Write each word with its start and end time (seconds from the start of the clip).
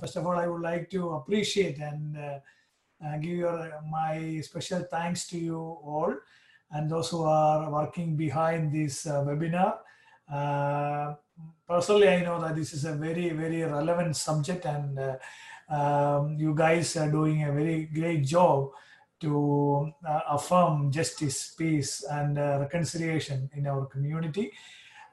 first 0.00 0.16
of 0.16 0.26
all, 0.26 0.36
I 0.38 0.46
would 0.46 0.62
like 0.62 0.90
to 0.90 1.10
appreciate 1.10 1.78
and 1.78 2.16
uh, 2.16 2.38
uh, 3.04 3.16
give 3.18 3.36
your 3.36 3.80
my 3.90 4.40
special 4.42 4.82
thanks 4.90 5.26
to 5.28 5.38
you 5.38 5.58
all 5.58 6.14
and 6.72 6.90
those 6.90 7.10
who 7.10 7.24
are 7.24 7.70
working 7.70 8.16
behind 8.16 8.72
this 8.72 9.06
uh, 9.06 9.24
webinar. 9.24 9.78
Uh, 10.32 11.14
personally, 11.66 12.08
I 12.08 12.22
know 12.22 12.40
that 12.40 12.56
this 12.56 12.72
is 12.72 12.84
a 12.84 12.92
very, 12.92 13.30
very 13.30 13.62
relevant 13.62 14.16
subject 14.16 14.64
and 14.66 14.98
um, 15.68 16.36
you 16.38 16.54
guys 16.54 16.96
are 16.96 17.10
doing 17.10 17.44
a 17.44 17.52
very 17.52 17.86
great 17.86 18.24
job 18.24 18.70
to 19.20 19.92
uh, 20.06 20.20
affirm 20.30 20.90
justice, 20.90 21.54
peace, 21.56 22.04
and 22.10 22.38
uh, 22.38 22.58
reconciliation 22.60 23.50
in 23.54 23.66
our 23.66 23.86
community. 23.86 24.52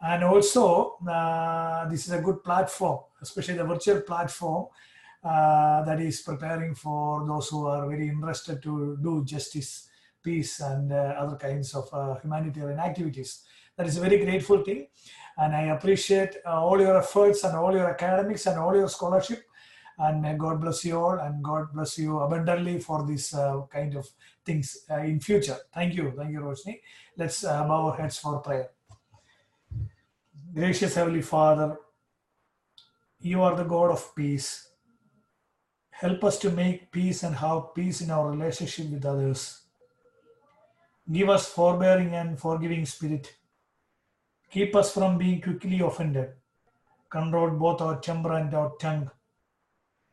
And 0.01 0.23
also, 0.23 0.97
uh, 1.09 1.87
this 1.89 2.07
is 2.07 2.13
a 2.13 2.21
good 2.21 2.43
platform, 2.43 2.99
especially 3.21 3.55
the 3.55 3.63
virtual 3.63 4.01
platform 4.01 4.67
uh, 5.23 5.83
that 5.83 5.99
is 5.99 6.21
preparing 6.21 6.75
for 6.75 7.25
those 7.25 7.49
who 7.49 7.65
are 7.65 7.87
very 7.87 8.07
interested 8.07 8.61
to 8.63 8.97
do 9.01 9.25
justice, 9.25 9.89
peace, 10.23 10.59
and 10.59 10.91
uh, 10.91 11.15
other 11.17 11.35
kinds 11.35 11.73
of 11.73 11.89
uh, 11.93 12.15
humanitarian 12.21 12.79
activities. 12.79 13.43
That 13.75 13.87
is 13.87 13.97
a 13.97 14.01
very 14.01 14.23
grateful 14.23 14.63
thing. 14.63 14.87
And 15.37 15.55
I 15.55 15.63
appreciate 15.75 16.37
all 16.45 16.79
your 16.79 16.97
efforts 16.97 17.43
and 17.43 17.55
all 17.55 17.73
your 17.73 17.89
academics 17.89 18.45
and 18.45 18.59
all 18.59 18.75
your 18.75 18.89
scholarship 18.89 19.43
and 19.99 20.39
God 20.39 20.61
bless 20.61 20.85
you 20.85 20.99
all 20.99 21.19
and 21.19 21.43
God 21.43 21.73
bless 21.73 21.97
you 21.97 22.19
abundantly 22.19 22.79
for 22.79 23.05
this 23.05 23.33
uh, 23.33 23.61
kind 23.71 23.95
of 23.95 24.07
things 24.45 24.85
uh, 24.89 24.97
in 24.97 25.19
future. 25.19 25.57
Thank 25.73 25.95
you. 25.95 26.13
Thank 26.15 26.31
you, 26.31 26.41
Roshni. 26.41 26.81
Let's 27.17 27.43
uh, 27.43 27.63
bow 27.63 27.87
our 27.87 27.97
heads 27.97 28.19
for 28.19 28.39
prayer. 28.39 28.76
Gracious 30.53 30.95
Heavenly 30.95 31.21
Father, 31.21 31.77
you 33.19 33.41
are 33.41 33.55
the 33.55 33.63
God 33.63 33.91
of 33.91 34.15
peace. 34.15 34.69
Help 35.89 36.23
us 36.23 36.37
to 36.39 36.51
make 36.51 36.91
peace 36.91 37.23
and 37.23 37.35
have 37.35 37.73
peace 37.75 38.01
in 38.01 38.11
our 38.11 38.31
relationship 38.31 38.89
with 38.89 39.05
others. 39.05 39.61
Give 41.11 41.29
us 41.29 41.47
forbearing 41.47 42.13
and 42.13 42.39
forgiving 42.39 42.85
spirit. 42.85 43.33
Keep 44.51 44.75
us 44.75 44.93
from 44.93 45.17
being 45.17 45.41
quickly 45.41 45.79
offended. 45.79 46.33
Control 47.09 47.51
both 47.51 47.81
our 47.81 47.99
temper 47.99 48.33
and 48.33 48.53
our 48.53 48.73
tongue 48.79 49.09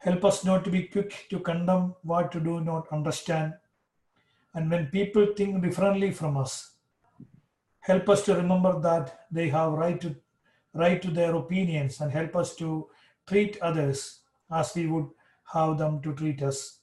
Help 0.05 0.23
us 0.27 0.45
not 0.45 0.65
to 0.65 0.71
be 0.71 0.83
quick 0.83 1.27
to 1.31 1.39
condemn 1.41 1.95
what 2.03 2.31
to 2.31 2.39
do 2.39 2.61
not 2.61 2.87
understand. 2.93 3.55
And 4.53 4.71
when 4.71 4.89
people 4.89 5.29
think 5.35 5.63
differently 5.63 6.11
from 6.11 6.37
us, 6.37 6.73
help 7.81 8.11
us 8.11 8.23
to 8.27 8.35
remember 8.35 8.79
that 8.81 9.21
they 9.31 9.49
have 9.49 9.73
right 9.73 9.99
to 10.03 10.15
right 10.75 11.01
to 11.03 11.11
their 11.11 11.35
opinions 11.35 12.01
and 12.01 12.11
help 12.13 12.37
us 12.37 12.55
to 12.57 12.89
treat 13.27 13.61
others 13.63 14.21
as 14.51 14.75
we 14.75 14.87
would 14.87 15.09
have 15.53 15.79
them 15.79 16.03
to 16.03 16.15
treat 16.15 16.43
us. 16.43 16.79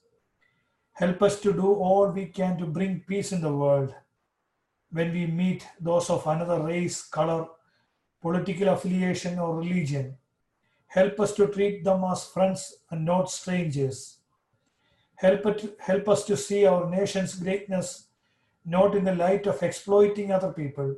Help 0.94 1.22
us 1.22 1.40
to 1.42 1.54
do 1.54 1.74
all 1.74 2.10
we 2.10 2.26
can 2.26 2.58
to 2.58 2.66
bring 2.66 3.04
peace 3.08 3.32
in 3.32 3.42
the 3.42 3.56
world. 3.56 3.94
When 4.92 5.14
we 5.14 5.26
meet 5.28 5.68
those 5.80 6.10
of 6.10 6.28
another 6.28 6.62
race, 6.62 7.04
color, 7.04 7.48
political 8.22 8.70
affiliation, 8.70 9.40
or 9.40 9.58
religion, 9.58 10.18
Help 10.92 11.22
us 11.22 11.32
to 11.36 11.48
treat 11.48 11.86
them 11.86 12.04
as 12.04 12.26
friends 12.26 12.76
and 12.90 13.06
not 13.06 13.32
strangers. 13.32 14.18
Help, 15.16 15.46
it, 15.46 15.78
help 15.80 16.10
us 16.10 16.26
to 16.26 16.36
see 16.36 16.66
our 16.66 16.90
nation's 16.90 17.36
greatness 17.36 18.08
not 18.66 18.94
in 18.94 19.06
the 19.06 19.16
light 19.16 19.48
of 19.48 19.64
exploiting 19.64 20.34
other 20.34 20.52
people, 20.52 20.94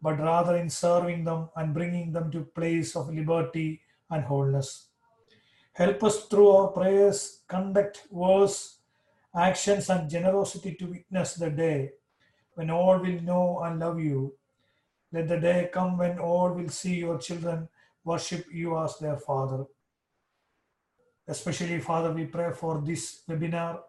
but 0.00 0.18
rather 0.18 0.56
in 0.56 0.68
serving 0.68 1.24
them 1.24 1.48
and 1.56 1.74
bringing 1.74 2.12
them 2.12 2.30
to 2.30 2.40
place 2.42 2.96
of 2.96 3.12
liberty 3.12 3.80
and 4.10 4.24
wholeness. 4.24 4.88
Help 5.72 6.02
us 6.04 6.24
through 6.24 6.50
our 6.50 6.68
prayers, 6.68 7.40
conduct, 7.48 8.06
words, 8.10 8.78
actions, 9.34 9.90
and 9.90 10.08
generosity 10.08 10.74
to 10.74 10.86
witness 10.86 11.34
the 11.34 11.50
day 11.50 11.90
when 12.54 12.70
all 12.70 12.98
will 12.98 13.20
know 13.22 13.60
and 13.64 13.78
love 13.78 14.00
you. 14.00 14.34
Let 15.12 15.28
the 15.28 15.38
day 15.38 15.68
come 15.72 15.98
when 15.98 16.18
all 16.18 16.52
will 16.52 16.68
see 16.68 16.96
your 16.96 17.18
children 17.18 17.68
worship 18.04 18.46
you 18.50 18.78
as 18.78 18.98
their 18.98 19.16
Father. 19.16 19.64
Especially, 21.28 21.80
Father, 21.80 22.12
we 22.12 22.24
pray 22.24 22.52
for 22.52 22.80
this 22.84 23.22
webinar 23.28 23.80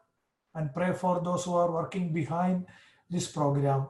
and 0.56 0.74
pray 0.74 0.92
for 0.94 1.22
those 1.22 1.46
who 1.46 1.54
are 1.56 1.72
working 1.72 2.12
behind 2.12 2.66
this 3.10 3.28
program. 3.32 3.88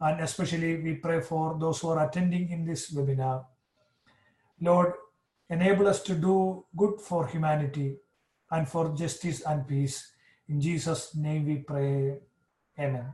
And 0.00 0.20
especially, 0.20 0.80
we 0.80 0.94
pray 0.94 1.20
for 1.20 1.58
those 1.58 1.80
who 1.80 1.88
are 1.88 2.06
attending 2.06 2.50
in 2.50 2.64
this 2.64 2.94
webinar. 2.94 3.44
Lord, 4.60 4.92
enable 5.50 5.88
us 5.88 6.02
to 6.04 6.14
do 6.14 6.64
good 6.76 7.00
for 7.00 7.26
humanity 7.26 7.96
and 8.50 8.68
for 8.68 8.94
justice 8.94 9.42
and 9.42 9.66
peace. 9.66 10.12
In 10.48 10.60
Jesus' 10.60 11.14
name 11.16 11.46
we 11.46 11.56
pray. 11.58 12.18
Amen. 12.78 13.12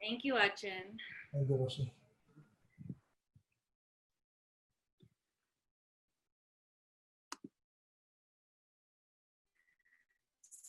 Thank 0.00 0.24
you, 0.24 0.34
Achin. 0.34 0.96
Thank 1.32 1.48
you, 1.48 1.56
Roshi. 1.56 1.90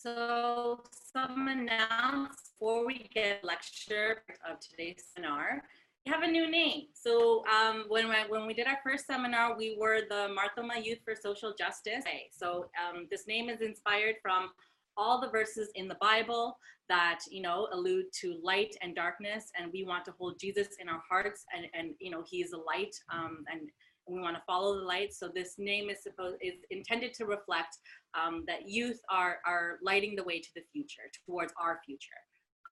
So 0.01 0.81
some 1.11 1.47
announcements 1.47 2.51
before 2.51 2.85
we 2.85 3.09
get 3.13 3.43
lecture 3.43 4.23
of 4.49 4.59
today's 4.59 5.03
seminar. 5.15 5.63
We 6.05 6.11
have 6.11 6.23
a 6.23 6.27
new 6.27 6.49
name. 6.49 6.87
So 6.93 7.43
um, 7.47 7.85
when, 7.87 8.07
we, 8.09 8.15
when 8.29 8.45
we 8.45 8.53
did 8.53 8.67
our 8.67 8.79
first 8.83 9.07
seminar, 9.07 9.57
we 9.57 9.77
were 9.79 10.01
the 10.09 10.29
Mar 10.33 10.51
Thoma 10.55 10.79
Youth 10.81 10.99
for 11.03 11.15
Social 11.15 11.53
Justice. 11.57 12.03
So 12.31 12.69
um, 12.79 13.07
this 13.09 13.27
name 13.27 13.49
is 13.49 13.61
inspired 13.61 14.15
from 14.21 14.49
all 14.97 15.19
the 15.19 15.29
verses 15.29 15.69
in 15.75 15.87
the 15.87 15.97
Bible 16.01 16.57
that 16.89 17.19
you 17.29 17.41
know 17.41 17.67
allude 17.71 18.05
to 18.19 18.39
light 18.43 18.75
and 18.81 18.95
darkness, 18.95 19.51
and 19.57 19.71
we 19.71 19.83
want 19.83 20.03
to 20.05 20.13
hold 20.17 20.39
Jesus 20.39 20.69
in 20.79 20.89
our 20.89 21.01
hearts, 21.07 21.45
and 21.55 21.67
and 21.73 21.93
you 21.99 22.09
know 22.09 22.23
He 22.27 22.41
is 22.41 22.51
a 22.51 22.57
light, 22.57 22.95
um, 23.13 23.45
and 23.51 23.69
we 24.09 24.19
want 24.19 24.35
to 24.35 24.41
follow 24.45 24.79
the 24.79 24.85
light. 24.85 25.13
So 25.13 25.29
this 25.33 25.55
name 25.57 25.89
is 25.89 26.03
supposed 26.03 26.37
is 26.41 26.55
intended 26.71 27.13
to 27.15 27.25
reflect 27.25 27.77
um, 28.19 28.43
that 28.47 28.67
youth 28.67 28.99
are 29.09 29.39
are 29.45 29.79
lighting 29.83 30.15
the 30.15 30.23
way 30.23 30.39
to 30.39 30.49
the 30.55 30.63
future, 30.73 31.09
towards 31.25 31.53
our 31.61 31.79
future. 31.85 32.21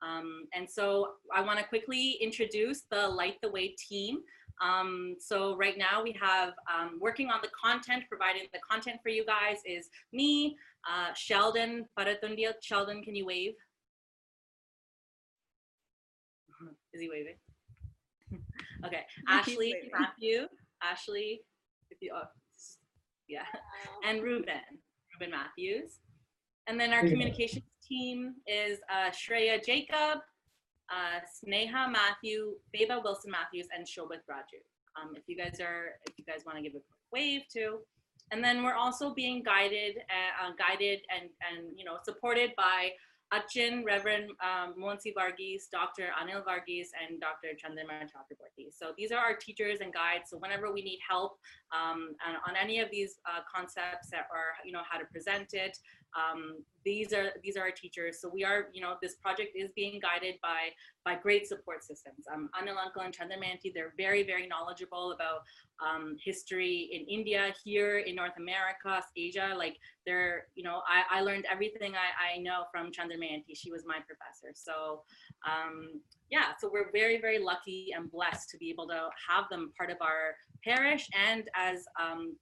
Um, 0.01 0.45
and 0.53 0.69
so 0.69 1.13
I 1.33 1.41
want 1.41 1.59
to 1.59 1.65
quickly 1.65 2.17
introduce 2.21 2.83
the 2.91 3.07
Light 3.07 3.35
the 3.41 3.49
Way 3.49 3.75
team. 3.89 4.19
Um, 4.61 5.15
so 5.19 5.55
right 5.55 5.77
now 5.77 6.01
we 6.03 6.15
have 6.19 6.53
um, 6.73 6.97
working 6.99 7.29
on 7.29 7.39
the 7.41 7.49
content, 7.49 8.03
providing 8.09 8.43
the 8.53 8.59
content 8.69 8.97
for 9.03 9.09
you 9.09 9.25
guys 9.25 9.57
is 9.65 9.89
me, 10.11 10.57
uh, 10.89 11.13
Sheldon 11.13 11.85
Paratundia. 11.97 12.53
Sheldon, 12.61 13.03
can 13.03 13.15
you 13.15 13.25
wave? 13.25 13.53
Is 16.93 17.01
he 17.01 17.09
waving? 17.09 17.35
okay, 18.85 19.05
Ashley, 19.27 19.75
Matthew, 19.91 20.47
Ashley, 20.83 21.41
if 21.89 21.97
you, 22.01 22.11
oh, 22.15 22.27
yeah, 23.27 23.45
and 24.05 24.23
Ruben, 24.23 24.61
Ruben 25.13 25.31
Matthews. 25.31 25.99
And 26.67 26.79
then 26.79 26.91
our 26.93 27.01
communications 27.01 27.63
team 27.87 28.35
is 28.45 28.79
uh, 28.91 29.09
Shreya 29.09 29.63
Jacob, 29.65 30.19
uh, 30.89 31.19
Sneha 31.25 31.91
Matthew, 31.91 32.55
Beba 32.75 33.01
Wilson 33.03 33.31
Matthews, 33.31 33.67
and 33.75 33.85
Shobit 33.85 34.23
Raju. 34.29 34.59
Um, 35.01 35.13
if 35.15 35.23
you 35.27 35.37
guys 35.37 35.59
are, 35.61 35.99
if 36.07 36.17
you 36.17 36.25
guys 36.25 36.43
want 36.45 36.57
to 36.57 36.61
give 36.61 36.71
a 36.73 36.79
quick 36.79 36.83
wave 37.11 37.41
too. 37.51 37.79
And 38.31 38.43
then 38.43 38.63
we're 38.63 38.73
also 38.73 39.13
being 39.13 39.41
guided, 39.43 39.97
uh, 39.97 40.47
uh, 40.47 40.51
guided 40.57 40.99
and, 41.15 41.29
and, 41.47 41.77
you 41.77 41.85
know, 41.85 41.97
supported 42.03 42.51
by 42.57 42.89
Achin, 43.33 43.83
Reverend 43.83 44.29
um, 44.41 44.73
Monsi 44.79 45.13
Varghese, 45.13 45.63
Dr. 45.71 46.09
Anil 46.15 46.43
Varghese, 46.45 46.89
and 46.95 47.19
Dr. 47.19 47.49
Chandramani 47.55 48.05
Chakraborty. 48.05 48.71
So 48.71 48.93
these 48.97 49.11
are 49.11 49.19
our 49.19 49.35
teachers 49.35 49.79
and 49.81 49.93
guides. 49.93 50.29
So 50.29 50.37
whenever 50.37 50.71
we 50.71 50.81
need 50.81 50.99
help 51.07 51.37
um, 51.75 52.15
on, 52.25 52.35
on 52.47 52.55
any 52.55 52.79
of 52.79 52.89
these 52.89 53.19
uh, 53.25 53.41
concepts 53.53 54.09
that 54.11 54.27
are, 54.31 54.55
you 54.65 54.71
know, 54.71 54.81
how 54.89 54.97
to 54.97 55.05
present 55.05 55.53
it, 55.53 55.77
um, 56.15 56.63
these 56.85 57.11
are 57.13 57.31
these 57.43 57.57
are 57.57 57.63
our 57.63 57.71
teachers. 57.71 58.21
So 58.21 58.29
we 58.33 58.43
are, 58.45 58.67
you 58.73 58.81
know, 58.81 58.95
this 59.01 59.15
project 59.15 59.51
is 59.55 59.69
being 59.75 59.99
guided 59.99 60.35
by 60.41 60.69
by 61.03 61.15
great 61.15 61.47
support 61.47 61.83
systems. 61.83 62.25
Um, 62.33 62.49
Uncle 62.57 63.01
and 63.01 63.15
Chandramani, 63.15 63.73
they're 63.73 63.93
very, 63.97 64.23
very 64.23 64.47
knowledgeable 64.47 65.11
about 65.11 65.41
um, 65.85 66.15
history 66.23 66.89
in 66.91 67.05
India, 67.07 67.53
here 67.63 67.99
in 67.99 68.15
North 68.15 68.37
America, 68.37 69.03
Asia. 69.15 69.53
Like 69.57 69.77
they're, 70.05 70.47
you 70.55 70.63
know, 70.63 70.81
I, 70.87 71.19
I 71.19 71.21
learned 71.21 71.45
everything 71.51 71.93
I, 71.95 72.35
I 72.35 72.39
know 72.39 72.63
from 72.71 72.87
Chandramani. 72.87 73.43
She 73.53 73.71
was 73.71 73.83
my 73.85 73.99
professor. 74.05 74.53
So 74.53 75.03
um, 75.45 76.01
yeah, 76.29 76.55
so 76.59 76.69
we're 76.71 76.91
very, 76.91 77.21
very 77.21 77.39
lucky 77.39 77.89
and 77.95 78.11
blessed 78.11 78.49
to 78.49 78.57
be 78.57 78.69
able 78.69 78.87
to 78.87 79.09
have 79.29 79.45
them 79.49 79.71
part 79.77 79.89
of 79.89 79.97
our 80.01 80.35
parish 80.63 81.07
and 81.17 81.49
as 81.55 81.85
um, 82.01 82.35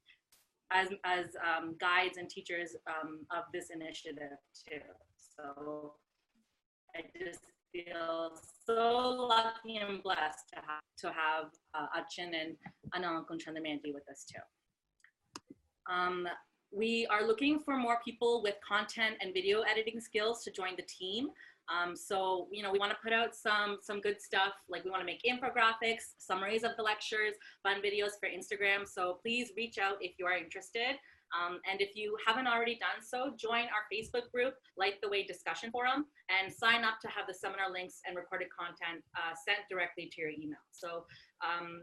as, 0.72 0.90
as 1.04 1.26
um, 1.44 1.76
guides 1.80 2.18
and 2.18 2.30
teachers 2.30 2.76
um, 2.88 3.20
of 3.32 3.44
this 3.54 3.70
initiative 3.70 4.38
too. 4.68 4.80
So 5.36 5.94
I 6.96 7.02
just 7.18 7.42
feel 7.72 8.32
so 8.66 9.28
lucky 9.30 9.78
and 9.78 10.02
blessed 10.02 10.50
to 10.54 10.56
have, 10.56 10.82
to 10.98 11.08
have 11.08 11.46
uh, 11.74 11.88
Achin 11.98 12.34
and 12.34 12.56
Anil 12.96 13.26
Kunchandramani 13.26 13.94
with 13.94 14.10
us 14.10 14.26
too. 14.26 14.40
Um, 15.92 16.28
we 16.72 17.08
are 17.08 17.26
looking 17.26 17.60
for 17.60 17.78
more 17.78 18.00
people 18.04 18.42
with 18.42 18.56
content 18.68 19.16
and 19.22 19.34
video 19.34 19.62
editing 19.62 20.00
skills 20.00 20.44
to 20.44 20.52
join 20.52 20.76
the 20.76 20.84
team. 20.84 21.30
Um, 21.70 21.96
so, 21.96 22.48
you 22.52 22.64
know, 22.64 22.72
we 22.72 22.80
want 22.80 22.92
to 22.92 22.98
put 23.04 23.14
out 23.14 23.36
some, 23.36 23.78
some 23.82 24.00
good 24.02 24.22
stuff. 24.22 24.54
Like 24.70 24.84
we 24.84 24.92
want 24.92 25.02
to 25.02 25.06
make 25.06 25.22
infographics, 25.24 26.14
summaries 26.18 26.64
of 26.64 26.72
the 26.78 26.84
lectures, 26.84 27.34
fun 27.64 27.78
videos 27.82 28.12
for 28.20 28.30
Instagram. 28.30 28.88
So 28.88 29.20
please 29.22 29.52
reach 29.58 29.78
out 29.78 29.96
if 30.02 30.14
you 30.20 30.26
are 30.26 30.38
interested. 30.38 30.98
Um, 31.34 31.60
and 31.70 31.82
if 31.82 31.96
you 31.96 32.16
haven't 32.26 32.48
already 32.48 32.78
done 32.80 33.02
so, 33.02 33.34
join 33.36 33.66
our 33.74 33.84
Facebook 33.92 34.32
group, 34.32 34.54
Light 34.78 35.02
the 35.02 35.10
Way 35.10 35.24
Discussion 35.24 35.72
Forum, 35.72 36.06
and 36.30 36.54
sign 36.54 36.84
up 36.84 37.00
to 37.02 37.08
have 37.08 37.26
the 37.28 37.34
seminar 37.34 37.72
links 37.72 38.00
and 38.08 38.16
recorded 38.16 38.48
content 38.58 39.04
uh, 39.18 39.34
sent 39.34 39.68
directly 39.70 40.10
to 40.14 40.22
your 40.22 40.30
email. 40.30 40.62
So 40.72 41.04
um, 41.44 41.82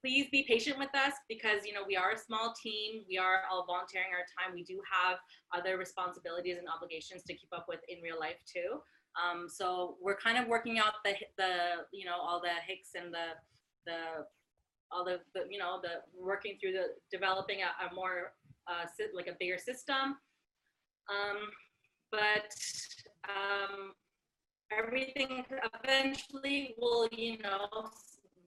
please 0.00 0.28
be 0.30 0.44
patient 0.48 0.78
with 0.78 0.94
us 0.94 1.14
because 1.28 1.66
you 1.66 1.72
know 1.72 1.82
we 1.86 1.96
are 1.96 2.12
a 2.12 2.18
small 2.18 2.54
team. 2.60 3.04
We 3.08 3.18
are 3.18 3.42
all 3.50 3.66
volunteering 3.66 4.08
our 4.12 4.26
time. 4.38 4.54
We 4.54 4.64
do 4.64 4.80
have 4.90 5.18
other 5.54 5.76
responsibilities 5.76 6.58
and 6.58 6.66
obligations 6.68 7.22
to 7.24 7.34
keep 7.34 7.50
up 7.52 7.66
with 7.68 7.80
in 7.88 8.02
real 8.02 8.18
life 8.18 8.40
too. 8.46 8.80
Um, 9.18 9.48
so 9.48 9.96
we're 10.00 10.16
kind 10.16 10.38
of 10.38 10.46
working 10.48 10.78
out 10.78 10.94
the 11.04 11.14
the 11.36 11.86
you 11.92 12.04
know 12.04 12.16
all 12.16 12.40
the 12.40 12.54
hicks 12.66 12.90
and 12.94 13.12
the 13.12 13.36
the 13.86 14.24
all 14.90 15.04
the, 15.04 15.20
the 15.34 15.44
you 15.50 15.58
know 15.58 15.80
the 15.82 16.02
working 16.18 16.56
through 16.60 16.72
the 16.72 16.86
developing 17.10 17.58
a, 17.62 17.86
a 17.86 17.94
more 17.94 18.32
uh, 18.66 18.84
like 19.14 19.26
a 19.26 19.36
bigger 19.38 19.58
system. 19.58 20.16
Um, 21.08 21.48
but 22.10 22.52
um, 23.28 23.92
everything 24.76 25.44
eventually 25.82 26.74
will, 26.78 27.08
you 27.12 27.38
know, 27.38 27.90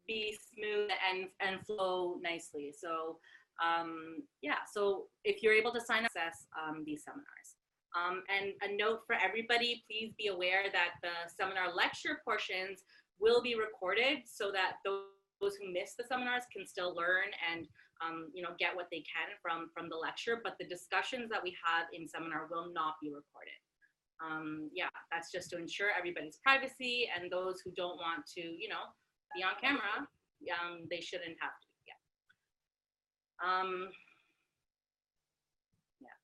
be 0.07 0.37
smooth 0.53 0.89
and, 1.09 1.27
and 1.39 1.65
flow 1.65 2.19
nicely. 2.21 2.73
So 2.77 3.17
um, 3.61 4.23
yeah, 4.41 4.65
so 4.71 5.05
if 5.23 5.43
you're 5.43 5.53
able 5.53 5.71
to 5.73 5.81
sign 5.81 6.05
up, 6.05 6.11
access 6.15 6.47
um, 6.57 6.83
these 6.85 7.03
seminars. 7.03 7.55
Um, 7.93 8.23
and 8.31 8.53
a 8.63 8.75
note 8.75 9.01
for 9.05 9.15
everybody, 9.15 9.83
please 9.85 10.13
be 10.17 10.27
aware 10.27 10.63
that 10.71 10.95
the 11.03 11.29
seminar 11.29 11.75
lecture 11.75 12.21
portions 12.23 12.83
will 13.19 13.41
be 13.41 13.55
recorded 13.55 14.23
so 14.25 14.51
that 14.51 14.77
those 14.85 15.55
who 15.59 15.71
miss 15.71 15.93
the 15.97 16.05
seminars 16.07 16.43
can 16.55 16.65
still 16.65 16.95
learn 16.95 17.29
and 17.51 17.67
um, 18.01 18.29
you 18.33 18.41
know, 18.41 18.57
get 18.57 18.75
what 18.75 18.87
they 18.91 19.03
can 19.05 19.29
from, 19.41 19.69
from 19.73 19.87
the 19.87 19.95
lecture, 19.95 20.41
but 20.43 20.55
the 20.59 20.65
discussions 20.65 21.29
that 21.29 21.43
we 21.43 21.55
have 21.63 21.85
in 21.93 22.07
seminar 22.07 22.47
will 22.49 22.73
not 22.73 22.95
be 23.01 23.09
recorded. 23.09 23.59
Um, 24.25 24.69
yeah, 24.73 24.89
that's 25.11 25.31
just 25.31 25.49
to 25.51 25.57
ensure 25.57 25.89
everybody's 25.97 26.39
privacy 26.43 27.09
and 27.13 27.31
those 27.31 27.61
who 27.63 27.71
don't 27.75 27.97
want 27.97 28.25
to, 28.37 28.41
you 28.41 28.69
know, 28.69 28.89
be 29.35 29.43
on 29.43 29.53
camera, 29.61 30.07
um, 30.49 30.87
they 30.89 31.01
shouldn't 31.01 31.37
have 31.39 31.55
to, 31.61 31.67
yeah. 31.87 31.99
Um, 33.43 33.89
yeah, 35.99 36.17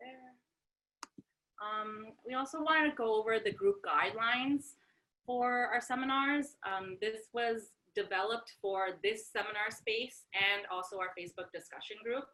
there. 0.00 0.34
Um, 1.60 2.12
we 2.26 2.34
also 2.34 2.62
wanted 2.62 2.90
to 2.90 2.96
go 2.96 3.14
over 3.20 3.38
the 3.38 3.52
group 3.52 3.76
guidelines 3.84 4.72
for 5.26 5.68
our 5.72 5.80
seminars. 5.80 6.56
Um, 6.66 6.96
this 7.00 7.28
was 7.32 7.70
developed 7.94 8.54
for 8.62 8.98
this 9.02 9.28
seminar 9.30 9.70
space 9.70 10.24
and 10.34 10.66
also 10.72 10.96
our 10.98 11.12
Facebook 11.18 11.52
discussion 11.52 11.96
group. 12.02 12.24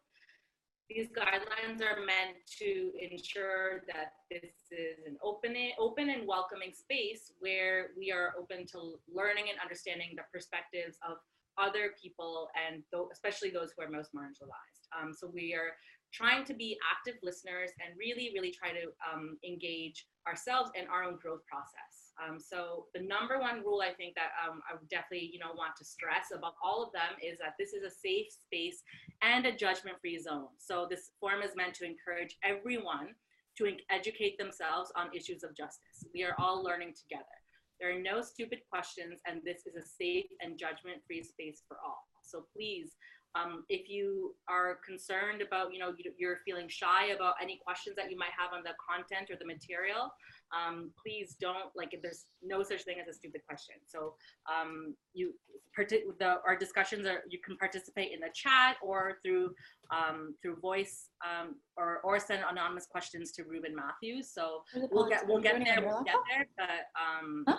These 0.89 1.09
guidelines 1.09 1.81
are 1.83 1.99
meant 1.99 2.39
to 2.59 2.91
ensure 2.99 3.83
that 3.87 4.13
this 4.31 4.71
is 4.71 5.05
an 5.05 5.17
open, 5.21 5.53
open 5.77 6.09
and 6.09 6.25
welcoming 6.25 6.71
space 6.73 7.33
where 7.39 7.91
we 7.97 8.09
are 8.11 8.33
open 8.39 8.65
to 8.67 8.95
learning 9.13 9.45
and 9.49 9.59
understanding 9.59 10.15
the 10.15 10.23
perspectives 10.31 10.97
of 11.07 11.17
other 11.57 11.91
people 12.01 12.47
and 12.55 12.83
th 12.93 13.03
especially 13.11 13.49
those 13.49 13.73
who 13.73 13.83
are 13.83 13.89
most 13.89 14.13
marginalized. 14.13 14.83
Um, 14.95 15.11
so 15.13 15.27
we 15.27 15.53
are 15.53 15.73
trying 16.13 16.45
to 16.45 16.53
be 16.53 16.77
active 16.93 17.19
listeners 17.21 17.71
and 17.83 17.97
really, 17.97 18.31
really 18.33 18.51
try 18.51 18.71
to 18.71 18.85
um, 19.03 19.37
engage 19.43 20.07
ourselves 20.27 20.69
in 20.75 20.85
our 20.87 21.03
own 21.03 21.17
growth 21.23 21.45
process. 21.47 21.93
Um, 22.17 22.39
so 22.39 22.85
the 22.95 23.01
number 23.01 23.39
one 23.39 23.61
rule 23.61 23.81
I 23.81 23.93
think 23.93 24.15
that 24.15 24.31
um, 24.41 24.61
I 24.69 24.73
would 24.73 24.89
definitely, 24.89 25.29
you 25.31 25.39
know, 25.39 25.53
want 25.55 25.75
to 25.77 25.85
stress 25.85 26.33
above 26.33 26.53
all 26.65 26.83
of 26.83 26.91
them 26.91 27.13
is 27.21 27.37
that 27.37 27.53
this 27.59 27.73
is 27.73 27.83
a 27.83 27.93
safe 27.93 28.27
space 28.33 28.81
and 29.21 29.45
a 29.45 29.55
judgment-free 29.55 30.19
zone. 30.19 30.49
So 30.57 30.87
this 30.89 31.11
forum 31.19 31.41
is 31.43 31.55
meant 31.55 31.75
to 31.75 31.85
encourage 31.85 32.35
everyone 32.43 33.13
to 33.59 33.63
educate 33.89 34.37
themselves 34.37 34.91
on 34.95 35.15
issues 35.15 35.43
of 35.43 35.55
justice. 35.55 36.05
We 36.13 36.23
are 36.23 36.35
all 36.39 36.63
learning 36.63 36.93
together. 36.97 37.37
There 37.79 37.93
are 37.93 38.01
no 38.01 38.21
stupid 38.21 38.59
questions, 38.71 39.21
and 39.27 39.41
this 39.45 39.69
is 39.69 39.75
a 39.77 39.85
safe 39.85 40.25
and 40.41 40.57
judgment-free 40.57 41.23
space 41.23 41.61
for 41.67 41.77
all. 41.85 42.01
So 42.23 42.45
please 42.53 42.97
um, 43.35 43.63
if 43.69 43.89
you 43.89 44.35
are 44.49 44.79
concerned 44.85 45.41
about, 45.41 45.73
you 45.73 45.79
know, 45.79 45.93
you're 46.17 46.39
feeling 46.45 46.67
shy 46.67 47.07
about 47.15 47.35
any 47.41 47.59
questions 47.63 47.95
that 47.95 48.09
you 48.11 48.17
might 48.17 48.31
have 48.37 48.53
on 48.53 48.63
the 48.63 48.71
content 48.77 49.29
or 49.29 49.37
the 49.39 49.45
material, 49.45 50.11
um, 50.55 50.91
please 51.01 51.35
don't, 51.39 51.69
like, 51.75 51.93
there's 52.01 52.25
no 52.41 52.63
such 52.63 52.83
thing 52.83 52.97
as 53.01 53.07
a 53.07 53.13
stupid 53.13 53.41
question. 53.47 53.75
So 53.85 54.15
um, 54.51 54.95
you, 55.13 55.33
the, 55.77 56.35
our 56.47 56.57
discussions 56.57 57.05
are, 57.05 57.23
you 57.29 57.39
can 57.45 57.57
participate 57.57 58.11
in 58.13 58.19
the 58.19 58.29
chat 58.33 58.77
or 58.81 59.19
through, 59.23 59.51
um, 59.91 60.35
through 60.41 60.57
voice 60.57 61.09
um, 61.23 61.55
or, 61.75 61.99
or 62.03 62.19
send 62.19 62.43
anonymous 62.49 62.87
questions 62.87 63.31
to 63.33 63.43
Ruben 63.43 63.75
Matthews. 63.75 64.31
So 64.33 64.63
we'll 64.91 65.09
get, 65.09 65.27
we'll 65.27 65.41
get 65.41 65.63
there, 65.63 65.81
we'll 65.85 66.03
get 66.03 66.15
there, 66.29 66.47
but. 66.57 66.87
Um, 66.97 67.43
huh? 67.47 67.57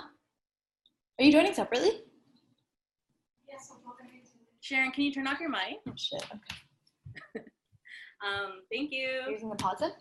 Are 1.18 1.24
you 1.24 1.32
joining 1.32 1.52
separately? 1.52 2.04
Yes, 3.48 3.72
I'm 3.74 3.82
talking 3.82 4.06
Sharon, 4.68 4.90
can 4.90 5.04
you 5.04 5.12
turn 5.14 5.26
off 5.26 5.40
your 5.40 5.48
mic? 5.48 5.78
Oh, 5.88 5.92
shit. 5.96 6.22
Okay. 6.22 7.42
um, 8.22 8.60
thank 8.70 8.92
you. 8.92 9.22
Using 9.30 9.48
the 9.48 9.56
pause 9.56 9.80
it? 9.80 9.92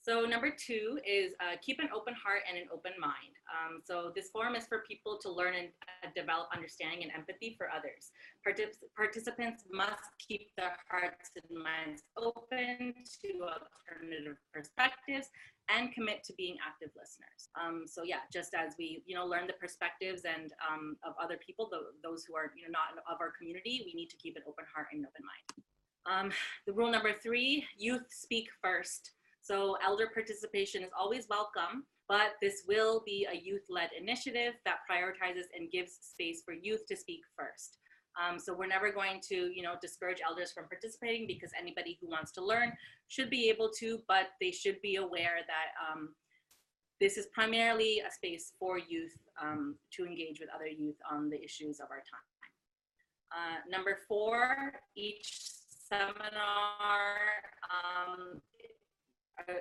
So 0.00 0.24
number 0.24 0.50
two 0.50 0.98
is 1.06 1.32
uh, 1.40 1.56
keep 1.60 1.80
an 1.80 1.88
open 1.94 2.14
heart 2.14 2.42
and 2.48 2.56
an 2.56 2.68
open 2.72 2.92
mind. 3.00 3.34
Um, 3.50 3.82
so 3.84 4.12
this 4.14 4.30
forum 4.30 4.54
is 4.54 4.64
for 4.66 4.84
people 4.88 5.18
to 5.22 5.30
learn 5.30 5.54
and 5.54 5.68
uh, 6.04 6.08
develop 6.14 6.48
understanding 6.54 7.02
and 7.02 7.12
empathy 7.12 7.54
for 7.58 7.68
others. 7.68 8.12
Partic 8.46 8.78
participants 8.96 9.64
must 9.70 10.08
keep 10.18 10.54
their 10.56 10.76
hearts 10.88 11.30
and 11.36 11.50
minds 11.58 12.02
open 12.16 12.94
to 13.20 13.28
alternative 13.42 14.36
perspectives 14.52 15.28
and 15.68 15.92
commit 15.92 16.24
to 16.24 16.32
being 16.34 16.56
active 16.64 16.90
listeners. 16.96 17.50
Um, 17.60 17.84
so 17.86 18.02
yeah, 18.02 18.24
just 18.32 18.54
as 18.54 18.74
we 18.78 19.02
you 19.04 19.14
know 19.14 19.26
learn 19.26 19.46
the 19.46 19.54
perspectives 19.54 20.22
and 20.24 20.52
um, 20.64 20.96
of 21.04 21.14
other 21.20 21.38
people, 21.44 21.68
those 22.02 22.24
who 22.24 22.34
are 22.36 22.52
you 22.56 22.64
know 22.64 22.72
not 22.72 22.96
of 23.04 23.20
our 23.20 23.32
community, 23.36 23.82
we 23.84 23.92
need 23.92 24.08
to 24.10 24.16
keep 24.16 24.36
an 24.36 24.42
open 24.46 24.64
heart 24.72 24.88
and 24.92 25.00
an 25.00 25.08
open 25.10 25.24
mind. 25.26 25.46
Um, 26.08 26.32
the 26.66 26.72
rule 26.72 26.90
number 26.90 27.12
three: 27.12 27.66
youth 27.76 28.06
speak 28.08 28.48
first. 28.62 29.12
So 29.48 29.78
elder 29.82 30.10
participation 30.12 30.82
is 30.82 30.90
always 30.92 31.26
welcome, 31.30 31.84
but 32.06 32.32
this 32.42 32.64
will 32.68 33.02
be 33.06 33.26
a 33.32 33.34
youth-led 33.34 33.88
initiative 33.98 34.52
that 34.66 34.80
prioritizes 34.90 35.44
and 35.56 35.70
gives 35.70 35.92
space 36.02 36.42
for 36.44 36.52
youth 36.52 36.86
to 36.88 36.94
speak 36.94 37.20
first. 37.34 37.78
Um, 38.20 38.38
so 38.38 38.54
we're 38.54 38.66
never 38.66 38.92
going 38.92 39.22
to, 39.30 39.50
you 39.54 39.62
know, 39.62 39.76
discourage 39.80 40.18
elders 40.26 40.52
from 40.52 40.68
participating 40.68 41.26
because 41.26 41.50
anybody 41.58 41.96
who 41.98 42.10
wants 42.10 42.30
to 42.32 42.44
learn 42.44 42.74
should 43.06 43.30
be 43.30 43.48
able 43.48 43.70
to, 43.78 44.00
but 44.06 44.26
they 44.38 44.50
should 44.50 44.82
be 44.82 44.96
aware 44.96 45.38
that 45.46 45.68
um, 45.80 46.10
this 47.00 47.16
is 47.16 47.28
primarily 47.32 48.02
a 48.06 48.12
space 48.12 48.52
for 48.58 48.76
youth 48.78 49.16
um, 49.40 49.76
to 49.92 50.04
engage 50.04 50.40
with 50.40 50.50
other 50.54 50.66
youth 50.66 50.96
on 51.10 51.30
the 51.30 51.42
issues 51.42 51.80
of 51.80 51.86
our 51.90 52.02
time. 52.04 52.28
Uh, 53.32 53.70
number 53.70 53.96
four, 54.06 54.74
each 54.94 55.52
seminar 55.88 57.16
um, 57.70 58.42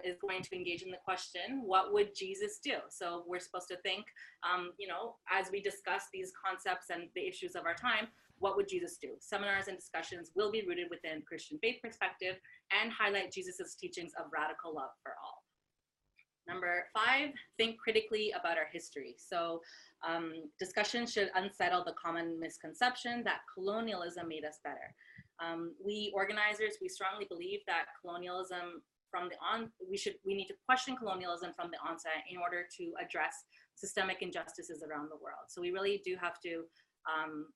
is 0.04 0.18
going 0.20 0.42
to 0.42 0.56
engage 0.56 0.82
in 0.82 0.92
the 0.92 0.98
question, 1.04 1.62
what 1.64 1.94
would 1.94 2.16
Jesus 2.16 2.60
do? 2.64 2.76
So 2.90 3.24
we're 3.28 3.40
supposed 3.40 3.68
to 3.70 3.78
think, 3.78 4.06
um, 4.44 4.72
you 4.78 4.88
know, 4.88 5.16
as 5.32 5.52
we 5.52 5.62
discuss 5.62 6.04
these 6.14 6.32
concepts 6.44 6.88
and 6.90 7.10
the 7.16 7.28
issues 7.28 7.56
of 7.56 7.66
our 7.66 7.76
time, 7.76 8.08
what 8.40 8.56
would 8.56 8.68
Jesus 8.68 8.98
do? 9.02 9.10
Seminars 9.20 9.68
and 9.68 9.78
discussions 9.78 10.32
will 10.36 10.52
be 10.52 10.66
rooted 10.68 10.88
within 10.90 11.24
Christian 11.28 11.58
faith 11.60 11.78
perspective 11.82 12.36
and 12.72 12.92
highlight 12.92 13.32
Jesus's 13.32 13.76
teachings 13.76 14.14
of 14.20 14.32
radical 14.32 14.76
love 14.76 14.92
for 15.02 15.14
all. 15.24 15.44
Number 16.48 16.86
five, 16.94 17.32
think 17.58 17.78
critically 17.78 18.34
about 18.40 18.58
our 18.58 18.68
history. 18.72 19.16
So 19.18 19.62
um, 20.08 20.34
discussion 20.60 21.06
should 21.06 21.30
unsettle 21.36 21.84
the 21.84 21.94
common 22.02 22.40
misconception 22.40 23.24
that 23.26 23.40
colonialism 23.54 24.30
made 24.30 24.46
us 24.46 24.60
better. 24.64 24.94
Um, 25.44 25.74
we 25.84 26.12
organizers, 26.16 26.76
we 26.82 26.88
strongly 26.88 27.26
believe 27.30 27.60
that 27.68 27.86
colonialism 28.02 28.82
from 29.18 29.30
the 29.30 29.36
on, 29.42 29.72
we 29.90 29.98
should, 29.98 30.16
we 30.26 30.36
need 30.36 30.46
to 30.46 30.54
question 30.66 30.96
colonialism 30.96 31.52
from 31.56 31.72
the 31.72 31.78
onset 31.88 32.22
in 32.30 32.38
order 32.38 32.66
to 32.78 32.94
address 33.04 33.46
systemic 33.74 34.22
injustices 34.22 34.84
around 34.88 35.10
the 35.10 35.16
world. 35.16 35.50
So 35.50 35.62
we 35.62 35.72
really 35.72 36.02
do 36.06 36.16
have 36.22 36.40
to 36.42 36.64
um, 37.10 37.48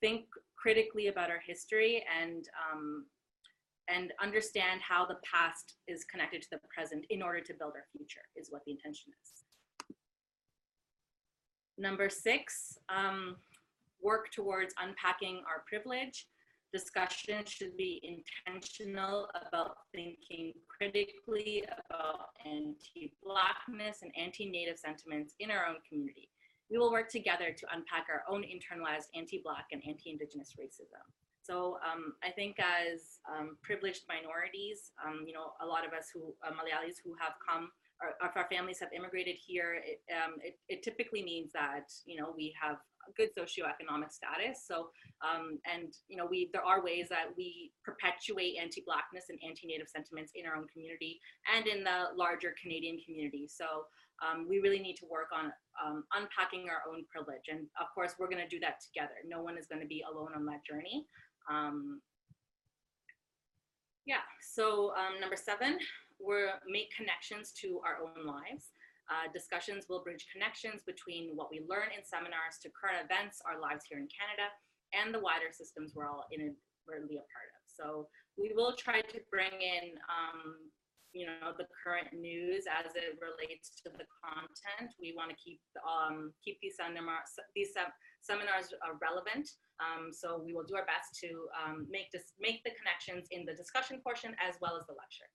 think 0.00 0.24
critically 0.56 1.06
about 1.08 1.30
our 1.30 1.40
history 1.46 2.04
and 2.20 2.44
um, 2.60 3.06
and 3.88 4.12
understand 4.22 4.80
how 4.88 5.04
the 5.04 5.16
past 5.24 5.74
is 5.88 6.04
connected 6.04 6.40
to 6.42 6.48
the 6.52 6.58
present 6.72 7.04
in 7.10 7.22
order 7.22 7.40
to 7.40 7.52
build 7.58 7.72
our 7.74 7.86
future 7.90 8.20
is 8.36 8.46
what 8.50 8.62
the 8.64 8.70
intention 8.70 9.10
is. 9.20 9.96
Number 11.76 12.08
six, 12.08 12.78
um, 12.88 13.36
work 14.00 14.30
towards 14.30 14.74
unpacking 14.80 15.42
our 15.48 15.64
privilege. 15.66 16.28
Discussion 16.72 17.44
should 17.46 17.76
be 17.76 18.00
intentional 18.02 19.28
about 19.34 19.74
thinking 19.92 20.52
critically 20.68 21.64
about 21.66 22.28
anti-Blackness 22.46 24.02
and 24.02 24.12
anti-Native 24.16 24.78
sentiments 24.78 25.34
in 25.40 25.50
our 25.50 25.66
own 25.66 25.76
community. 25.88 26.28
We 26.70 26.78
will 26.78 26.92
work 26.92 27.08
together 27.08 27.52
to 27.52 27.66
unpack 27.74 28.06
our 28.08 28.22
own 28.30 28.44
internalized 28.44 29.10
anti-Black 29.16 29.66
and 29.72 29.82
anti-Indigenous 29.86 30.54
racism. 30.60 31.02
So 31.42 31.78
um, 31.82 32.14
I 32.22 32.30
think 32.30 32.58
as 32.60 33.18
um, 33.26 33.56
privileged 33.62 34.02
minorities, 34.08 34.92
um, 35.04 35.24
you 35.26 35.32
know, 35.32 35.50
a 35.60 35.66
lot 35.66 35.84
of 35.84 35.92
us 35.92 36.06
who, 36.14 36.34
uh, 36.46 36.52
Malayalis 36.52 37.02
who 37.04 37.16
have 37.18 37.32
come, 37.42 37.70
or 38.00 38.14
if 38.28 38.36
our 38.36 38.46
families 38.48 38.78
have 38.78 38.92
immigrated 38.94 39.36
here, 39.44 39.82
it, 39.84 40.00
um, 40.14 40.36
it, 40.42 40.58
it 40.68 40.82
typically 40.84 41.24
means 41.24 41.50
that, 41.52 41.90
you 42.06 42.16
know, 42.16 42.32
we 42.36 42.54
have 42.62 42.76
good 43.16 43.30
socioeconomic 43.36 44.12
status. 44.12 44.64
So, 44.66 44.90
um, 45.22 45.58
and, 45.70 45.92
you 46.08 46.16
know, 46.16 46.26
we, 46.30 46.50
there 46.52 46.64
are 46.64 46.84
ways 46.84 47.08
that 47.10 47.26
we 47.36 47.72
perpetuate 47.84 48.56
anti-Blackness 48.60 49.26
and 49.28 49.38
anti-Native 49.46 49.88
sentiments 49.88 50.32
in 50.34 50.46
our 50.46 50.56
own 50.56 50.66
community 50.72 51.20
and 51.54 51.66
in 51.66 51.84
the 51.84 52.16
larger 52.16 52.54
Canadian 52.60 52.98
community. 53.04 53.48
So 53.48 53.84
um, 54.24 54.46
we 54.48 54.60
really 54.60 54.80
need 54.80 54.96
to 54.96 55.06
work 55.10 55.28
on 55.34 55.52
um, 55.82 56.04
unpacking 56.14 56.68
our 56.68 56.82
own 56.90 57.04
privilege. 57.10 57.48
And 57.48 57.66
of 57.80 57.86
course, 57.94 58.14
we're 58.18 58.30
gonna 58.30 58.48
do 58.48 58.60
that 58.60 58.76
together. 58.80 59.14
No 59.26 59.42
one 59.42 59.56
is 59.58 59.66
gonna 59.66 59.86
be 59.86 60.04
alone 60.10 60.32
on 60.36 60.44
that 60.46 60.60
journey. 60.68 61.06
Um, 61.50 62.00
yeah, 64.06 64.24
so 64.42 64.92
um, 64.96 65.20
number 65.20 65.36
seven, 65.36 65.78
we're 66.20 66.50
make 66.68 66.90
connections 66.96 67.52
to 67.62 67.80
our 67.84 67.96
own 68.04 68.26
lives. 68.26 68.72
Uh, 69.10 69.26
discussions 69.34 69.90
will 69.90 70.06
bridge 70.06 70.30
connections 70.30 70.86
between 70.86 71.34
what 71.34 71.50
we 71.50 71.66
learn 71.66 71.90
in 71.90 72.06
seminars 72.06 72.62
to 72.62 72.70
current 72.70 73.02
events, 73.02 73.42
our 73.42 73.58
lives 73.58 73.82
here 73.90 73.98
in 73.98 74.06
Canada, 74.06 74.46
and 74.94 75.10
the 75.10 75.18
wider 75.18 75.50
systems 75.50 75.98
we're 75.98 76.06
all 76.06 76.30
inadvertently 76.30 77.18
a 77.18 77.26
part 77.26 77.50
of. 77.58 77.62
So 77.66 78.06
we 78.38 78.54
will 78.54 78.78
try 78.78 79.02
to 79.02 79.18
bring 79.26 79.50
in, 79.50 79.98
um, 80.06 80.70
you 81.10 81.26
know, 81.26 81.50
the 81.58 81.66
current 81.74 82.14
news 82.14 82.70
as 82.70 82.94
it 82.94 83.18
relates 83.18 83.74
to 83.82 83.90
the 83.90 84.06
content. 84.22 84.94
We 85.02 85.10
want 85.18 85.34
to 85.34 85.38
keep 85.42 85.58
um, 85.82 86.30
keep 86.38 86.62
these 86.62 86.78
seminars 86.78 87.34
these 87.58 87.74
sem 87.74 87.90
seminars 88.22 88.70
uh, 88.78 88.94
relevant. 89.02 89.50
Um, 89.82 90.14
so 90.14 90.38
we 90.38 90.54
will 90.54 90.62
do 90.62 90.78
our 90.78 90.86
best 90.86 91.18
to 91.26 91.50
um, 91.58 91.90
make 91.90 92.14
this 92.14 92.30
make 92.38 92.62
the 92.62 92.70
connections 92.78 93.26
in 93.34 93.42
the 93.42 93.58
discussion 93.58 93.98
portion 94.06 94.38
as 94.38 94.54
well 94.62 94.78
as 94.78 94.86
the 94.86 94.94
lecture. 94.94 95.26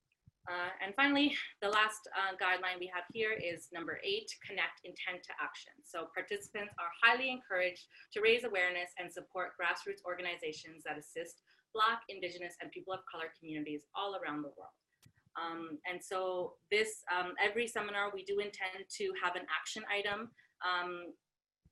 Uh, 0.45 0.69
and 0.83 0.93
finally, 0.93 1.33
the 1.61 1.69
last 1.69 2.05
uh, 2.13 2.37
guideline 2.37 2.77
we 2.79 2.85
have 2.93 3.03
here 3.11 3.33
is 3.33 3.69
number 3.73 3.97
eight, 4.05 4.29
connect 4.45 4.85
intent 4.85 5.25
to 5.25 5.33
action. 5.41 5.73
So 5.81 6.05
participants 6.13 6.73
are 6.77 6.91
highly 7.01 7.33
encouraged 7.33 7.89
to 8.13 8.21
raise 8.21 8.45
awareness 8.45 8.93
and 9.01 9.09
support 9.11 9.57
grassroots 9.57 10.05
organizations 10.05 10.85
that 10.85 11.01
assist 11.01 11.41
Black, 11.73 12.05
Indigenous, 12.09 12.55
and 12.61 12.71
people 12.71 12.93
of 12.93 13.01
color 13.09 13.33
communities 13.39 13.81
all 13.97 14.15
around 14.21 14.45
the 14.45 14.53
world. 14.53 14.77
Um, 15.35 15.81
and 15.89 15.99
so 15.99 16.53
this, 16.71 17.03
um, 17.11 17.33
every 17.43 17.67
seminar 17.67 18.11
we 18.13 18.23
do 18.23 18.39
intend 18.39 18.85
to 19.01 19.11
have 19.21 19.35
an 19.35 19.43
action 19.51 19.83
item 19.91 20.31
um, 20.63 21.11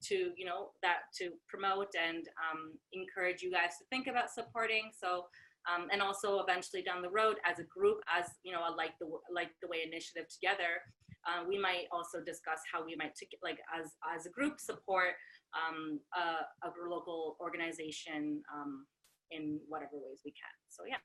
to, 0.10 0.34
you 0.36 0.46
know, 0.46 0.72
that 0.82 1.08
to 1.20 1.32
promote 1.48 1.88
and 1.96 2.27
um, 2.42 2.74
encourage 2.92 3.42
you 3.42 3.51
guys 3.51 3.77
to 3.80 3.86
think 3.89 4.08
about 4.08 4.34
supporting. 4.34 4.92
So 4.92 5.25
um, 5.67 5.88
and 5.91 6.01
also 6.01 6.39
eventually 6.39 6.82
down 6.82 7.01
the 7.01 7.10
road 7.10 7.38
as 7.50 7.60
a 7.60 7.63
group, 7.63 8.00
as 8.08 8.25
you 8.43 8.51
know, 8.51 8.62
a 8.67 8.72
like 8.75 8.98
the 9.00 9.08
like 9.34 9.50
the 9.62 9.67
way 9.67 9.84
initiative 9.86 10.27
together, 10.27 10.84
uh, 11.25 11.43
we 11.48 11.58
might 11.58 11.86
also 11.91 12.20
discuss 12.20 12.60
how 12.72 12.86
we 12.86 12.96
might 12.96 13.17
like 13.41 13.60
as 13.72 13.91
as 14.15 14.25
a 14.25 14.29
group 14.29 14.60
support 14.60 15.15
um, 15.53 16.00
a, 16.15 16.67
a, 16.67 16.72
local 16.89 17.38
organization 17.39 18.41
um, 18.53 18.86
in 19.32 19.60
whatever 19.67 19.93
ways 19.93 20.22
we 20.25 20.32
can. 20.32 20.51
So 20.70 20.84
yeah, 20.88 21.03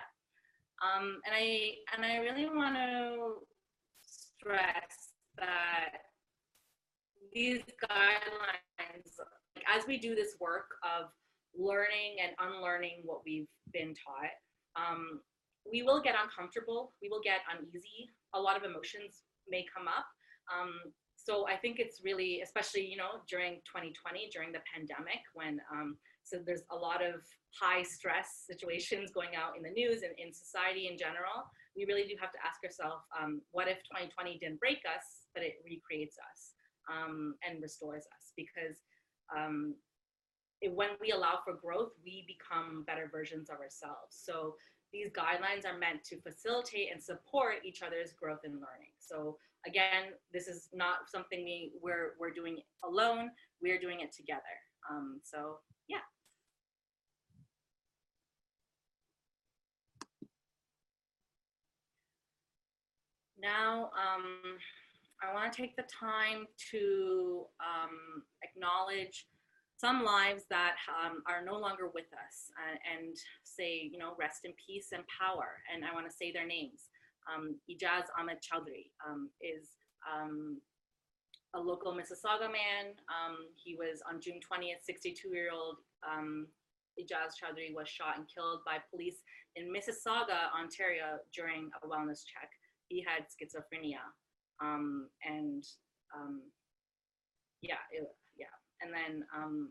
um, 0.83 1.21
and 1.25 1.35
I 1.35 1.75
and 1.95 2.05
I 2.05 2.17
really 2.19 2.47
want 2.47 2.75
to 2.75 3.35
stress 4.03 5.13
that 5.37 6.03
these 7.33 7.61
guidelines, 7.89 9.19
like, 9.55 9.65
as 9.73 9.87
we 9.87 9.99
do 9.99 10.15
this 10.15 10.35
work 10.41 10.67
of 10.83 11.11
learning 11.57 12.17
and 12.23 12.33
unlearning 12.41 13.03
what 13.05 13.21
we've 13.25 13.49
been 13.73 13.95
taught 13.95 14.31
um, 14.79 15.21
we 15.71 15.83
will 15.83 16.01
get 16.01 16.15
uncomfortable, 16.15 16.95
we 17.03 17.09
will 17.09 17.21
get 17.23 17.41
uneasy. 17.51 18.11
A 18.35 18.41
lot 18.41 18.57
of 18.57 18.63
emotions 18.63 19.25
may 19.49 19.67
come 19.75 19.89
up. 19.89 20.07
Um, 20.49 20.93
so 21.17 21.47
I 21.47 21.57
think 21.57 21.79
it's 21.79 22.01
really, 22.03 22.41
especially, 22.41 22.87
you 22.87 22.97
know, 22.97 23.21
during 23.29 23.61
2020, 23.69 24.31
during 24.33 24.53
the 24.53 24.65
pandemic, 24.73 25.21
when, 25.35 25.61
um, 25.71 25.99
so 26.25 26.39
there's 26.45 26.63
a 26.71 26.77
lot 26.77 27.05
of 27.05 27.21
high 27.53 27.83
stress 27.83 28.45
situations 28.47 29.11
going 29.11 29.37
out 29.37 29.57
in 29.57 29.63
the 29.63 29.71
news 29.71 30.03
and 30.03 30.13
in 30.17 30.33
society 30.33 30.89
in 30.89 30.97
general. 30.97 31.45
We 31.77 31.85
really 31.85 32.05
do 32.09 32.15
have 32.21 32.33
to 32.33 32.39
ask 32.41 32.63
ourselves, 32.65 33.05
um, 33.13 33.43
what 33.51 33.69
if 33.69 33.79
2020 33.93 34.39
didn't 34.39 34.61
break 34.61 34.81
us, 34.89 35.29
but 35.35 35.43
it 35.43 35.61
recreates 35.65 36.17
us 36.17 36.55
um, 36.89 37.35
and 37.45 37.61
restores 37.61 38.05
us? 38.09 38.33
Because 38.37 38.81
um, 39.35 39.75
when 40.67 40.91
we 41.01 41.13
allow 41.13 41.39
for 41.45 41.55
growth, 41.55 41.93
we 42.05 42.25
become 42.27 42.85
better 42.87 43.09
versions 43.11 43.49
of 43.51 43.57
ourselves. 43.59 44.11
So 44.11 44.55
these 44.93 45.11
guidelines 45.11 45.67
are 45.67 45.79
meant 45.79 46.03
to 46.05 46.21
facilitate 46.21 46.89
and 46.93 47.03
support 47.03 47.57
each 47.65 47.83
other's 47.83 48.13
growth 48.13 48.41
and 48.45 48.55
learning. 48.55 48.93
So 48.99 49.37
again, 49.67 50.15
this 50.33 50.49
is 50.49 50.69
not 50.73 51.11
something 51.11 51.45
we, 51.45 51.73
we're, 51.81 52.15
we're 52.19 52.33
doing 52.33 52.59
alone, 52.85 53.31
we're 53.63 53.79
doing 53.79 54.01
it 54.01 54.13
together. 54.13 54.43
Um, 54.91 55.21
so 55.23 55.59
yeah. 55.89 55.99
Now, 63.41 63.91
um, 63.95 64.59
I 65.23 65.33
wanna 65.35 65.53
take 65.53 65.77
the 65.77 65.85
time 65.85 66.47
to 66.71 67.45
um, 67.61 68.23
acknowledge 68.43 69.27
some 69.79 70.05
lives 70.05 70.43
that 70.51 70.75
um, 70.91 71.23
are 71.27 71.45
no 71.45 71.57
longer 71.57 71.87
with 71.95 72.11
us 72.11 72.51
uh, 72.59 72.77
and 72.83 73.15
say, 73.45 73.89
you 73.91 73.99
know, 73.99 74.19
rest 74.19 74.43
in 74.45 74.53
peace 74.59 74.91
and 74.93 75.05
power. 75.07 75.63
And 75.73 75.85
I 75.85 75.95
want 75.95 76.11
to 76.11 76.15
say 76.15 76.33
their 76.33 76.47
names. 76.47 76.91
Um, 77.31 77.55
Ejaz 77.71 78.11
Ahmed 78.19 78.39
Choudry 78.43 78.91
um, 79.07 79.31
is 79.41 79.79
um, 80.03 80.59
a 81.55 81.61
local 81.61 81.95
Mississauga 81.95 82.51
man. 82.51 82.99
Um, 83.07 83.47
he 83.55 83.77
was 83.77 84.03
on 84.11 84.21
June 84.21 84.41
20th, 84.43 84.83
62 84.83 85.29
year 85.31 85.51
old 85.55 85.77
um, 86.03 86.49
Ejaz 86.99 87.39
Choudry 87.39 87.73
was 87.73 87.89
shot 87.89 88.19
and 88.19 88.27
killed 88.27 88.61
by 88.67 88.79
police 88.91 89.23
in 89.55 89.71
Mississauga, 89.71 90.51
Ontario 90.59 91.23
during 91.33 91.71
a 91.83 91.87
wellness 91.87 92.27
check. 92.27 92.51
He 92.89 93.05
had 93.07 93.31
schizophrenia. 93.31 94.03
and 94.61 95.65
yeah, 97.63 97.83
it, 97.93 98.07
and 98.83 98.93
then 98.93 99.25
um, 99.37 99.71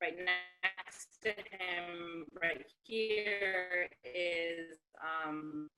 right 0.00 0.14
next 0.16 1.08
to 1.22 1.30
him, 1.30 2.26
right 2.40 2.64
here, 2.84 3.88
is 4.04 4.78
um, 5.00 5.68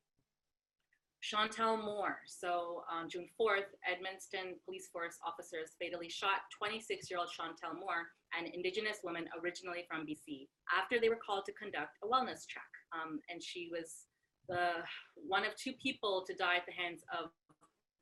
Chantel 1.22 1.82
Moore. 1.84 2.18
So 2.26 2.82
on 2.90 3.08
June 3.08 3.28
4th, 3.40 3.70
Edmundston 3.86 4.58
police 4.64 4.88
force 4.92 5.18
officers 5.26 5.70
fatally 5.80 6.08
shot 6.08 6.42
26-year-old 6.62 7.28
Chantel 7.28 7.78
Moore, 7.78 8.10
an 8.38 8.50
Indigenous 8.52 8.98
woman 9.04 9.26
originally 9.40 9.84
from 9.88 10.06
BC, 10.06 10.48
after 10.76 11.00
they 11.00 11.08
were 11.08 11.18
called 11.24 11.44
to 11.46 11.52
conduct 11.52 11.98
a 12.02 12.06
wellness 12.06 12.46
check. 12.46 12.68
Um, 12.92 13.20
and 13.30 13.42
she 13.42 13.68
was 13.70 14.06
the 14.48 14.82
one 15.16 15.44
of 15.44 15.54
two 15.56 15.72
people 15.74 16.24
to 16.26 16.34
die 16.34 16.56
at 16.56 16.66
the 16.66 16.72
hands 16.72 17.02
of 17.16 17.30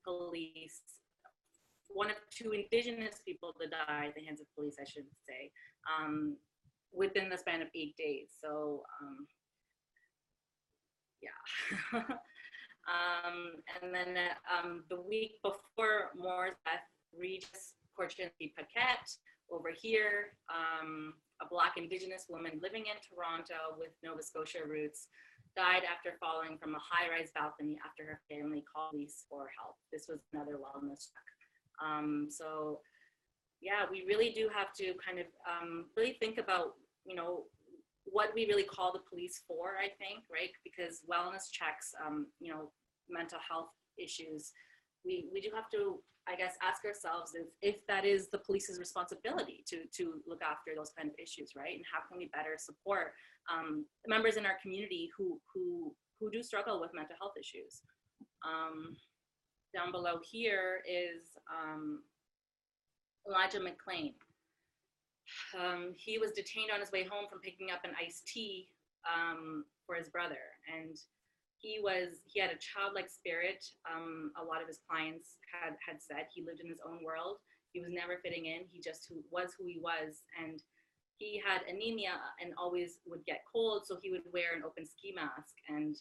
police 0.04 0.80
one 1.94 2.10
of 2.10 2.16
two 2.30 2.52
indigenous 2.52 3.20
people 3.26 3.54
to 3.60 3.68
die 3.68 4.06
at 4.08 4.14
the 4.14 4.24
hands 4.24 4.40
of 4.40 4.46
police, 4.54 4.76
I 4.80 4.84
should 4.84 5.06
say, 5.26 5.50
um, 5.88 6.36
within 6.92 7.28
the 7.28 7.36
span 7.36 7.62
of 7.62 7.68
eight 7.74 7.96
days. 7.96 8.28
So, 8.40 8.82
um, 9.00 9.26
yeah. 11.22 11.30
um, 11.92 13.62
and 13.82 13.94
then 13.94 14.16
um, 14.48 14.84
the 14.88 15.00
week 15.00 15.32
before 15.42 16.10
Moore's 16.16 16.56
death, 16.64 16.86
Regis 17.16 17.74
Korchinski 17.98 18.54
Paquet 18.56 19.02
over 19.50 19.70
here, 19.70 20.38
um, 20.48 21.14
a 21.42 21.48
Black 21.48 21.76
Indigenous 21.76 22.26
woman 22.28 22.60
living 22.62 22.84
in 22.86 22.96
Toronto 23.02 23.76
with 23.78 23.90
Nova 24.02 24.22
Scotia 24.22 24.62
roots, 24.66 25.08
died 25.56 25.82
after 25.82 26.14
falling 26.20 26.56
from 26.58 26.74
a 26.74 26.78
high-rise 26.78 27.30
balcony 27.34 27.78
after 27.84 28.06
her 28.06 28.20
family 28.30 28.62
called 28.62 28.92
police 28.92 29.26
for 29.28 29.50
help. 29.58 29.74
This 29.92 30.06
was 30.08 30.20
another 30.32 30.54
wellness 30.62 31.10
check. 31.10 31.29
Um, 31.84 32.28
so 32.30 32.80
yeah, 33.60 33.84
we 33.90 34.04
really 34.06 34.30
do 34.30 34.48
have 34.54 34.72
to 34.74 34.94
kind 35.04 35.18
of 35.18 35.26
um, 35.48 35.86
really 35.96 36.16
think 36.18 36.38
about, 36.38 36.74
you 37.04 37.14
know, 37.14 37.44
what 38.04 38.30
we 38.34 38.46
really 38.46 38.64
call 38.64 38.92
the 38.92 39.00
police 39.08 39.42
for, 39.46 39.74
I 39.78 39.88
think, 39.98 40.24
right? 40.32 40.50
Because 40.64 41.02
wellness 41.10 41.50
checks, 41.52 41.94
um, 42.04 42.26
you 42.40 42.50
know, 42.52 42.70
mental 43.08 43.38
health 43.46 43.70
issues, 43.98 44.52
we, 45.04 45.26
we 45.32 45.40
do 45.40 45.50
have 45.54 45.68
to, 45.70 46.00
I 46.28 46.36
guess, 46.36 46.54
ask 46.62 46.84
ourselves 46.84 47.32
if, 47.34 47.46
if 47.62 47.86
that 47.86 48.04
is 48.04 48.28
the 48.30 48.38
police's 48.38 48.78
responsibility 48.78 49.64
to, 49.68 49.84
to 49.96 50.20
look 50.26 50.42
after 50.42 50.72
those 50.74 50.90
kind 50.96 51.08
of 51.08 51.14
issues, 51.22 51.52
right? 51.56 51.76
And 51.76 51.84
how 51.90 52.00
can 52.08 52.18
we 52.18 52.30
better 52.32 52.56
support 52.58 53.12
um, 53.52 53.84
members 54.06 54.36
in 54.36 54.46
our 54.46 54.56
community 54.62 55.10
who, 55.16 55.38
who, 55.52 55.94
who 56.18 56.30
do 56.30 56.42
struggle 56.42 56.80
with 56.80 56.94
mental 56.94 57.16
health 57.20 57.34
issues? 57.38 57.82
Um, 58.44 58.96
down 59.74 59.92
below 59.92 60.18
here 60.22 60.82
is 60.88 61.36
um, 61.50 62.02
Elijah 63.28 63.60
McClain. 63.60 64.14
Um, 65.54 65.94
he 65.96 66.18
was 66.18 66.32
detained 66.32 66.70
on 66.74 66.80
his 66.80 66.90
way 66.90 67.04
home 67.04 67.26
from 67.30 67.40
picking 67.40 67.70
up 67.70 67.84
an 67.84 67.92
iced 67.94 68.26
tea 68.26 68.68
um, 69.06 69.64
for 69.86 69.94
his 69.94 70.08
brother, 70.08 70.58
and 70.66 70.98
he 71.58 71.78
was 71.82 72.18
he 72.26 72.40
had 72.40 72.50
a 72.50 72.58
childlike 72.58 73.08
spirit. 73.08 73.64
Um, 73.86 74.32
a 74.40 74.44
lot 74.44 74.60
of 74.60 74.68
his 74.68 74.80
clients 74.88 75.36
had 75.46 75.76
had 75.86 76.02
said 76.02 76.26
he 76.34 76.42
lived 76.42 76.60
in 76.60 76.68
his 76.68 76.80
own 76.82 77.04
world. 77.04 77.36
He 77.72 77.80
was 77.80 77.90
never 77.92 78.18
fitting 78.22 78.46
in. 78.46 78.66
He 78.72 78.80
just 78.80 79.06
who, 79.08 79.22
was 79.30 79.54
who 79.54 79.66
he 79.66 79.78
was, 79.78 80.26
and 80.34 80.60
he 81.18 81.40
had 81.44 81.62
anemia 81.68 82.18
and 82.42 82.52
always 82.58 82.98
would 83.06 83.24
get 83.26 83.44
cold, 83.50 83.86
so 83.86 83.98
he 84.02 84.10
would 84.10 84.24
wear 84.32 84.56
an 84.56 84.64
open 84.64 84.86
ski 84.86 85.12
mask. 85.14 85.54
And 85.68 85.94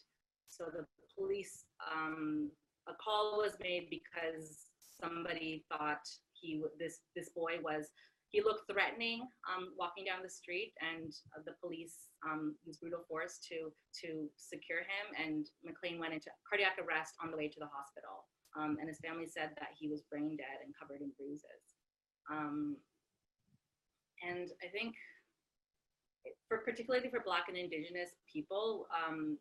so 0.48 0.66
the 0.72 0.86
police, 1.14 1.66
um, 1.94 2.50
a 2.90 2.96
call 2.98 3.38
was 3.38 3.54
made 3.62 3.88
because 3.90 4.66
somebody 5.02 5.64
thought 5.72 6.04
he 6.34 6.62
this 6.78 7.00
this 7.16 7.30
boy 7.30 7.62
was 7.64 7.88
he 8.30 8.42
looked 8.42 8.70
threatening 8.70 9.26
um, 9.50 9.74
walking 9.78 10.06
down 10.06 10.22
the 10.22 10.30
street 10.30 10.74
and 10.82 11.14
uh, 11.34 11.42
the 11.46 11.58
police 11.62 12.10
um, 12.26 12.56
used 12.66 12.80
brutal 12.80 13.06
force 13.08 13.40
to 13.48 13.72
to 13.94 14.30
secure 14.38 14.82
him 14.86 15.06
and 15.18 15.48
McClain 15.66 16.00
went 16.00 16.14
into 16.14 16.30
cardiac 16.48 16.78
arrest 16.78 17.14
on 17.24 17.32
the 17.32 17.38
way 17.38 17.48
to 17.48 17.60
the 17.60 17.70
hospital. 17.72 18.28
Um, 18.58 18.78
and 18.82 18.90
his 18.90 18.98
family 19.06 19.30
said 19.30 19.54
that 19.62 19.78
he 19.78 19.88
was 19.88 20.02
brain 20.10 20.36
dead 20.36 20.66
and 20.66 20.74
covered 20.74 21.02
in 21.02 21.14
bruises. 21.18 21.64
Um, 22.30 22.78
and 24.22 24.50
i 24.64 24.68
think 24.68 24.96
for 26.48 26.60
particularly 26.60 27.10
for 27.10 27.22
black 27.24 27.46
and 27.48 27.58
indigenous 27.58 28.12
people 28.32 28.88
um, 28.92 29.38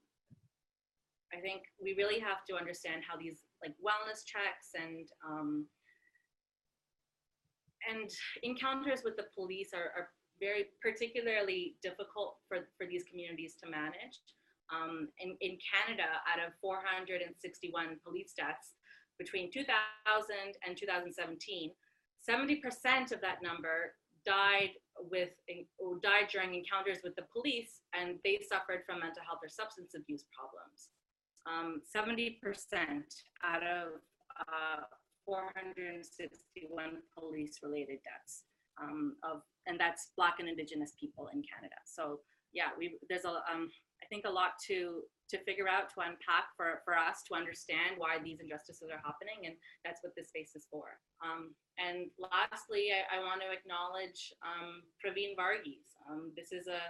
i 1.35 1.41
think 1.41 1.63
we 1.83 1.95
really 1.95 2.19
have 2.19 2.45
to 2.49 2.57
understand 2.57 3.03
how 3.09 3.17
these 3.17 3.45
like 3.63 3.75
wellness 3.83 4.25
checks 4.25 4.73
and 4.75 5.09
um, 5.27 5.67
and 7.89 8.11
encounters 8.43 9.01
with 9.05 9.17
the 9.17 9.27
police 9.35 9.71
are, 9.73 9.93
are 9.97 10.09
very 10.41 10.67
particularly 10.83 11.77
difficult 11.83 12.39
for, 12.47 12.69
for 12.77 12.87
these 12.87 13.05
communities 13.11 13.55
to 13.63 13.71
manage. 13.71 14.19
Um, 14.69 15.09
in, 15.19 15.37
in 15.41 15.57
Canada, 15.63 16.21
out 16.29 16.45
of 16.45 16.53
461 16.61 17.33
police 18.05 18.35
deaths 18.37 18.77
between 19.19 19.51
2000 19.51 19.73
and 20.67 20.77
2017, 20.77 21.73
70% 22.29 23.13
of 23.13 23.21
that 23.21 23.43
number 23.43 23.95
died 24.27 24.77
with 25.11 25.31
died 26.03 26.29
during 26.31 26.55
encounters 26.55 26.99
with 27.03 27.15
the 27.17 27.25
police, 27.33 27.81
and 27.95 28.19
they 28.25 28.39
suffered 28.45 28.83
from 28.85 29.01
mental 29.01 29.23
health 29.25 29.41
or 29.43 29.49
substance 29.49 29.95
abuse 29.97 30.25
problems. 30.37 30.91
Um, 31.47 31.81
70% 31.95 32.41
out 33.45 33.63
of 33.63 34.01
uh, 34.41 34.83
461 35.25 37.03
police 37.17 37.59
related 37.63 37.99
deaths 38.05 38.45
um, 38.81 39.17
of 39.23 39.43
and 39.67 39.79
that's 39.79 40.11
black 40.17 40.37
and 40.41 40.49
indigenous 40.49 40.93
people 40.99 41.29
in 41.33 41.43
canada. 41.43 41.77
So 41.85 42.21
yeah 42.53 42.73
we 42.77 42.97
there's 43.09 43.25
a 43.25 43.45
um, 43.45 43.69
i 44.03 44.07
think 44.09 44.25
a 44.25 44.31
lot 44.31 44.57
to 44.67 45.05
to 45.29 45.37
figure 45.45 45.69
out 45.69 45.93
to 45.93 46.01
unpack 46.01 46.49
for 46.57 46.81
for 46.85 46.97
us 46.97 47.21
to 47.29 47.37
understand 47.37 48.01
why 48.01 48.17
these 48.17 48.41
injustices 48.41 48.89
are 48.89 49.03
happening 49.05 49.45
and 49.45 49.55
that's 49.85 50.01
what 50.03 50.17
this 50.17 50.29
space 50.33 50.57
is 50.57 50.67
for. 50.71 50.97
Um, 51.21 51.53
and 51.77 52.09
lastly 52.17 52.89
i, 52.97 53.05
I 53.13 53.19
want 53.21 53.45
to 53.45 53.53
acknowledge 53.53 54.33
um, 54.41 54.81
praveen 54.97 55.37
varghese. 55.37 55.93
Um, 56.09 56.33
this 56.37 56.53
is 56.53 56.67
a 56.67 56.81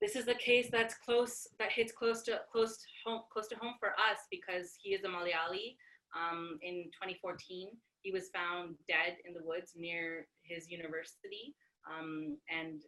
this 0.00 0.14
is 0.16 0.28
a 0.28 0.34
case 0.34 0.68
that's 0.70 0.94
close 0.94 1.48
that 1.58 1.72
hits 1.72 1.92
close 1.92 2.22
to 2.22 2.40
close 2.52 2.76
to 2.76 2.84
home 3.04 3.22
close 3.32 3.48
to 3.48 3.56
home 3.56 3.74
for 3.80 3.90
us 3.90 4.18
because 4.30 4.74
he 4.82 4.90
is 4.90 5.04
a 5.04 5.08
malayali 5.08 5.76
um, 6.16 6.58
in 6.62 6.88
2014, 6.96 7.70
he 8.02 8.12
was 8.12 8.30
found 8.34 8.76
dead 8.88 9.18
in 9.26 9.34
the 9.34 9.44
woods 9.44 9.72
near 9.76 10.26
his 10.42 10.70
university. 10.70 11.54
Um, 11.84 12.38
and 12.48 12.82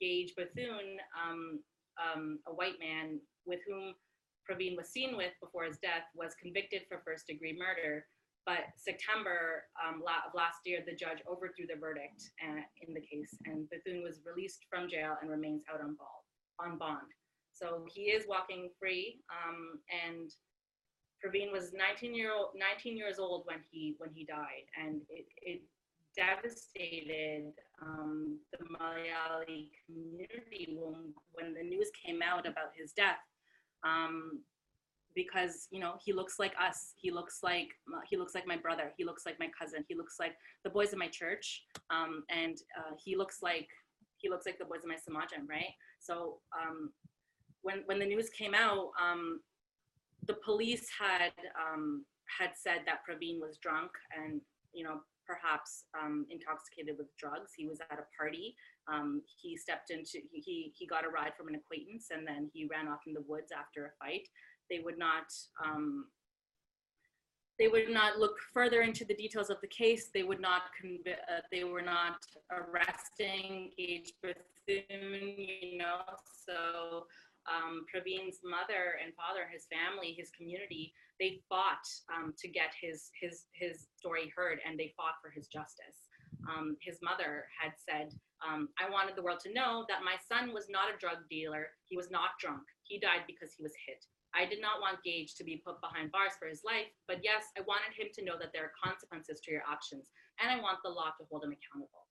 Gage 0.00 0.34
Bethune, 0.36 0.98
um, 1.14 1.60
um, 2.00 2.38
a 2.46 2.54
white 2.54 2.78
man 2.78 3.20
with 3.44 3.60
whom 3.68 3.94
Praveen 4.48 4.76
was 4.76 4.88
seen 4.88 5.16
with 5.16 5.32
before 5.42 5.64
his 5.64 5.78
death, 5.78 6.08
was 6.14 6.34
convicted 6.40 6.82
for 6.88 7.02
first 7.04 7.26
degree 7.26 7.58
murder. 7.58 8.06
But 8.46 8.72
September 8.76 9.64
um, 9.76 10.00
of 10.00 10.34
last 10.34 10.64
year, 10.64 10.80
the 10.86 10.96
judge 10.96 11.20
overthrew 11.28 11.68
the 11.68 11.78
verdict 11.78 12.32
uh, 12.42 12.64
in 12.80 12.94
the 12.94 13.00
case, 13.00 13.36
and 13.44 13.68
Bethune 13.68 14.02
was 14.02 14.22
released 14.24 14.64
from 14.70 14.88
jail 14.88 15.16
and 15.20 15.30
remains 15.30 15.62
out 15.72 15.82
on, 15.82 15.94
ball, 15.94 16.19
on 16.62 16.78
bond. 16.78 17.08
So 17.52 17.84
he 17.92 18.02
is 18.02 18.24
walking 18.28 18.70
free, 18.78 19.20
um, 19.30 19.80
and 20.06 20.30
Praveen 21.20 21.52
was 21.52 21.72
19 21.74 22.14
year 22.14 22.32
old, 22.32 22.50
19 22.56 22.96
years 22.96 23.18
old 23.18 23.42
when 23.46 23.58
he 23.70 23.94
when 23.98 24.10
he 24.14 24.24
died, 24.24 24.66
and 24.82 25.02
it, 25.10 25.26
it 25.42 25.60
devastated 26.16 27.52
um, 27.82 28.38
the 28.52 28.64
Malayali 28.64 29.70
community 29.84 30.76
when 30.78 31.12
when 31.32 31.54
the 31.54 31.62
news 31.62 31.90
came 32.04 32.20
out 32.22 32.46
about 32.46 32.72
his 32.74 32.92
death, 32.92 33.20
um, 33.84 34.40
because 35.14 35.68
you 35.70 35.80
know 35.80 35.94
he 36.02 36.12
looks 36.12 36.38
like 36.38 36.54
us. 36.60 36.94
He 36.96 37.10
looks 37.10 37.40
like 37.42 37.68
he 38.08 38.16
looks 38.16 38.34
like 38.34 38.46
my 38.46 38.56
brother. 38.56 38.92
He 38.96 39.04
looks 39.04 39.26
like 39.26 39.38
my 39.38 39.50
cousin. 39.58 39.84
He 39.88 39.94
looks 39.94 40.16
like 40.18 40.32
the 40.64 40.70
boys 40.70 40.92
in 40.92 40.98
my 40.98 41.08
church, 41.08 41.62
um, 41.90 42.24
and 42.30 42.56
uh, 42.78 42.94
he 43.02 43.16
looks 43.16 43.38
like 43.42 43.68
he 44.20 44.28
looks 44.28 44.46
like 44.46 44.58
the 44.58 44.64
boys 44.64 44.80
in 44.84 44.88
my 44.88 44.96
samajam, 44.96 45.48
right? 45.48 45.74
So 45.98 46.38
um, 46.54 46.92
when 47.62 47.82
when 47.86 47.98
the 47.98 48.06
news 48.06 48.30
came 48.30 48.54
out 48.54 48.90
um, 49.00 49.40
the 50.26 50.34
police 50.44 50.86
had 50.98 51.32
um, 51.58 52.04
had 52.38 52.50
said 52.54 52.80
that 52.86 53.00
Praveen 53.08 53.40
was 53.40 53.58
drunk 53.58 53.90
and 54.16 54.40
you 54.72 54.84
know 54.84 55.00
perhaps 55.26 55.84
um, 55.94 56.26
intoxicated 56.30 56.96
with 56.98 57.06
drugs. 57.16 57.52
He 57.56 57.66
was 57.66 57.78
at 57.90 57.98
a 57.98 58.06
party. 58.18 58.56
Um, 58.92 59.22
he 59.40 59.56
stepped 59.56 59.90
into 59.90 60.18
he 60.32 60.72
he 60.76 60.86
got 60.86 61.06
a 61.06 61.08
ride 61.08 61.32
from 61.36 61.48
an 61.48 61.54
acquaintance 61.54 62.08
and 62.10 62.26
then 62.26 62.50
he 62.52 62.66
ran 62.66 62.88
off 62.88 63.06
in 63.06 63.14
the 63.14 63.24
woods 63.26 63.52
after 63.56 63.86
a 63.86 64.04
fight. 64.04 64.26
They 64.68 64.80
would 64.80 64.98
not. 64.98 65.26
Um, 65.64 66.06
they 67.60 67.68
would 67.68 67.90
not 67.90 68.18
look 68.18 68.38
further 68.54 68.80
into 68.80 69.04
the 69.04 69.14
details 69.14 69.50
of 69.50 69.60
the 69.60 69.68
case. 69.68 70.08
They 70.12 70.22
would 70.22 70.40
not 70.40 70.62
conv- 70.82 71.12
uh, 71.12 71.42
they 71.52 71.62
were 71.64 71.82
not 71.82 72.24
arresting 72.50 73.70
Gage 73.76 74.14
Bethune, 74.22 75.36
you 75.36 75.76
know. 75.76 76.00
So 76.48 77.04
um, 77.44 77.84
Praveen's 77.84 78.40
mother 78.42 78.96
and 79.04 79.12
father, 79.14 79.44
his 79.52 79.66
family, 79.68 80.16
his 80.16 80.30
community, 80.30 80.94
they 81.20 81.42
fought 81.50 81.84
um, 82.08 82.32
to 82.38 82.48
get 82.48 82.72
his, 82.80 83.10
his, 83.20 83.44
his 83.52 83.88
story 83.94 84.32
heard 84.34 84.58
and 84.66 84.80
they 84.80 84.94
fought 84.96 85.20
for 85.22 85.28
his 85.28 85.46
justice. 85.46 86.08
Um, 86.48 86.78
his 86.80 86.96
mother 87.02 87.44
had 87.60 87.72
said, 87.76 88.14
um, 88.40 88.70
I 88.80 88.88
wanted 88.88 89.16
the 89.16 89.22
world 89.22 89.40
to 89.44 89.52
know 89.52 89.84
that 89.90 90.00
my 90.00 90.16
son 90.32 90.54
was 90.54 90.64
not 90.70 90.88
a 90.88 90.96
drug 90.96 91.28
dealer. 91.28 91.68
He 91.84 91.96
was 91.96 92.10
not 92.10 92.40
drunk. 92.40 92.62
He 92.84 92.98
died 92.98 93.28
because 93.28 93.52
he 93.52 93.62
was 93.62 93.76
hit. 93.86 94.00
I 94.34 94.46
did 94.46 94.60
not 94.60 94.80
want 94.80 95.02
Gage 95.02 95.34
to 95.36 95.44
be 95.44 95.62
put 95.64 95.80
behind 95.80 96.12
bars 96.12 96.32
for 96.38 96.46
his 96.46 96.62
life, 96.64 96.86
but 97.08 97.18
yes, 97.22 97.44
I 97.58 97.62
wanted 97.62 97.96
him 97.98 98.08
to 98.14 98.24
know 98.24 98.38
that 98.38 98.52
there 98.52 98.64
are 98.64 98.72
consequences 98.82 99.40
to 99.44 99.50
your 99.50 99.62
actions, 99.70 100.08
and 100.40 100.50
I 100.50 100.62
want 100.62 100.78
the 100.84 100.90
law 100.90 101.10
to 101.18 101.26
hold 101.30 101.44
him 101.44 101.54
accountable. 101.54 102.06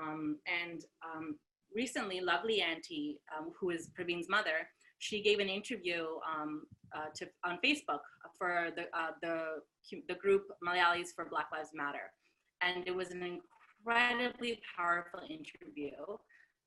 Um, 0.00 0.38
and 0.44 0.84
um, 1.04 1.38
recently, 1.74 2.20
Lovely 2.20 2.60
Auntie, 2.60 3.20
um, 3.36 3.52
who 3.58 3.70
is 3.70 3.90
Praveen's 3.98 4.28
mother, 4.28 4.68
she 4.98 5.22
gave 5.22 5.38
an 5.38 5.48
interview 5.48 6.06
um, 6.24 6.62
uh, 6.96 7.06
to, 7.14 7.26
on 7.44 7.58
Facebook 7.64 8.00
for 8.38 8.70
the, 8.76 8.82
uh, 8.96 9.10
the, 9.22 9.60
the 10.08 10.14
group 10.14 10.46
Malayalis 10.66 11.08
for 11.14 11.26
Black 11.26 11.48
Lives 11.52 11.70
Matter. 11.74 12.10
And 12.62 12.86
it 12.86 12.94
was 12.94 13.10
an 13.10 13.22
incredibly 13.22 14.60
powerful 14.76 15.20
interview. 15.28 15.92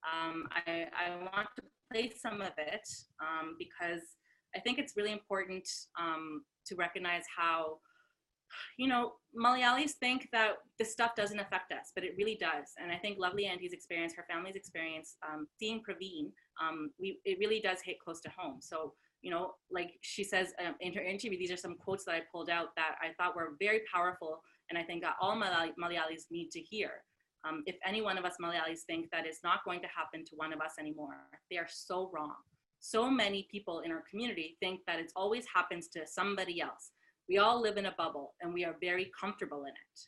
Um, 0.06 0.48
I, 0.52 0.86
I, 0.94 1.16
want 1.18 1.48
to 1.56 1.64
play 1.92 2.12
some 2.16 2.42
of 2.42 2.52
it 2.58 2.88
um, 3.20 3.56
because 3.58 4.04
I 4.58 4.60
think 4.62 4.80
it's 4.80 4.94
really 4.98 5.12
important 5.12 5.68
um, 6.00 6.44
to 6.66 6.76
recognize 6.76 7.24
how 7.38 7.78
you 8.78 8.88
know, 8.88 9.14
Malayalis 9.38 9.92
think 10.00 10.30
that 10.32 10.54
this 10.80 10.92
stuff 10.92 11.16
doesn't 11.16 11.40
affect 11.40 11.72
us, 11.72 11.92
but 11.94 12.04
it 12.04 12.16
really 12.18 12.38
does. 12.40 12.74
And 12.82 12.92
I 12.92 12.98
think 12.98 13.20
Lovely 13.20 13.46
Auntie's 13.46 13.74
experience, 13.74 14.14
her 14.16 14.26
family's 14.30 14.56
experience, 14.56 15.18
um, 15.28 15.48
seeing 15.60 15.82
Praveen, 15.82 16.32
um, 16.62 16.92
we, 17.00 17.20
it 17.26 17.38
really 17.40 17.60
does 17.60 17.80
hit 17.84 17.98
close 18.00 18.22
to 18.22 18.32
home. 18.36 18.60
So, 18.62 18.94
you 19.22 19.32
know, 19.32 19.54
like 19.72 19.92
she 20.02 20.24
says 20.24 20.54
um, 20.66 20.76
in 20.80 20.94
her 20.94 21.02
interview, 21.02 21.38
these 21.38 21.52
are 21.52 21.58
some 21.58 21.76
quotes 21.76 22.06
that 22.06 22.16
I 22.16 22.22
pulled 22.32 22.50
out 22.50 22.70
that 22.76 22.96
I 23.02 23.14
thought 23.18 23.36
were 23.36 23.56
very 23.60 23.82
powerful 23.94 24.42
and 24.70 24.78
I 24.78 24.84
think 24.84 25.04
that 25.04 25.16
all 25.22 25.36
Malayalis 25.36 26.26
need 26.32 26.50
to 26.52 26.60
hear. 26.60 26.92
Um, 27.48 27.64
if 27.66 27.76
any 27.86 28.02
one 28.02 28.18
of 28.18 28.26
us 28.26 28.36
Malayalis 28.42 28.82
think 28.88 29.10
that 29.12 29.26
it's 29.26 29.40
not 29.44 29.64
going 29.64 29.82
to 29.82 29.88
happen 29.88 30.26
to 30.26 30.32
one 30.36 30.54
of 30.54 30.60
us 30.60 30.74
anymore, 30.80 31.18
they 31.50 31.58
are 31.58 31.68
so 31.70 32.10
wrong. 32.14 32.36
So 32.88 33.12
many 33.12 33.46
people 33.52 33.82
in 33.82 33.92
our 33.92 34.02
community 34.10 34.56
think 34.62 34.80
that 34.88 34.98
it 34.98 35.12
always 35.14 35.44
happens 35.54 35.90
to 35.90 36.08
somebody 36.08 36.62
else. 36.62 36.92
We 37.28 37.38
all 37.38 37.62
live 37.62 37.76
in 37.76 37.88
a 37.88 37.96
bubble 37.98 38.36
and 38.40 38.54
we 38.54 38.64
are 38.64 38.78
very 38.80 39.12
comfortable 39.20 39.64
in 39.64 39.74
it. 39.74 40.00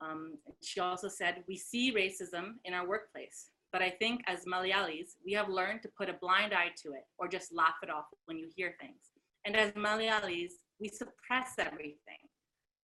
Um, 0.00 0.38
she 0.64 0.80
also 0.80 1.06
said, 1.06 1.44
we 1.46 1.56
see 1.56 1.94
racism 1.94 2.54
in 2.64 2.74
our 2.74 2.88
workplace, 2.88 3.50
but 3.72 3.82
I 3.82 3.90
think 3.90 4.22
as 4.26 4.46
Malayalis, 4.46 5.10
we 5.24 5.32
have 5.34 5.48
learned 5.48 5.82
to 5.82 5.90
put 5.96 6.08
a 6.08 6.14
blind 6.14 6.52
eye 6.52 6.72
to 6.82 6.88
it 6.94 7.04
or 7.18 7.28
just 7.28 7.54
laugh 7.54 7.78
it 7.84 7.90
off 7.90 8.06
when 8.24 8.36
you 8.36 8.48
hear 8.56 8.74
things. 8.80 9.12
And 9.44 9.54
as 9.54 9.70
Malayalis, 9.74 10.54
we 10.80 10.88
suppress 10.88 11.52
everything 11.60 12.24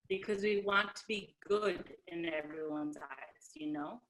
because 0.09 0.45
we 0.45 0.63
want 0.65 0.95
to 0.95 1.03
be 1.09 1.35
good 1.49 1.83
in 2.07 2.27
everyone's 2.27 2.99
eyes, 2.99 3.51
you 3.55 3.73
know? 3.73 4.01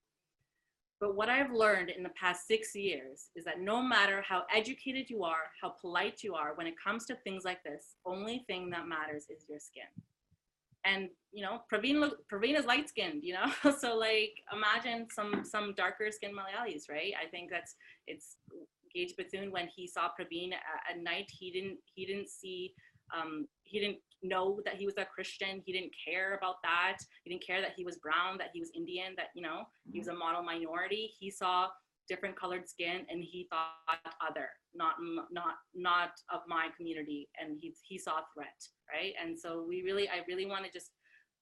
But 1.01 1.17
what 1.17 1.29
I've 1.29 1.53
learned 1.53 1.91
in 1.91 2.03
the 2.03 2.11
past 2.11 2.47
six 2.47 2.75
years 2.75 3.31
is 3.35 3.45
that 3.45 3.61
no 3.61 3.83
matter 3.83 4.23
how 4.27 4.45
educated 4.55 5.11
you 5.11 5.25
are, 5.25 5.51
how 5.61 5.71
polite 5.81 6.23
you 6.23 6.35
are, 6.35 6.55
when 6.55 6.67
it 6.67 6.75
comes 6.83 7.05
to 7.07 7.17
things 7.17 7.45
like 7.45 7.63
this, 7.65 7.97
only 8.07 8.45
thing 8.47 8.71
that 8.71 8.87
matters 8.87 9.27
is 9.29 9.45
your 9.49 9.59
skin. 9.59 9.85
And 10.87 11.09
you 11.33 11.43
know, 11.43 11.63
Praveen, 11.73 12.11
Praveen 12.33 12.59
is 12.59 12.67
light 12.67 12.89
skinned, 12.89 13.23
you 13.25 13.35
know, 13.35 13.73
so 13.79 13.97
like 13.97 14.35
imagine 14.53 15.09
some 15.11 15.43
some 15.45 15.75
darker 15.77 16.11
skinned 16.11 16.35
Malayalis, 16.35 16.91
right? 16.91 17.13
I 17.21 17.29
think 17.29 17.51
that's 17.51 17.75
it's 18.07 18.37
Gage 18.95 19.15
Bethune 19.17 19.51
when 19.51 19.69
he 19.75 19.89
saw 19.89 20.09
Praveen 20.09 20.53
at, 20.53 20.97
at 20.97 21.03
night, 21.03 21.31
he 21.31 21.51
didn't 21.51 21.79
he 21.95 22.07
didn't 22.07 22.29
see 22.29 22.75
um, 23.15 23.47
he 23.63 23.81
didn't 23.81 23.99
know 24.23 24.61
that 24.65 24.75
he 24.75 24.87
was 24.87 24.95
a 24.97 25.05
Christian. 25.05 25.63
He 25.65 25.73
didn't 25.73 25.93
care 26.07 26.35
about 26.35 26.57
that. 26.63 26.99
He 27.23 27.31
didn't 27.31 27.47
care 27.47 27.61
that 27.61 27.73
he 27.77 27.85
was 27.85 27.97
brown, 27.97 28.39
that 28.39 28.51
he 28.53 28.61
was 28.61 28.71
Indian, 28.75 29.15
that, 29.17 29.29
you 29.35 29.43
know, 29.43 29.63
he 29.91 29.99
was 29.99 30.09
a 30.09 30.15
model 30.15 30.43
minority. 30.43 31.13
He 31.19 31.31
saw 31.31 31.69
different 32.09 32.39
colored 32.39 32.69
skin 32.69 33.07
and 33.09 33.23
he 33.23 33.47
thought 33.51 33.99
other, 34.27 34.49
not, 34.75 34.95
not, 35.31 35.55
not 35.75 36.11
of 36.33 36.41
my 36.49 36.69
community. 36.77 37.29
And 37.41 37.59
he, 37.61 37.75
he 37.83 37.99
saw 37.99 38.21
threat, 38.35 38.61
right? 38.93 39.13
And 39.23 39.39
so 39.39 39.65
we 39.67 39.83
really, 39.83 40.09
I 40.09 40.25
really 40.29 40.47
want 40.47 40.65
to 40.65 40.73
just 40.73 40.91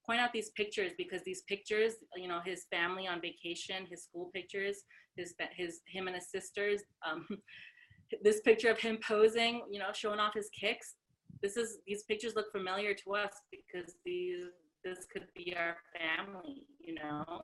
point 0.04 0.20
out 0.20 0.32
these 0.32 0.50
pictures 0.50 0.92
because 0.98 1.22
these 1.22 1.42
pictures, 1.42 1.94
you 2.16 2.28
know, 2.28 2.40
his 2.44 2.64
family 2.70 3.06
on 3.06 3.20
vacation, 3.20 3.86
his 3.88 4.04
school 4.04 4.30
pictures, 4.34 4.78
his, 5.16 5.34
his, 5.56 5.80
him 5.86 6.06
and 6.06 6.16
his 6.16 6.30
sisters, 6.30 6.82
um, 7.08 7.26
this 8.22 8.40
picture 8.40 8.70
of 8.70 8.78
him 8.78 8.98
posing, 9.06 9.62
you 9.70 9.78
know, 9.78 9.90
showing 9.94 10.18
off 10.18 10.34
his 10.34 10.50
kicks, 10.58 10.94
this 11.42 11.56
is 11.56 11.78
these 11.86 12.04
pictures 12.04 12.34
look 12.36 12.50
familiar 12.52 12.94
to 12.94 13.14
us 13.14 13.32
because 13.50 13.94
these 14.04 14.46
this 14.84 15.06
could 15.12 15.26
be 15.36 15.54
our 15.56 15.76
family 15.98 16.66
you 16.80 16.94
know? 16.94 17.42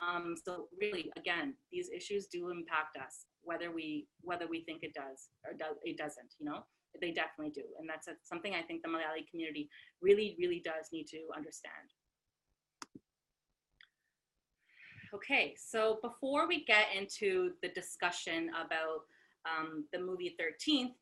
Um, 0.00 0.36
so 0.44 0.68
really 0.80 1.10
again 1.16 1.54
these 1.72 1.90
issues 1.94 2.26
do 2.26 2.50
impact 2.50 2.96
us 2.96 3.26
whether 3.42 3.72
we 3.72 4.06
whether 4.20 4.46
we 4.46 4.62
think 4.64 4.82
it 4.82 4.94
does 4.94 5.30
or 5.44 5.54
does 5.54 5.76
it 5.82 5.96
doesn't 5.96 6.34
you 6.38 6.46
know? 6.46 6.60
They 7.00 7.12
definitely 7.12 7.52
do 7.52 7.64
and 7.78 7.88
that's 7.88 8.08
a, 8.08 8.12
something 8.24 8.54
i 8.54 8.62
think 8.62 8.82
the 8.82 8.88
malayali 8.88 9.28
community 9.30 9.68
really 10.02 10.36
really 10.38 10.60
does 10.64 10.86
need 10.92 11.06
to 11.08 11.18
understand. 11.36 11.74
Okay 15.14 15.54
so 15.56 15.98
before 16.02 16.46
we 16.46 16.64
get 16.64 16.86
into 16.96 17.52
the 17.62 17.68
discussion 17.68 18.50
about 18.50 19.00
um, 19.46 19.84
the 19.92 19.98
movie 19.98 20.36
13th 20.40 20.94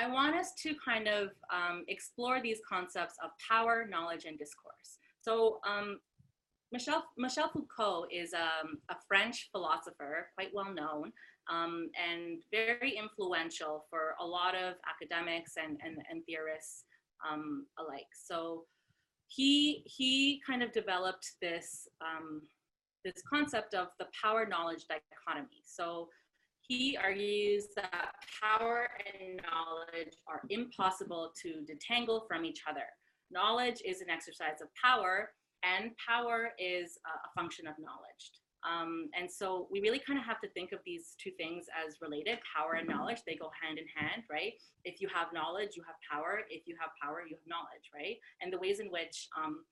I 0.00 0.06
want 0.06 0.36
us 0.36 0.52
to 0.62 0.74
kind 0.84 1.08
of 1.08 1.30
um, 1.52 1.84
explore 1.88 2.40
these 2.40 2.60
concepts 2.68 3.14
of 3.22 3.30
power, 3.50 3.86
knowledge, 3.90 4.26
and 4.26 4.38
discourse. 4.38 4.98
So 5.20 5.58
um, 5.66 5.98
Michel, 6.70 7.04
Michel 7.16 7.50
Foucault 7.52 8.06
is 8.12 8.32
um, 8.32 8.78
a 8.90 8.96
French 9.08 9.48
philosopher, 9.50 10.28
quite 10.36 10.50
well 10.54 10.72
known, 10.72 11.12
um, 11.50 11.90
and 11.98 12.38
very 12.52 12.96
influential 12.96 13.86
for 13.90 14.14
a 14.20 14.24
lot 14.24 14.54
of 14.54 14.74
academics 14.88 15.54
and, 15.56 15.78
and, 15.84 15.96
and 16.10 16.24
theorists 16.26 16.84
um, 17.28 17.66
alike. 17.78 18.06
So 18.14 18.64
he, 19.26 19.82
he 19.84 20.40
kind 20.46 20.62
of 20.62 20.72
developed 20.72 21.26
this, 21.42 21.88
um, 22.00 22.42
this 23.04 23.20
concept 23.28 23.74
of 23.74 23.88
the 23.98 24.06
power-knowledge 24.22 24.84
dichotomy. 24.88 25.62
So 25.64 26.08
he 26.68 26.98
argues 27.02 27.68
that 27.76 28.12
power 28.42 28.88
and 29.06 29.40
knowledge 29.42 30.12
are 30.26 30.42
impossible 30.50 31.32
to 31.42 31.64
detangle 31.64 32.28
from 32.28 32.44
each 32.44 32.60
other. 32.68 32.84
Knowledge 33.30 33.80
is 33.84 34.02
an 34.02 34.10
exercise 34.10 34.60
of 34.62 34.68
power, 34.74 35.30
and 35.64 35.90
power 35.96 36.50
is 36.58 36.98
a 37.06 37.40
function 37.40 37.66
of 37.66 37.74
knowledge. 37.78 38.32
Um, 38.68 39.08
and 39.18 39.30
so 39.30 39.68
we 39.70 39.80
really 39.80 40.00
kind 40.00 40.18
of 40.18 40.24
have 40.26 40.40
to 40.40 40.48
think 40.50 40.72
of 40.72 40.80
these 40.84 41.14
two 41.22 41.30
things 41.38 41.66
as 41.72 41.96
related 42.02 42.38
power 42.54 42.74
and 42.74 42.88
knowledge. 42.88 43.18
They 43.26 43.36
go 43.36 43.50
hand 43.62 43.78
in 43.78 43.86
hand, 43.94 44.24
right? 44.30 44.52
If 44.84 45.00
you 45.00 45.08
have 45.14 45.32
knowledge, 45.32 45.70
you 45.74 45.82
have 45.86 45.96
power. 46.10 46.40
If 46.50 46.66
you 46.66 46.76
have 46.80 46.90
power, 47.00 47.22
you 47.26 47.36
have 47.36 47.46
knowledge, 47.46 47.88
right? 47.94 48.16
And 48.42 48.52
the 48.52 48.58
ways 48.58 48.80
in 48.80 48.88
which 48.88 49.28
um, 49.38 49.64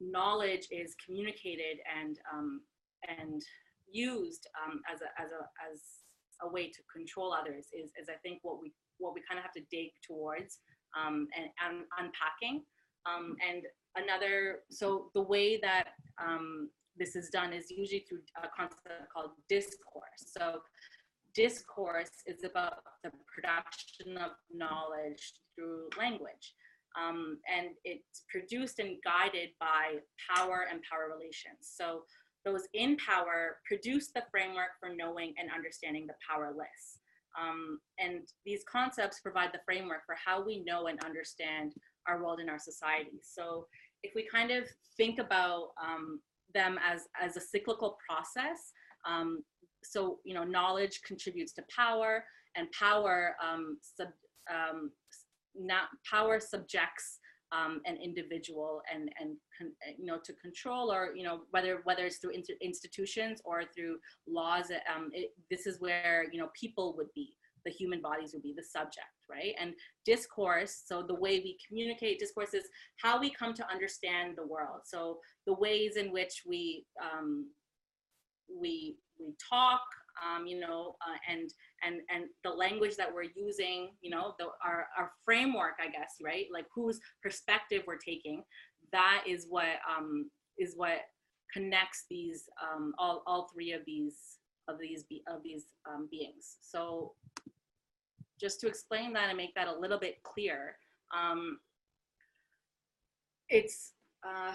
knowledge 0.00 0.68
is 0.70 0.94
communicated 1.04 1.78
and 1.90 2.18
um, 2.32 2.60
and 3.18 3.42
used 3.90 4.46
um, 4.62 4.80
as 4.92 5.00
a 5.00 5.08
as 5.20 5.30
a 5.32 5.42
as 5.72 6.05
a 6.42 6.48
way 6.48 6.68
to 6.68 6.80
control 6.92 7.32
others 7.32 7.66
is, 7.72 7.90
is 8.00 8.08
I 8.08 8.18
think 8.22 8.40
what 8.42 8.60
we 8.60 8.72
what 8.98 9.14
we 9.14 9.22
kind 9.28 9.38
of 9.38 9.44
have 9.44 9.52
to 9.52 9.62
dig 9.70 9.90
towards 10.06 10.58
um, 10.96 11.28
and, 11.36 11.46
and, 11.64 11.84
unpacking. 11.98 12.62
Um, 13.04 13.36
and 13.46 13.62
another, 13.96 14.60
so 14.70 15.10
the 15.14 15.20
way 15.20 15.58
that 15.60 15.88
um, 16.22 16.70
this 16.96 17.14
is 17.14 17.28
done 17.28 17.52
is 17.52 17.70
usually 17.70 18.04
through 18.08 18.20
a 18.42 18.48
concept 18.56 19.12
called 19.12 19.32
discourse. 19.48 20.24
So 20.26 20.60
discourse 21.34 22.10
is 22.26 22.44
about 22.44 22.78
the 23.04 23.10
production 23.32 24.16
of 24.16 24.32
knowledge 24.52 25.34
through 25.54 25.88
language. 25.98 26.54
Um, 26.96 27.38
and 27.54 27.68
it's 27.84 28.24
produced 28.30 28.78
and 28.78 28.96
guided 29.04 29.50
by 29.60 29.98
power 30.34 30.66
and 30.70 30.80
power 30.90 31.12
relations. 31.14 31.60
So 31.60 32.04
those 32.46 32.62
in 32.72 32.96
power 32.96 33.56
produce 33.66 34.08
the 34.14 34.22
framework 34.30 34.70
for 34.80 34.88
knowing 34.94 35.34
and 35.38 35.50
understanding 35.54 36.06
the 36.06 36.14
powerless. 36.26 37.00
Um, 37.38 37.80
and 37.98 38.20
these 38.46 38.62
concepts 38.70 39.20
provide 39.20 39.50
the 39.52 39.60
framework 39.66 40.06
for 40.06 40.16
how 40.24 40.46
we 40.46 40.64
know 40.64 40.86
and 40.86 40.98
understand 41.04 41.74
our 42.08 42.22
world 42.22 42.38
and 42.40 42.48
our 42.48 42.58
society. 42.58 43.20
So 43.22 43.66
if 44.02 44.14
we 44.14 44.26
kind 44.32 44.52
of 44.52 44.64
think 44.96 45.18
about 45.18 45.70
um, 45.84 46.20
them 46.54 46.78
as, 46.88 47.02
as 47.20 47.36
a 47.36 47.40
cyclical 47.40 47.98
process, 48.08 48.72
um, 49.06 49.42
so, 49.84 50.18
you 50.24 50.32
know, 50.32 50.44
knowledge 50.44 51.00
contributes 51.06 51.52
to 51.54 51.64
power 51.74 52.24
and 52.56 52.68
power, 52.72 53.34
um, 53.44 53.78
sub, 53.82 54.08
um, 54.50 54.90
not, 55.54 55.88
power 56.10 56.40
subjects 56.40 57.18
um, 57.52 57.80
an 57.86 57.96
individual 57.96 58.82
and 58.92 59.10
and 59.20 59.36
you 59.98 60.06
know 60.06 60.18
to 60.24 60.32
control 60.34 60.92
or 60.92 61.14
you 61.14 61.22
know 61.22 61.40
whether 61.50 61.80
whether 61.84 62.04
it's 62.04 62.18
through 62.18 62.32
institutions 62.60 63.40
or 63.44 63.62
through 63.74 63.98
laws 64.26 64.70
um, 64.94 65.10
it, 65.12 65.32
this 65.50 65.66
is 65.66 65.80
where 65.80 66.26
you 66.32 66.40
know 66.40 66.48
people 66.58 66.94
would 66.96 67.12
be 67.14 67.34
the 67.64 67.70
human 67.70 68.00
bodies 68.00 68.32
would 68.32 68.42
be 68.42 68.54
the 68.56 68.62
subject 68.62 69.06
right? 69.30 69.54
And 69.60 69.74
discourse 70.04 70.82
so 70.86 71.02
the 71.02 71.14
way 71.14 71.40
we 71.40 71.58
communicate 71.66 72.18
discourse 72.18 72.54
is 72.54 72.64
how 72.96 73.20
we 73.20 73.30
come 73.30 73.54
to 73.54 73.70
understand 73.70 74.34
the 74.36 74.46
world. 74.46 74.80
So 74.84 75.18
the 75.46 75.54
ways 75.54 75.96
in 75.96 76.12
which 76.12 76.42
we 76.46 76.86
um, 77.02 77.50
we 78.48 78.96
we 79.18 79.34
talk 79.50 79.80
um, 80.22 80.46
you 80.46 80.60
know, 80.60 80.96
uh, 81.00 81.16
and 81.30 81.50
and 81.82 82.00
and 82.10 82.24
the 82.44 82.50
language 82.50 82.96
that 82.96 83.12
we're 83.12 83.30
using, 83.34 83.90
you 84.00 84.10
know, 84.10 84.34
the, 84.38 84.46
our 84.64 84.86
our 84.98 85.12
framework, 85.24 85.74
I 85.80 85.86
guess, 85.86 86.16
right? 86.22 86.46
Like 86.52 86.66
whose 86.74 87.00
perspective 87.22 87.82
we're 87.86 87.98
taking, 87.98 88.42
that 88.92 89.24
is 89.26 89.46
what 89.48 89.80
um, 89.90 90.30
is 90.58 90.74
what 90.76 91.00
connects 91.52 92.04
these 92.10 92.44
um, 92.62 92.92
all 92.98 93.22
all 93.26 93.48
three 93.52 93.72
of 93.72 93.82
these 93.86 94.16
of 94.68 94.78
these 94.78 95.04
be, 95.04 95.22
of 95.28 95.42
these 95.42 95.64
um, 95.88 96.08
beings. 96.10 96.56
So 96.60 97.12
just 98.40 98.60
to 98.60 98.66
explain 98.66 99.12
that 99.14 99.28
and 99.28 99.36
make 99.36 99.54
that 99.54 99.68
a 99.68 99.78
little 99.78 99.98
bit 99.98 100.22
clear, 100.22 100.76
um, 101.16 101.58
it's. 103.48 103.92
Uh, 104.26 104.52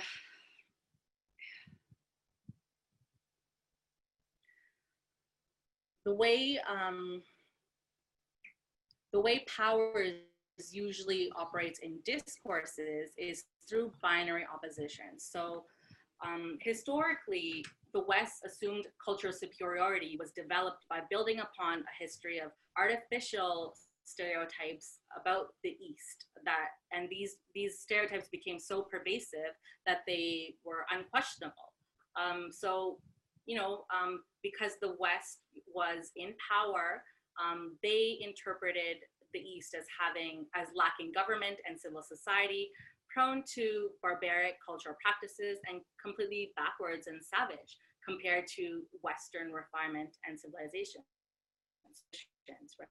the 6.06 6.14
way 6.14 6.60
um, 6.70 7.22
the 9.14 9.20
way 9.20 9.46
power 9.58 10.04
is 10.58 10.74
usually 10.74 11.32
operates 11.36 11.80
in 11.80 12.00
discourses 12.06 13.12
is 13.18 13.44
through 13.68 13.92
binary 14.02 14.46
opposition. 14.54 15.18
So 15.18 15.64
um, 16.26 16.58
historically, 16.62 17.66
the 17.94 18.04
West 18.08 18.44
assumed 18.46 18.86
cultural 19.04 19.34
superiority 19.34 20.18
was 20.20 20.32
developed 20.32 20.86
by 20.90 21.00
building 21.10 21.40
upon 21.40 21.80
a 21.80 21.94
history 22.00 22.40
of 22.40 22.52
artificial 22.78 23.76
stereotypes 24.04 25.00
about 25.20 25.48
the 25.64 25.70
East 25.70 26.26
that 26.44 26.70
and 26.92 27.08
these 27.10 27.38
these 27.54 27.80
stereotypes 27.80 28.28
became 28.30 28.60
so 28.60 28.82
pervasive 28.82 29.54
that 29.86 30.00
they 30.08 30.56
were 30.64 30.86
unquestionable. 30.92 31.74
Um, 32.22 32.50
so, 32.52 32.98
you 33.46 33.56
know, 33.58 33.86
um, 33.94 34.22
because 34.44 34.74
the 34.82 34.96
West 35.00 35.46
was 35.74 36.12
in 36.16 36.34
power, 36.42 37.04
um, 37.40 37.78
they 37.82 38.20
interpreted 38.22 38.98
the 39.34 39.40
East 39.40 39.74
as 39.78 39.86
having, 39.96 40.46
as 40.56 40.68
lacking 40.76 41.12
government 41.16 41.58
and 41.68 41.80
civil 41.80 42.04
society, 42.04 42.70
prone 43.08 43.44
to 43.56 43.90
barbaric 44.02 44.56
cultural 44.64 44.96
practices 45.04 45.60
and 45.68 45.82
completely 46.04 46.52
backwards 46.56 47.08
and 47.08 47.20
savage 47.24 47.78
compared 48.08 48.48
to 48.48 48.84
Western 49.04 49.52
refinement 49.52 50.18
and 50.28 50.40
civilization. 50.40 51.04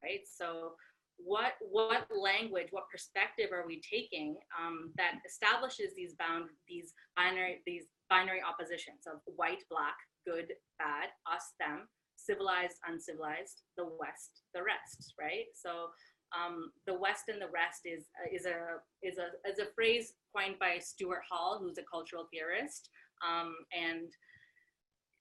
Right. 0.03 0.25
So, 0.25 0.75
what 1.25 1.53
what 1.61 2.07
language, 2.11 2.69
what 2.71 2.91
perspective 2.91 3.51
are 3.53 3.67
we 3.67 3.81
taking 3.81 4.37
um, 4.59 4.93
that 4.97 5.21
establishes 5.27 5.95
these 5.97 6.15
bound 6.15 6.51
these 6.69 6.93
binary 7.17 7.63
these 7.67 7.87
binary 8.09 8.41
oppositions 8.43 9.07
of 9.07 9.21
white, 9.37 9.63
black, 9.71 9.97
good, 10.27 10.53
bad, 10.79 11.09
us, 11.31 11.53
them, 11.59 11.89
civilized, 12.17 12.79
uncivilized, 12.87 13.63
the 13.77 13.85
West, 13.99 14.43
the 14.55 14.63
rest. 14.63 15.15
Right. 15.19 15.47
So. 15.55 15.89
Um, 16.31 16.71
the 16.87 16.95
West 16.95 17.25
and 17.27 17.43
the 17.43 17.51
rest 17.51 17.81
is 17.85 18.05
is 18.33 18.47
a 18.47 18.79
is 19.03 19.19
a 19.19 19.35
is 19.51 19.59
a 19.59 19.67
phrase 19.75 20.13
coined 20.33 20.61
by 20.61 20.79
Stuart 20.79 21.23
Hall, 21.29 21.59
who's 21.61 21.77
a 21.77 21.83
cultural 21.91 22.29
theorist, 22.33 22.89
um, 23.27 23.53
and 23.77 24.13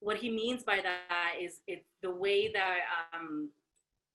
what 0.01 0.17
he 0.17 0.29
means 0.29 0.63
by 0.63 0.79
that 0.81 1.33
is 1.41 1.59
it 1.67 1.85
the 2.01 2.11
way 2.11 2.51
that 2.53 2.79
um, 3.13 3.49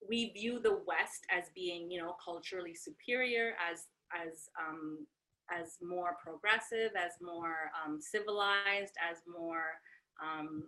we 0.09 0.31
view 0.31 0.61
the 0.61 0.81
West 0.87 1.27
as 1.31 1.45
being, 1.55 1.91
you 1.91 2.01
know, 2.01 2.17
culturally 2.25 2.75
superior, 2.75 3.53
as 3.71 3.87
as 4.15 4.49
um, 4.61 5.07
as 5.51 5.79
more 5.83 6.17
progressive, 6.25 6.93
as 6.97 7.13
more 7.21 7.71
um, 7.85 8.01
civilized, 8.01 8.95
as 9.11 9.19
more 9.27 9.81
um, 10.23 10.65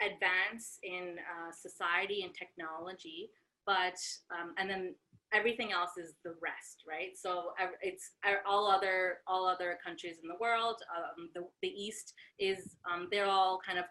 advanced 0.00 0.78
in 0.82 1.16
uh, 1.18 1.52
society 1.52 2.22
and 2.22 2.34
technology. 2.34 3.30
But 3.66 3.98
um, 4.30 4.54
and 4.58 4.70
then 4.70 4.94
everything 5.32 5.72
else 5.72 5.90
is 5.98 6.14
the 6.24 6.34
rest, 6.40 6.84
right? 6.88 7.16
So 7.16 7.52
it's 7.82 8.12
all 8.46 8.70
other 8.70 9.18
all 9.26 9.46
other 9.46 9.78
countries 9.84 10.16
in 10.22 10.28
the 10.28 10.36
world. 10.40 10.76
Um, 10.96 11.30
the 11.34 11.46
the 11.62 11.68
East 11.68 12.14
is 12.38 12.76
um, 12.90 13.08
they're 13.10 13.26
all 13.26 13.58
kind 13.66 13.78
of 13.78 13.84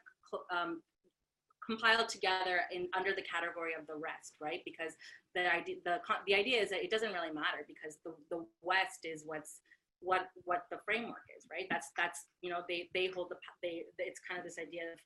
um, 0.50 0.82
compiled 1.66 2.10
together 2.10 2.62
in 2.72 2.88
under 2.96 3.14
the 3.14 3.24
category 3.24 3.72
of 3.80 3.88
the 3.88 3.96
rest, 3.96 4.36
right? 4.42 4.62
Because 4.66 4.94
the 5.34 5.52
idea 5.52 5.76
the 5.84 5.98
the 6.28 6.36
idea 6.36 6.62
is 6.62 6.70
that 6.70 6.84
it 6.84 6.92
doesn't 6.92 7.14
really 7.14 7.32
matter 7.32 7.66
because 7.68 7.98
the 8.06 8.14
the 8.30 8.46
West 8.62 9.04
is 9.04 9.24
what's 9.26 9.62
what 10.00 10.28
what 10.44 10.66
the 10.72 10.78
framework 10.86 11.26
is, 11.36 11.46
right? 11.52 11.68
That's 11.70 11.92
that's 11.98 12.26
you 12.42 12.50
know 12.50 12.62
they 12.70 12.90
they 12.94 13.08
hold 13.08 13.30
the 13.30 13.38
they 13.64 13.84
it's 13.98 14.20
kind 14.20 14.40
of 14.40 14.46
this 14.46 14.58
idea 14.60 14.84
of 14.94 15.00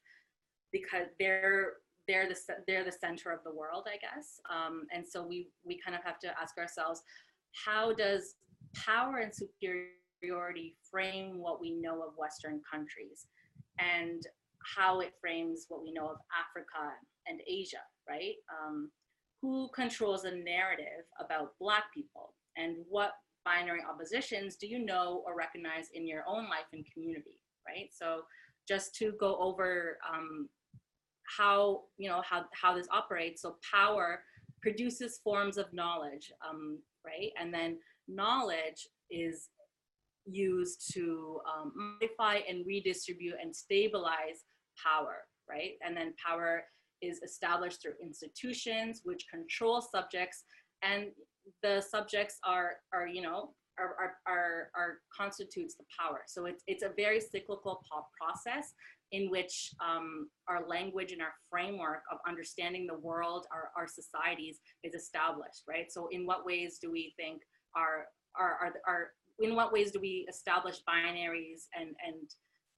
because 0.72 1.08
they're 1.20 1.74
they're 2.08 2.28
the 2.28 2.38
they're 2.68 2.84
the 2.84 2.92
center 2.92 3.32
of 3.32 3.40
the 3.44 3.54
world, 3.54 3.88
I 3.88 3.98
guess. 3.98 4.40
Um, 4.50 4.88
and 4.94 5.06
so 5.08 5.26
we 5.26 5.48
we 5.64 5.80
kind 5.80 5.96
of 5.96 6.04
have 6.04 6.20
to 6.20 6.28
ask 6.40 6.58
ourselves, 6.58 7.04
how 7.66 7.94
does 7.94 8.36
power 8.76 9.18
and 9.18 9.32
superiority 9.34 10.76
frame 10.90 11.40
what 11.40 11.62
we 11.62 11.72
know 11.72 12.02
of 12.04 12.14
Western 12.18 12.62
countries, 12.70 13.28
and 13.78 14.24
how 14.76 15.00
it 15.00 15.14
frames 15.22 15.66
what 15.68 15.82
we 15.84 15.92
know 15.92 16.08
of 16.08 16.18
Africa 16.34 16.94
and 17.28 17.42
Asia, 17.48 17.84
right? 18.08 18.36
Um, 18.52 18.92
who 19.42 19.70
controls 19.74 20.24
the 20.24 20.32
narrative 20.32 21.06
about 21.20 21.54
Black 21.60 21.86
people, 21.94 22.34
and 22.58 22.78
what 22.90 23.14
binary 23.46 23.80
oppositions 23.90 24.58
do 24.58 24.68
you 24.68 24.84
know 24.84 25.24
or 25.26 25.36
recognize 25.36 25.86
in 25.94 26.06
your 26.06 26.24
own 26.28 26.44
life 26.50 26.68
and 26.74 26.86
community, 26.94 27.40
right? 27.68 27.90
So 27.92 28.24
just 28.68 28.94
to 28.96 29.14
go 29.20 29.38
over 29.40 29.98
um, 30.08 30.50
how 31.38 31.84
you 31.98 32.10
know 32.10 32.22
how 32.28 32.46
how 32.54 32.76
this 32.76 32.88
operates 32.92 33.42
so 33.42 33.58
power 33.74 34.22
produces 34.62 35.20
forms 35.24 35.58
of 35.58 35.72
knowledge 35.74 36.32
um, 36.48 36.80
right 37.06 37.32
and 37.40 37.54
then 37.54 37.78
knowledge 38.08 38.88
is 39.12 39.50
used 40.26 40.92
to 40.94 41.40
um, 41.48 41.72
modify 41.76 42.40
and 42.48 42.66
redistribute 42.66 43.36
and 43.42 43.56
stabilize 43.56 44.44
power 44.84 45.18
right 45.50 45.74
and 45.86 45.96
then 45.96 46.14
power 46.26 46.64
is 47.02 47.22
established 47.24 47.82
through 47.82 47.94
institutions 48.02 49.02
which 49.04 49.26
control 49.32 49.82
subjects 49.82 50.44
and 50.84 51.08
the 51.64 51.82
subjects 51.82 52.38
are 52.46 52.74
are 52.94 53.08
you 53.08 53.22
know 53.22 53.54
are, 53.80 53.96
are, 53.98 54.14
are, 54.28 54.70
are 54.76 54.98
constitutes 55.16 55.76
the 55.76 55.86
power 55.98 56.22
so 56.28 56.46
it's 56.46 56.64
it's 56.68 56.84
a 56.84 56.92
very 56.98 57.20
cyclical 57.20 57.82
process 58.20 58.74
in 59.12 59.30
which 59.30 59.72
um, 59.84 60.30
our 60.48 60.68
language 60.68 61.12
and 61.12 61.22
our 61.22 61.34
framework 61.50 62.02
of 62.12 62.20
understanding 62.28 62.86
the 62.86 63.00
world, 63.00 63.48
our, 63.52 63.72
our 63.76 63.88
societies 63.88 64.60
is 64.84 64.94
established, 64.94 65.64
right? 65.68 65.92
So 65.92 66.08
in 66.12 66.26
what 66.26 66.46
ways 66.46 66.78
do 66.80 66.92
we 66.92 67.14
think 67.18 67.42
our, 67.76 68.06
our, 68.40 68.74
our, 68.88 69.12
in 69.40 69.56
what 69.56 69.74
ways 69.74 69.92
do 69.92 70.00
we 70.00 70.28
establish 70.30 70.82
binaries 70.88 71.66
and, 71.78 71.90
and 72.06 72.30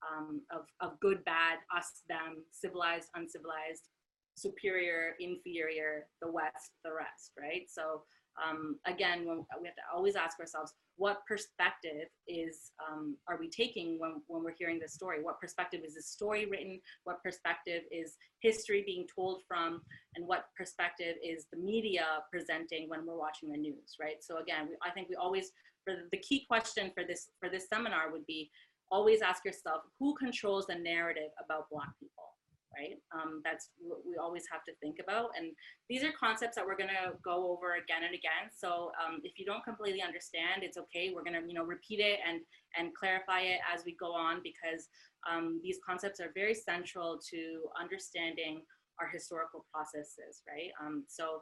um, 0.09 0.41
of, 0.51 0.65
of 0.79 0.99
good, 0.99 1.23
bad, 1.25 1.59
us, 1.75 2.01
them, 2.09 2.43
civilized, 2.51 3.09
uncivilized, 3.15 3.89
superior, 4.35 5.15
inferior, 5.19 6.07
the 6.21 6.31
West, 6.31 6.71
the 6.83 6.93
rest, 6.93 7.31
right? 7.39 7.67
So 7.69 8.03
um, 8.41 8.79
again, 8.85 9.25
when, 9.25 9.45
we 9.59 9.67
have 9.67 9.75
to 9.75 9.81
always 9.93 10.15
ask 10.15 10.39
ourselves, 10.39 10.73
what 10.97 11.25
perspective 11.27 12.07
is 12.27 12.71
um, 12.79 13.17
are 13.27 13.37
we 13.39 13.49
taking 13.49 13.99
when, 13.99 14.21
when 14.27 14.43
we're 14.43 14.55
hearing 14.57 14.79
this 14.79 14.93
story? 14.93 15.21
What 15.21 15.39
perspective 15.39 15.81
is 15.85 15.95
this 15.95 16.07
story 16.07 16.45
written? 16.45 16.79
What 17.03 17.23
perspective 17.23 17.83
is 17.91 18.15
history 18.39 18.83
being 18.85 19.07
told 19.13 19.41
from? 19.47 19.81
And 20.15 20.27
what 20.27 20.45
perspective 20.55 21.15
is 21.23 21.45
the 21.51 21.59
media 21.59 22.05
presenting 22.31 22.87
when 22.87 23.05
we're 23.05 23.17
watching 23.17 23.51
the 23.51 23.57
news, 23.57 23.95
right? 23.99 24.17
So 24.21 24.37
again, 24.37 24.67
we, 24.69 24.75
I 24.85 24.91
think 24.91 25.09
we 25.09 25.15
always, 25.15 25.51
for 25.83 25.93
the 26.11 26.17
key 26.17 26.45
question 26.47 26.91
for 26.93 27.03
this 27.03 27.29
for 27.39 27.49
this 27.49 27.67
seminar 27.67 28.11
would 28.11 28.25
be, 28.27 28.51
always 28.91 29.21
ask 29.21 29.45
yourself, 29.45 29.81
who 29.99 30.15
controls 30.15 30.67
the 30.67 30.75
narrative 30.75 31.31
about 31.43 31.69
Black 31.71 31.89
people? 31.99 32.31
right? 32.77 32.95
Um, 33.13 33.41
that's 33.43 33.69
what 33.79 33.99
we 34.07 34.15
always 34.15 34.45
have 34.51 34.63
to 34.65 34.73
think 34.81 34.97
about. 35.01 35.31
And 35.37 35.51
these 35.89 36.03
are 36.03 36.11
concepts 36.17 36.55
that 36.55 36.65
we're 36.65 36.77
gonna 36.77 37.13
go 37.23 37.51
over 37.51 37.75
again 37.75 38.03
and 38.03 38.15
again. 38.15 38.49
So 38.55 38.91
um, 38.99 39.19
if 39.23 39.37
you 39.37 39.45
don't 39.45 39.63
completely 39.63 40.01
understand, 40.01 40.63
it's 40.63 40.77
okay. 40.77 41.11
We're 41.13 41.23
gonna, 41.23 41.41
you 41.45 41.53
know, 41.53 41.63
repeat 41.63 41.99
it 41.99 42.19
and, 42.27 42.41
and 42.77 42.95
clarify 42.95 43.41
it 43.41 43.59
as 43.73 43.83
we 43.85 43.95
go 43.99 44.13
on 44.13 44.41
because 44.43 44.87
um, 45.29 45.59
these 45.63 45.79
concepts 45.85 46.19
are 46.19 46.31
very 46.33 46.55
central 46.55 47.19
to 47.31 47.61
understanding 47.79 48.61
our 48.99 49.07
historical 49.07 49.65
processes, 49.71 50.43
right? 50.47 50.71
Um, 50.81 51.03
so 51.07 51.41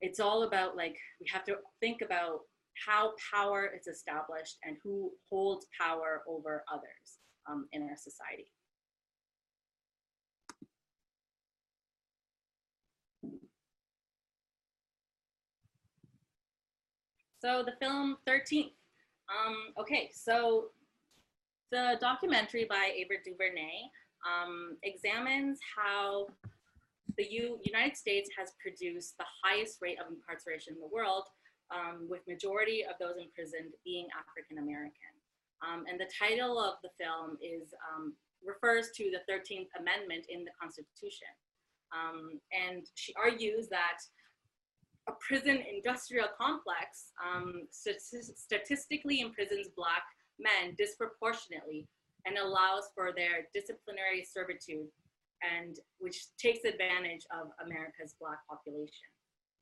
it's 0.00 0.20
all 0.20 0.42
about 0.42 0.76
like, 0.76 0.96
we 1.20 1.26
have 1.32 1.44
to 1.44 1.56
think 1.80 2.02
about 2.02 2.40
how 2.86 3.12
power 3.32 3.70
is 3.78 3.86
established 3.86 4.56
and 4.64 4.76
who 4.82 5.10
holds 5.28 5.66
power 5.80 6.22
over 6.28 6.64
others 6.72 7.18
um, 7.48 7.66
in 7.72 7.82
our 7.82 7.96
society. 7.96 8.46
So 17.44 17.62
the 17.62 17.72
film 17.78 18.16
13th. 18.26 18.72
Um, 19.28 19.56
okay, 19.78 20.10
so 20.14 20.68
the 21.70 21.98
documentary 22.00 22.64
by 22.64 22.92
Ava 22.96 23.14
DuVernay 23.22 23.90
um, 24.24 24.78
examines 24.82 25.58
how 25.76 26.28
the 27.18 27.26
U 27.30 27.58
United 27.62 27.96
States 27.96 28.30
has 28.38 28.52
produced 28.62 29.18
the 29.18 29.26
highest 29.42 29.78
rate 29.82 29.98
of 30.00 30.06
incarceration 30.10 30.74
in 30.74 30.80
the 30.80 30.88
world, 30.88 31.24
um, 31.70 32.06
with 32.08 32.20
majority 32.28 32.84
of 32.84 32.96
those 33.00 33.16
imprisoned 33.20 33.72
being 33.84 34.06
African 34.12 34.58
American. 34.58 35.14
Um, 35.62 35.84
and 35.88 35.98
the 35.98 36.10
title 36.10 36.58
of 36.58 36.76
the 36.82 36.90
film 37.00 37.38
is 37.40 37.72
um, 37.88 38.14
refers 38.44 38.90
to 38.96 39.10
the 39.10 39.24
13th 39.30 39.72
Amendment 39.80 40.26
in 40.28 40.44
the 40.44 40.52
Constitution. 40.60 41.32
Um, 41.94 42.40
and 42.52 42.84
she 42.94 43.14
argues 43.14 43.68
that 43.68 43.98
a 45.08 45.12
prison 45.20 45.62
industrial 45.62 46.28
complex 46.36 47.12
um, 47.20 47.68
statistically 47.70 49.20
imprisons 49.20 49.68
Black 49.76 50.02
men 50.38 50.74
disproportionately 50.76 51.86
and 52.26 52.38
allows 52.38 52.88
for 52.94 53.12
their 53.14 53.46
disciplinary 53.52 54.24
servitude 54.24 54.88
and 55.44 55.76
which 55.98 56.34
takes 56.38 56.64
advantage 56.64 57.24
of 57.30 57.52
America's 57.64 58.14
Black 58.18 58.38
population. 58.48 59.12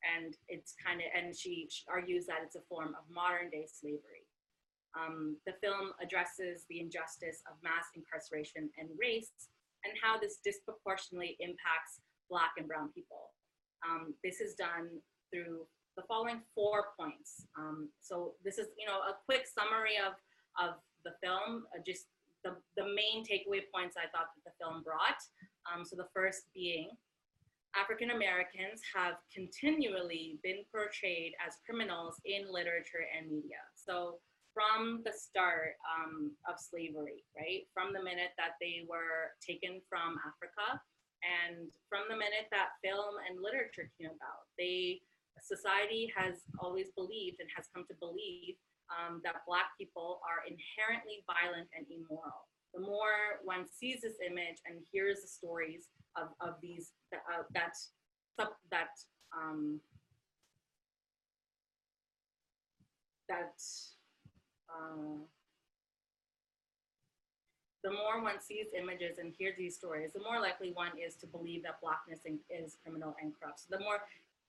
And 0.03 0.35
it's 0.47 0.75
kind 0.75 0.99
of, 0.99 1.07
and 1.15 1.35
she, 1.35 1.67
she, 1.71 1.83
argues 1.87 2.25
that 2.27 2.43
it's 2.43 2.59
a 2.59 2.67
form 2.67 2.91
of 2.99 3.07
modern 3.07 3.49
day 3.49 3.67
slavery. 3.67 4.27
Um, 4.93 5.37
the 5.47 5.55
film 5.63 5.95
addresses 6.03 6.65
the 6.69 6.79
injustice 6.79 7.41
of 7.49 7.57
mass 7.63 7.89
incarceration 7.95 8.69
and 8.77 8.89
race 8.99 9.49
and 9.83 9.93
how 9.97 10.19
this 10.19 10.37
disproportionately 10.43 11.35
impacts 11.39 12.03
Black 12.29 12.53
and 12.57 12.67
Brown 12.67 12.89
people. 12.93 13.33
Um, 13.83 14.13
this 14.23 14.39
is 14.39 14.55
done 14.55 14.89
through 15.31 15.65
the 15.97 16.03
following 16.07 16.41
four 16.55 16.93
points. 16.99 17.45
Um, 17.57 17.89
so 18.01 18.33
this 18.43 18.57
is, 18.57 18.67
you 18.77 18.85
know, 18.85 19.01
a 19.01 19.17
quick 19.25 19.45
summary 19.47 19.97
of, 19.97 20.13
of 20.61 20.77
the 21.05 21.13
film, 21.21 21.65
uh, 21.75 21.81
just 21.85 22.07
the, 22.43 22.55
the 22.77 22.83
main 22.83 23.23
takeaway 23.23 23.63
points 23.73 23.95
I 23.97 24.09
thought 24.11 24.31
that 24.35 24.43
the 24.45 24.55
film 24.59 24.83
brought. 24.83 25.21
Um, 25.67 25.85
so 25.85 25.95
the 25.95 26.09
first 26.13 26.49
being 26.53 26.91
African 27.73 28.11
Americans 28.11 28.81
have 28.93 29.17
continually 29.33 30.37
been 30.45 30.61
portrayed 30.69 31.33
as 31.41 31.57
criminals 31.65 32.21
in 32.25 32.45
literature 32.49 33.05
and 33.09 33.29
media. 33.29 33.61
So 33.73 34.21
from 34.53 35.01
the 35.01 35.11
start 35.11 35.81
um, 35.81 36.37
of 36.45 36.61
slavery, 36.61 37.25
right? 37.33 37.65
From 37.73 37.89
the 37.89 38.05
minute 38.05 38.37
that 38.37 38.61
they 38.61 38.85
were 38.85 39.33
taken 39.41 39.81
from 39.89 40.21
Africa, 40.21 40.77
and 41.25 41.71
from 41.89 42.05
the 42.11 42.19
minute 42.19 42.51
that 42.51 42.77
film 42.83 43.17
and 43.25 43.41
literature 43.41 43.89
came 43.97 44.13
about, 44.13 44.45
they 44.59 45.01
society 45.41 46.11
has 46.13 46.45
always 46.61 46.93
believed 46.93 47.41
and 47.41 47.49
has 47.57 47.65
come 47.73 47.83
to 47.89 47.97
believe 47.97 48.53
um, 48.93 49.17
that 49.25 49.41
Black 49.49 49.73
people 49.79 50.21
are 50.21 50.45
inherently 50.45 51.25
violent 51.25 51.67
and 51.73 51.89
immoral. 51.89 52.45
The 52.73 52.81
more 52.81 53.39
one 53.43 53.65
sees 53.67 54.01
this 54.01 54.17
image 54.25 54.57
and 54.65 54.79
hears 54.91 55.21
the 55.21 55.27
stories 55.27 55.89
of, 56.15 56.29
of 56.41 56.55
these 56.61 56.91
uh, 57.13 57.43
that 57.53 57.75
that 58.71 58.89
um, 59.35 59.79
that 63.29 63.61
uh, 64.69 65.21
the 67.83 67.91
more 67.91 68.23
one 68.23 68.39
sees 68.41 68.67
images 68.77 69.17
and 69.19 69.33
hears 69.37 69.55
these 69.57 69.75
stories, 69.75 70.13
the 70.13 70.21
more 70.21 70.39
likely 70.39 70.71
one 70.73 70.91
is 70.97 71.15
to 71.15 71.27
believe 71.27 71.63
that 71.63 71.81
blackness 71.81 72.19
is 72.49 72.77
criminal 72.81 73.15
and 73.21 73.33
corrupt. 73.37 73.59
So 73.59 73.77
the 73.77 73.83
more 73.83 73.99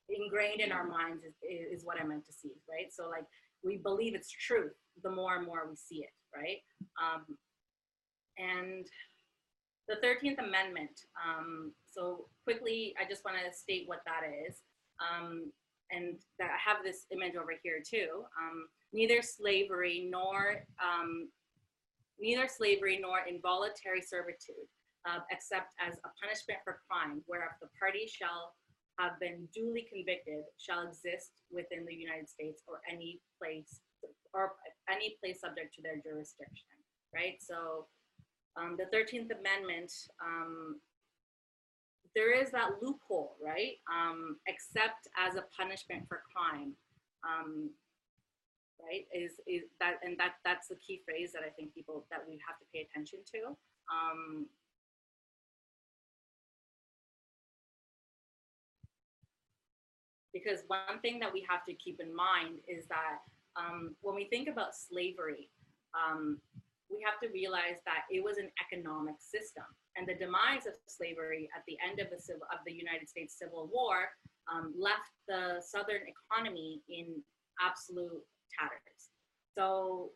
ingrained 0.09 0.61
in 0.61 0.71
our 0.71 0.85
minds 0.87 1.25
is, 1.25 1.35
is 1.43 1.85
what 1.85 2.01
I 2.01 2.05
meant 2.05 2.27
to 2.27 2.33
see, 2.33 2.53
right? 2.71 2.93
So 2.93 3.09
like 3.09 3.25
we 3.65 3.79
believe 3.79 4.15
it's 4.15 4.31
truth, 4.31 4.75
the 5.03 5.11
more 5.11 5.37
and 5.37 5.47
more 5.47 5.67
we 5.69 5.77
see 5.77 6.05
it, 6.05 6.15
right? 6.35 6.63
Um, 7.03 7.37
and 8.39 8.87
the 9.89 9.97
13th 9.97 10.39
Amendment. 10.39 11.01
Um, 11.21 11.73
so 11.87 12.27
quickly, 12.45 12.95
I 13.01 13.09
just 13.09 13.25
want 13.25 13.37
to 13.37 13.57
state 13.57 13.85
what 13.87 14.01
that 14.07 14.23
is. 14.49 14.57
Um, 15.01 15.53
and 15.91 16.17
that 16.39 16.51
I 16.51 16.59
have 16.59 16.83
this 16.83 17.07
image 17.13 17.37
over 17.37 17.53
here 17.63 17.83
too. 17.85 18.25
Um, 18.41 18.67
neither 18.93 19.21
slavery 19.23 20.09
nor 20.11 20.65
um, 20.81 21.29
neither 22.19 22.49
slavery 22.49 22.99
nor 23.01 23.27
involuntary 23.29 24.01
servitude, 24.01 24.69
uh, 25.05 25.21
except 25.31 25.75
as 25.83 25.99
a 26.07 26.11
punishment 26.23 26.61
for 26.65 26.81
crime, 26.89 27.23
whereof 27.27 27.53
the 27.61 27.69
party 27.79 28.07
shall 28.07 28.55
have 28.99 29.19
been 29.19 29.49
duly 29.53 29.87
convicted, 29.91 30.47
shall 30.57 30.87
exist 30.87 31.35
within 31.51 31.85
the 31.85 31.95
United 31.95 32.31
States 32.31 32.63
or 32.69 32.79
any 32.87 33.21
place 33.39 33.83
or 34.33 34.55
any 34.89 35.17
place 35.19 35.41
subject 35.41 35.75
to 35.75 35.83
their 35.83 35.99
jurisdiction. 35.99 36.79
Right. 37.15 37.39
So 37.39 37.87
um, 38.57 38.77
the 38.79 38.85
13th 38.97 39.31
Amendment, 39.39 39.93
um, 40.25 40.81
there 42.15 42.33
is 42.33 42.51
that 42.53 42.71
loophole, 42.81 43.37
right? 43.45 43.79
Um, 43.91 44.37
except 44.47 45.09
as 45.19 45.35
a 45.35 45.45
punishment 45.57 46.07
for 46.09 46.23
crime, 46.31 46.73
um, 47.25 47.71
right? 48.81 49.07
Is 49.13 49.33
is 49.47 49.63
that 49.81 49.95
and 50.03 50.17
that 50.19 50.35
that's 50.45 50.69
the 50.69 50.77
key 50.77 51.03
phrase 51.05 51.33
that 51.33 51.43
I 51.45 51.51
think 51.51 51.75
people 51.75 52.07
that 52.11 52.21
we 52.29 52.39
have 52.47 52.59
to 52.59 52.65
pay 52.73 52.87
attention 52.89 53.21
to. 53.35 53.57
Um, 53.91 54.47
because 60.33 60.61
one 60.67 61.01
thing 61.03 61.19
that 61.21 61.33
we 61.33 61.45
have 61.49 61.65
to 61.65 61.75
keep 61.75 62.01
in 62.01 62.15
mind 62.15 62.59
is 62.69 62.87
that 62.89 63.19
um, 63.57 63.95
when 64.03 64.15
we 64.15 64.25
think 64.25 64.49
about 64.49 64.75
slavery, 64.75 65.49
we 66.95 67.03
have 67.03 67.19
to 67.19 67.29
realize 67.35 67.83
that 67.85 68.07
it 68.11 68.23
was 68.23 68.39
an 68.39 68.51
economic 68.63 69.19
system 69.19 69.67
and 69.99 70.07
the 70.07 70.15
demise 70.15 70.67
of 70.67 70.79
slavery 70.87 71.51
at 71.51 71.67
the 71.67 71.77
end 71.83 71.99
of 71.99 72.07
the 72.15 72.21
civil 72.23 72.47
of 72.55 72.63
the 72.67 72.73
United 72.73 73.11
States 73.11 73.35
Civil 73.35 73.69
War 73.73 74.15
um, 74.47 74.73
left 74.79 75.11
the 75.27 75.59
Southern 75.59 76.07
economy 76.07 76.83
in 76.89 77.19
absolute 77.59 78.23
tatters. 78.55 79.11
So 79.59 80.11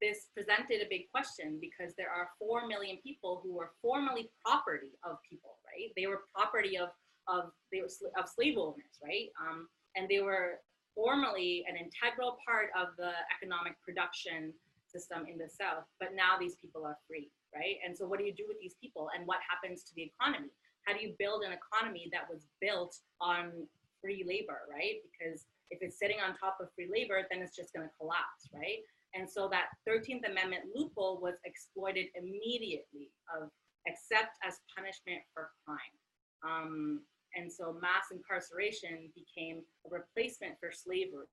this 0.00 0.28
presented 0.34 0.80
a 0.80 0.88
big 0.88 1.10
question 1.12 1.58
because 1.60 1.94
there 1.96 2.10
are 2.10 2.32
four 2.38 2.66
million 2.66 2.98
people 3.02 3.40
who 3.42 3.54
were 3.54 3.70
formerly 3.80 4.30
property 4.44 4.96
of 5.04 5.16
people, 5.28 5.60
right? 5.64 5.92
They 5.96 6.06
were 6.06 6.24
property 6.34 6.76
of 6.78 6.88
of 7.26 7.52
they 7.72 7.80
were 7.80 7.88
of 8.20 8.28
slave 8.28 8.58
owners, 8.58 9.00
right? 9.02 9.28
Um, 9.40 9.68
and 9.96 10.08
they 10.08 10.20
were 10.20 10.60
formerly 10.94 11.64
an 11.68 11.76
integral 11.76 12.36
part 12.46 12.68
of 12.76 12.88
the 12.98 13.12
economic 13.32 13.80
production 13.80 14.52
system 14.94 15.26
in 15.26 15.36
the 15.38 15.50
South, 15.50 15.84
but 15.98 16.14
now 16.14 16.38
these 16.38 16.54
people 16.54 16.86
are 16.86 16.96
free, 17.10 17.30
right? 17.50 17.82
And 17.84 17.96
so 17.96 18.06
what 18.06 18.18
do 18.18 18.24
you 18.24 18.34
do 18.34 18.46
with 18.46 18.58
these 18.62 18.78
people 18.80 19.10
and 19.16 19.26
what 19.26 19.42
happens 19.42 19.82
to 19.84 19.92
the 19.98 20.06
economy? 20.14 20.54
How 20.86 20.94
do 20.94 21.02
you 21.02 21.18
build 21.18 21.42
an 21.42 21.50
economy 21.50 22.06
that 22.12 22.30
was 22.30 22.46
built 22.60 22.94
on 23.20 23.66
free 24.00 24.22
labor, 24.22 24.68
right? 24.70 25.02
Because 25.02 25.46
if 25.70 25.82
it's 25.82 25.98
sitting 25.98 26.20
on 26.22 26.36
top 26.36 26.58
of 26.60 26.68
free 26.76 26.88
labor, 26.92 27.26
then 27.30 27.42
it's 27.42 27.56
just 27.56 27.72
gonna 27.74 27.90
collapse, 27.98 28.46
right? 28.54 28.84
And 29.14 29.28
so 29.28 29.48
that 29.50 29.74
13th 29.88 30.28
Amendment 30.28 30.70
loophole 30.74 31.18
was 31.22 31.36
exploited 31.44 32.06
immediately 32.14 33.10
of 33.34 33.48
except 33.86 34.36
as 34.46 34.60
punishment 34.76 35.22
for 35.32 35.50
crime. 35.64 35.96
Um, 36.44 37.00
and 37.36 37.50
so 37.50 37.76
mass 37.80 38.12
incarceration 38.12 39.10
became 39.14 39.62
a 39.86 39.88
replacement 39.90 40.54
for 40.60 40.70
slavery. 40.70 41.26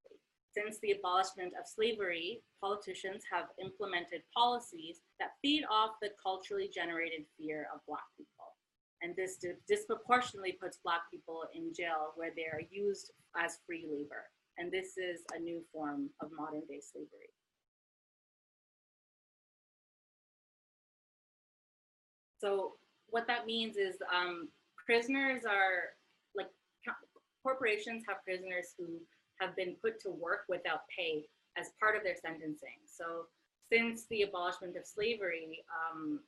Since 0.54 0.80
the 0.82 0.92
abolishment 0.92 1.54
of 1.58 1.66
slavery, 1.66 2.42
politicians 2.60 3.24
have 3.32 3.46
implemented 3.62 4.22
policies 4.36 5.00
that 5.20 5.32
feed 5.42 5.64
off 5.72 5.92
the 6.02 6.10
culturally 6.22 6.70
generated 6.74 7.26
fear 7.38 7.68
of 7.74 7.80
Black 7.88 8.04
people. 8.18 8.58
And 9.02 9.16
this 9.16 9.38
disproportionately 9.68 10.58
puts 10.62 10.80
Black 10.84 11.02
people 11.10 11.44
in 11.56 11.74
jail 11.74 12.12
where 12.16 12.32
they 12.36 12.44
are 12.44 12.62
used 12.70 13.12
as 13.38 13.60
free 13.66 13.88
labor. 13.90 14.26
And 14.58 14.72
this 14.72 14.98
is 14.98 15.22
a 15.34 15.40
new 15.40 15.64
form 15.74 16.10
of 16.22 16.30
modern 16.38 16.62
day 16.68 16.82
slavery. 16.82 17.32
So 22.40 22.74
what 23.08 23.28
that 23.28 23.46
means 23.46 23.78
is 23.78 23.96
um, 24.14 24.50
prisoners 24.86 25.44
are 25.46 25.96
like 26.36 26.48
corporations 27.44 28.04
have 28.08 28.24
prisoners 28.26 28.74
who 28.78 29.00
have 29.42 29.56
been 29.56 29.76
put 29.82 30.00
to 30.02 30.10
work 30.10 30.46
without 30.48 30.82
pay 30.96 31.26
as 31.58 31.72
part 31.80 31.98
of 31.98 32.04
their 32.04 32.16
sentencing. 32.16 32.80
So 32.86 33.26
since 33.72 34.06
the 34.10 34.22
abolishment 34.22 34.78
of 34.78 34.86
slavery, 34.86 35.66
um, 35.74 36.22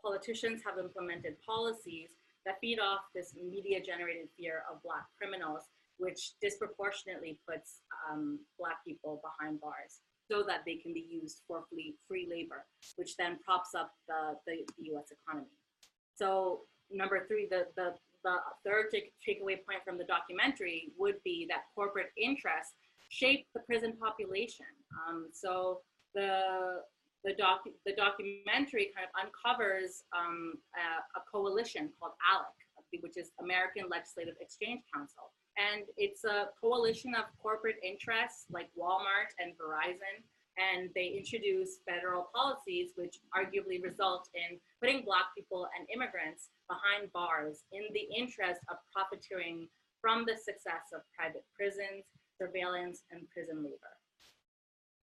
politicians 0.00 0.62
have 0.64 0.78
implemented 0.78 1.36
policies 1.44 2.10
that 2.46 2.56
feed 2.60 2.78
off 2.78 3.00
this 3.14 3.34
media 3.34 3.80
generated 3.84 4.28
fear 4.38 4.62
of 4.70 4.82
Black 4.82 5.04
criminals, 5.18 5.64
which 5.98 6.34
disproportionately 6.40 7.38
puts 7.48 7.80
um, 8.08 8.38
Black 8.58 8.84
people 8.86 9.20
behind 9.24 9.60
bars 9.60 10.00
so 10.30 10.42
that 10.46 10.62
they 10.64 10.76
can 10.76 10.92
be 10.92 11.06
used 11.10 11.42
for 11.46 11.64
free, 11.70 12.28
labor, 12.30 12.64
which 12.96 13.16
then 13.16 13.38
props 13.44 13.74
up 13.74 13.92
the, 14.08 14.36
the, 14.46 14.64
the 14.78 14.94
US 14.94 15.10
economy. 15.10 15.50
So 16.14 16.62
number 16.90 17.26
three, 17.26 17.46
the, 17.50 17.66
the 17.76 17.94
the 18.26 18.36
third 18.66 18.86
take, 18.90 19.12
takeaway 19.22 19.62
point 19.62 19.86
from 19.86 19.96
the 19.98 20.04
documentary 20.04 20.90
would 20.98 21.22
be 21.22 21.46
that 21.48 21.70
corporate 21.74 22.10
interests 22.18 22.74
shape 23.08 23.46
the 23.54 23.60
prison 23.60 23.94
population. 24.02 24.66
Um, 24.98 25.28
so 25.32 25.80
the 26.14 26.82
the, 27.24 27.34
doc, 27.34 27.66
the 27.84 27.92
documentary 27.92 28.94
kind 28.94 29.02
of 29.02 29.12
uncovers 29.18 30.04
um, 30.14 30.54
a, 30.78 31.18
a, 31.18 31.22
coalition 31.26 31.90
called 31.98 32.14
ALEC, 32.22 33.02
which 33.02 33.16
is 33.16 33.32
American 33.42 33.90
Legislative 33.90 34.38
Exchange 34.40 34.82
Council. 34.94 35.34
And 35.58 35.90
it's 35.96 36.22
a 36.22 36.54
coalition 36.62 37.16
of 37.16 37.24
corporate 37.42 37.82
interests 37.82 38.46
like 38.48 38.70
Walmart 38.78 39.34
and 39.42 39.58
Verizon 39.58 40.22
and 40.56 40.90
they 40.94 41.14
introduce 41.16 41.84
federal 41.88 42.28
policies 42.34 42.92
which 42.96 43.20
arguably 43.36 43.82
result 43.82 44.28
in 44.34 44.58
putting 44.80 45.04
Black 45.04 45.28
people 45.36 45.68
and 45.76 45.86
immigrants 45.92 46.48
behind 46.68 47.12
bars 47.12 47.64
in 47.72 47.84
the 47.92 48.08
interest 48.16 48.60
of 48.70 48.76
profiteering 48.92 49.68
from 50.00 50.24
the 50.24 50.36
success 50.36 50.92
of 50.94 51.00
private 51.16 51.44
prisons, 51.52 52.04
surveillance, 52.40 53.02
and 53.10 53.28
prison 53.30 53.64
labor. 53.64 53.94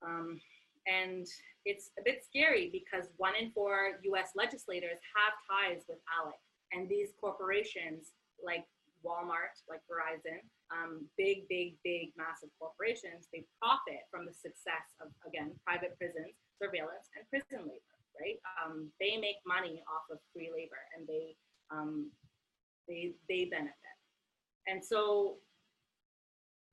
Um, 0.01 0.39
and 0.87 1.27
it's 1.65 1.91
a 1.99 2.03
bit 2.03 2.23
scary 2.25 2.69
because 2.71 3.09
one 3.17 3.33
in 3.39 3.51
four 3.51 3.99
US 4.03 4.31
legislators 4.35 4.99
have 5.15 5.33
ties 5.47 5.83
with 5.87 5.99
ALEC. 6.19 6.39
And 6.73 6.89
these 6.89 7.13
corporations 7.19 8.11
like 8.43 8.65
Walmart, 9.05 9.55
like 9.69 9.81
Verizon, 9.87 10.41
um, 10.71 11.05
big, 11.17 11.47
big, 11.49 11.75
big, 11.83 12.13
massive 12.15 12.49
corporations, 12.59 13.27
they 13.33 13.43
profit 13.61 14.07
from 14.11 14.25
the 14.25 14.33
success 14.33 14.95
of, 15.01 15.09
again, 15.27 15.51
private 15.65 15.97
prisons, 15.97 16.37
surveillance, 16.61 17.09
and 17.17 17.27
prison 17.29 17.67
labor, 17.67 17.97
right? 18.19 18.39
Um, 18.59 18.89
they 18.99 19.17
make 19.17 19.41
money 19.45 19.83
off 19.89 20.07
of 20.11 20.19
free 20.31 20.51
labor 20.53 20.79
and 20.95 21.07
they, 21.07 21.35
um, 21.71 22.09
they, 22.87 23.13
they 23.27 23.45
benefit. 23.51 23.97
And 24.67 24.83
so 24.83 25.37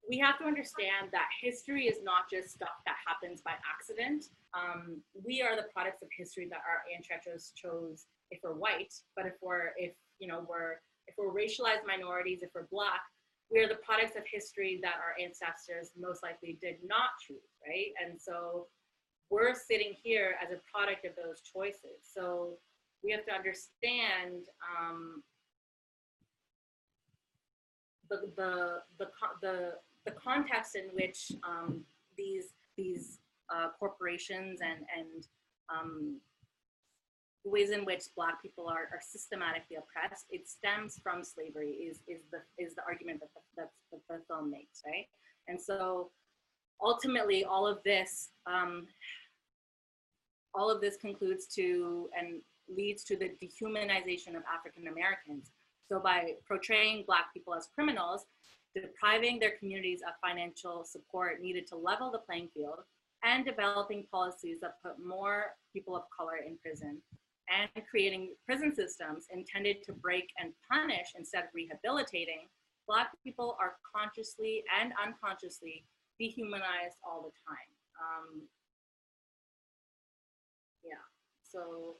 we 0.08 0.18
have 0.18 0.38
to 0.38 0.44
understand 0.44 1.10
that 1.12 1.28
history 1.40 1.86
is 1.86 1.98
not 2.02 2.30
just 2.30 2.50
stuff 2.50 2.82
that 2.86 2.96
happens 3.06 3.42
by 3.42 3.52
accident. 3.68 4.26
um, 4.54 5.02
we 5.24 5.42
are 5.42 5.56
the 5.56 5.66
products 5.72 6.02
of 6.02 6.08
history 6.16 6.48
that 6.50 6.62
our 6.66 6.82
ancestors 6.94 7.52
chose 7.54 8.06
if 8.30 8.40
we're 8.42 8.54
white, 8.54 8.92
but 9.16 9.26
if 9.26 9.34
we're 9.40 9.70
if 9.76 9.92
you 10.18 10.28
know 10.28 10.44
we're 10.48 10.80
if 11.06 11.14
we're 11.18 11.32
racialized 11.32 11.86
minorities, 11.86 12.42
if 12.42 12.50
we're 12.54 12.66
black, 12.70 13.02
we 13.50 13.58
are 13.58 13.68
the 13.68 13.80
products 13.84 14.16
of 14.16 14.22
history 14.30 14.78
that 14.82 14.94
our 15.02 15.14
ancestors 15.22 15.90
most 15.98 16.22
likely 16.22 16.56
did 16.60 16.76
not 16.86 17.10
choose, 17.26 17.50
right? 17.66 17.92
And 18.00 18.20
so 18.20 18.68
we're 19.28 19.54
sitting 19.54 19.94
here 20.02 20.36
as 20.42 20.52
a 20.52 20.60
product 20.72 21.04
of 21.04 21.12
those 21.16 21.40
choices. 21.40 21.98
So 22.02 22.58
we 23.02 23.10
have 23.12 23.24
to 23.26 23.32
understand 23.32 24.42
um, 24.62 25.22
the, 28.08 28.30
the, 28.36 28.82
the, 28.98 29.06
the, 29.42 29.72
the 30.04 30.12
context 30.12 30.76
in 30.76 30.84
which 30.92 31.32
um, 31.48 31.80
these, 32.16 32.54
these 32.76 33.18
uh, 33.54 33.68
corporations 33.78 34.60
and, 34.62 34.84
and 34.96 35.26
um, 35.68 36.20
ways 37.44 37.70
in 37.70 37.84
which 37.84 38.04
black 38.16 38.42
people 38.42 38.66
are, 38.68 38.88
are 38.92 39.00
systematically 39.00 39.76
oppressed, 39.76 40.26
it 40.30 40.48
stems 40.48 40.98
from 41.02 41.24
slavery 41.24 41.70
is, 41.70 42.00
is, 42.06 42.20
the, 42.30 42.40
is 42.62 42.74
the 42.74 42.82
argument 42.86 43.20
that 43.20 43.30
the, 43.34 43.40
that 43.56 43.70
the, 43.90 43.98
the 44.08 44.22
film 44.28 44.50
makes, 44.50 44.82
right? 44.86 45.06
And 45.48 45.60
so 45.60 46.10
ultimately 46.82 47.44
all 47.44 47.66
of 47.66 47.82
this, 47.84 48.30
um, 48.46 48.86
all 50.54 50.70
of 50.70 50.80
this 50.80 50.96
concludes 50.96 51.46
to 51.54 52.08
and 52.18 52.40
leads 52.68 53.04
to 53.04 53.16
the 53.16 53.30
dehumanization 53.42 54.36
of 54.36 54.42
African 54.52 54.88
Americans. 54.88 55.50
So 55.88 55.98
by 55.98 56.34
portraying 56.46 57.04
Black 57.06 57.32
people 57.32 57.54
as 57.54 57.68
criminals, 57.74 58.26
depriving 58.74 59.38
their 59.38 59.52
communities 59.58 60.00
of 60.06 60.14
financial 60.24 60.84
support 60.84 61.40
needed 61.40 61.66
to 61.68 61.76
level 61.76 62.10
the 62.10 62.18
playing 62.18 62.48
field, 62.54 62.80
and 63.22 63.44
developing 63.44 64.06
policies 64.10 64.58
that 64.62 64.76
put 64.82 65.04
more 65.04 65.56
people 65.72 65.96
of 65.96 66.04
color 66.16 66.36
in 66.46 66.56
prison, 66.62 67.02
and 67.50 67.68
creating 67.86 68.34
prison 68.46 68.74
systems 68.74 69.26
intended 69.32 69.82
to 69.84 69.92
break 69.92 70.28
and 70.38 70.52
punish 70.70 71.12
instead 71.18 71.44
of 71.44 71.50
rehabilitating, 71.54 72.48
Black 72.86 73.10
people 73.22 73.56
are 73.60 73.76
consciously 73.94 74.64
and 74.80 74.92
unconsciously 74.98 75.84
dehumanized 76.18 76.98
all 77.06 77.22
the 77.22 77.30
time. 77.46 77.70
Um, 78.00 78.42
yeah, 80.82 81.04
so 81.42 81.96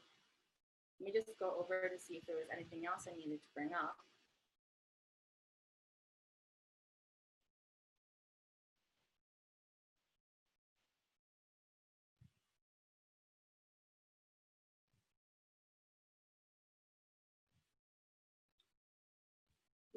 let 0.99 1.05
me 1.05 1.13
just 1.13 1.31
go 1.39 1.55
over 1.59 1.87
to 1.87 1.97
see 1.97 2.15
if 2.15 2.25
there 2.25 2.35
was 2.35 2.51
anything 2.53 2.85
else 2.85 3.07
I 3.07 3.15
needed 3.15 3.41
to 3.41 3.49
bring 3.55 3.71
up. 3.73 3.95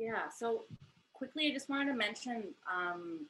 Yeah, 0.04 0.28
so 0.28 0.64
quickly, 1.14 1.48
I 1.48 1.54
just 1.54 1.70
wanted 1.70 1.90
to 1.92 1.96
mention 1.96 2.52
um, 2.68 3.24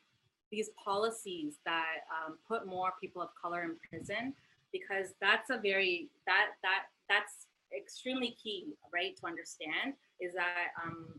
these 0.51 0.71
policies 0.85 1.59
that 1.65 2.03
um, 2.11 2.37
put 2.49 2.67
more 2.67 2.95
people 3.01 3.23
of 3.23 3.29
color 3.41 3.63
in 3.63 3.77
prison 3.89 4.35
because 4.73 5.15
that's 5.21 5.51
a 5.51 5.59
very 5.59 6.09
that 6.27 6.59
that 6.65 6.91
that's 7.09 7.47
extremely 7.71 8.35
key, 8.43 8.75
right, 8.93 9.17
to 9.19 9.27
understand 9.27 9.95
is 10.21 10.35
that 10.35 10.75
um, 10.83 11.15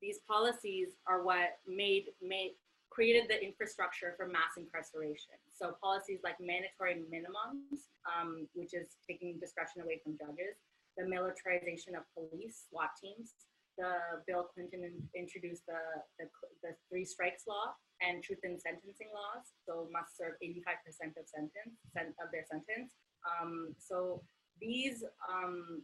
these 0.00 0.20
policies 0.28 0.90
are 1.08 1.24
what 1.24 1.58
made 1.66 2.04
made 2.22 2.52
created 2.88 3.28
the 3.28 3.42
infrastructure 3.42 4.14
for 4.16 4.28
mass 4.28 4.54
incarceration. 4.56 5.34
So 5.52 5.74
policies 5.82 6.20
like 6.22 6.36
mandatory 6.38 7.02
minimums, 7.10 7.90
um, 8.06 8.46
which 8.54 8.74
is 8.74 8.94
taking 9.10 9.40
discretion 9.40 9.82
away 9.82 10.00
from 10.04 10.16
judges, 10.16 10.54
the 10.96 11.04
militarization 11.04 11.96
of 11.96 12.04
police, 12.14 12.62
SWAT 12.70 12.90
teams, 13.02 13.34
the 13.76 14.22
Bill 14.26 14.48
Clinton 14.54 14.84
in- 14.84 15.08
introduced 15.14 15.66
the, 15.66 15.80
the, 16.18 16.26
the 16.62 16.76
three 16.88 17.04
strikes 17.04 17.44
law 17.46 17.74
and 18.00 18.22
truth 18.22 18.40
in 18.44 18.58
sentencing 18.58 19.08
laws. 19.12 19.44
So 19.66 19.88
must 19.92 20.16
serve 20.16 20.34
85% 20.42 21.16
of 21.16 21.28
sentence 21.28 21.76
of 21.94 22.28
their 22.32 22.44
sentence. 22.50 22.92
Um, 23.24 23.74
so 23.78 24.22
these 24.60 25.04
um, 25.28 25.82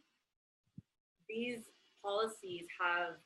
these 1.29 1.61
policies 2.05 2.67
have 2.81 3.17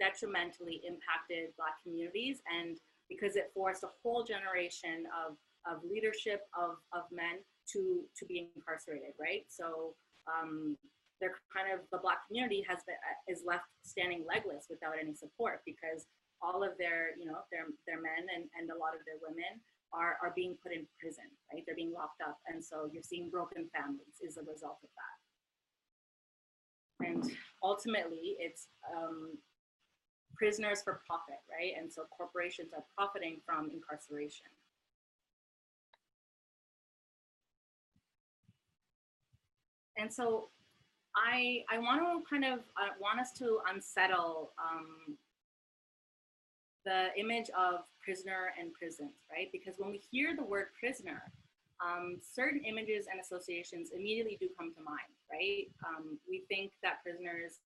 detrimentally 0.00 0.82
impacted 0.86 1.54
Black 1.56 1.82
communities, 1.82 2.42
and 2.46 2.78
because 3.08 3.36
it 3.36 3.50
forced 3.54 3.84
a 3.84 3.90
whole 4.02 4.24
generation 4.24 5.06
of 5.26 5.36
of 5.70 5.82
leadership 5.84 6.42
of 6.58 6.76
of 6.92 7.04
men 7.10 7.38
to 7.72 8.02
to 8.16 8.26
be 8.26 8.50
incarcerated, 8.56 9.14
right? 9.20 9.44
So 9.48 9.94
um, 10.26 10.76
they're 11.22 11.38
kind 11.54 11.70
of 11.70 11.86
the 11.94 12.02
black 12.02 12.26
community 12.26 12.66
has 12.66 12.82
been, 12.82 12.98
is 13.30 13.46
left 13.46 13.70
standing 13.86 14.26
legless 14.26 14.66
without 14.66 14.98
any 14.98 15.14
support 15.14 15.62
because 15.62 16.10
all 16.42 16.66
of 16.66 16.74
their 16.82 17.14
you 17.14 17.30
know 17.30 17.38
their 17.54 17.70
their 17.86 18.02
men 18.02 18.26
and, 18.34 18.50
and 18.58 18.66
a 18.74 18.78
lot 18.78 18.98
of 18.98 19.06
their 19.06 19.22
women 19.22 19.62
are 19.94 20.18
are 20.18 20.34
being 20.34 20.58
put 20.58 20.74
in 20.74 20.82
prison 20.98 21.30
right? 21.54 21.62
They're 21.62 21.78
being 21.78 21.94
locked 21.94 22.20
up. 22.26 22.42
And 22.50 22.58
so 22.58 22.90
you're 22.90 23.06
seeing 23.06 23.30
broken 23.30 23.70
families 23.70 24.18
is 24.18 24.36
a 24.36 24.42
result 24.42 24.82
of 24.82 24.90
that. 24.98 25.14
And 27.06 27.22
ultimately 27.62 28.34
it's 28.42 28.66
um, 28.90 29.38
prisoners 30.34 30.82
for 30.82 31.00
profit 31.06 31.38
right? 31.46 31.78
And 31.78 31.92
so 31.92 32.02
corporations 32.10 32.74
are 32.74 32.84
profiting 32.98 33.38
from 33.46 33.70
incarceration. 33.70 34.50
And 39.96 40.12
so 40.12 40.48
I 41.16 41.64
I 41.70 41.78
want 41.78 42.00
to 42.00 42.28
kind 42.28 42.44
of 42.44 42.60
uh, 42.76 42.94
want 43.00 43.20
us 43.20 43.32
to 43.38 43.58
unsettle 43.72 44.52
um, 44.58 45.16
the 46.84 47.08
image 47.18 47.50
of 47.50 47.84
prisoner 48.02 48.52
and 48.58 48.72
prisons, 48.72 49.22
right? 49.30 49.48
Because 49.52 49.74
when 49.78 49.90
we 49.90 50.00
hear 50.10 50.34
the 50.34 50.42
word 50.42 50.66
prisoner, 50.78 51.22
um, 51.82 52.18
certain 52.22 52.64
images 52.64 53.06
and 53.10 53.20
associations 53.20 53.90
immediately 53.94 54.36
do 54.40 54.48
come 54.58 54.72
to 54.74 54.82
mind, 54.82 55.12
right? 55.30 55.66
Um, 55.86 56.18
we 56.28 56.44
think 56.48 56.72
that 56.82 57.02
prisoners 57.02 57.60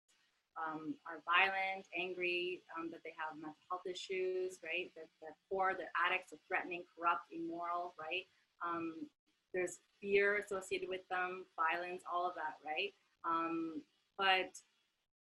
um, 0.57 0.93
are 1.09 1.21
violent, 1.25 1.85
angry, 1.97 2.61
um, 2.77 2.89
that 2.91 3.01
they 3.03 3.13
have 3.17 3.33
mental 3.37 3.57
health 3.69 3.85
issues, 3.89 4.61
right? 4.61 4.93
That 4.95 5.09
they're 5.21 5.37
poor, 5.49 5.73
they're 5.73 5.93
addicts, 5.97 6.29
they're 6.29 6.45
threatening, 6.47 6.85
corrupt, 6.93 7.25
immoral, 7.33 7.97
right? 7.97 8.25
Um, 8.61 9.09
there's 9.53 9.81
fear 10.01 10.41
associated 10.41 10.89
with 10.89 11.05
them, 11.09 11.45
violence, 11.57 12.03
all 12.05 12.25
of 12.25 12.33
that, 12.35 12.61
right? 12.65 12.93
Um, 13.25 13.81
but 14.17 14.51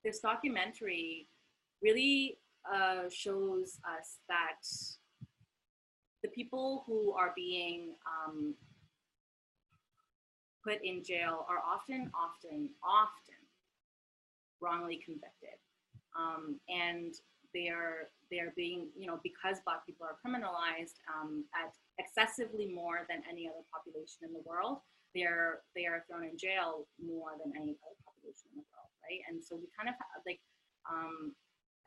this 0.05 0.20
documentary 0.20 1.28
really 1.82 2.39
uh, 2.72 3.09
shows 3.11 3.78
us 3.84 4.18
that 4.28 4.66
the 6.22 6.28
people 6.28 6.84
who 6.86 7.12
are 7.12 7.32
being 7.36 7.95
um, 8.07 8.55
put 10.64 10.78
in 10.84 11.03
jail 11.05 11.47
are 11.49 11.62
often, 11.66 12.11
often, 12.14 12.70
often 12.82 13.41
wrongly 14.61 15.01
convicted, 15.05 15.57
um, 16.18 16.59
and 16.68 17.14
they 17.55 17.68
are 17.68 18.11
they 18.30 18.41
are 18.41 18.53
being 18.57 18.89
you 18.97 19.07
know 19.07 19.18
because 19.22 19.59
Black 19.64 19.86
people 19.86 20.07
are 20.07 20.18
criminalized 20.20 21.01
um, 21.09 21.45
at 21.55 21.72
excessively 21.99 22.70
more 22.72 23.07
than 23.09 23.22
any 23.30 23.49
other 23.49 23.64
population 23.72 24.26
in 24.26 24.32
the 24.32 24.43
world 24.45 24.78
they 25.15 25.23
are 25.23 25.63
they 25.75 25.87
are 25.87 26.05
thrown 26.09 26.25
in 26.25 26.37
jail 26.37 26.87
more 27.01 27.33
than 27.41 27.53
any 27.57 27.77
other 27.81 27.99
population 28.05 28.53
in 28.53 28.61
the 28.61 28.67
world, 28.69 28.93
right? 29.05 29.23
And 29.29 29.43
so 29.43 29.57
we 29.57 29.69
kind 29.77 29.89
of 29.89 29.97
have, 29.97 30.23
like, 30.27 30.41
um, 30.91 31.35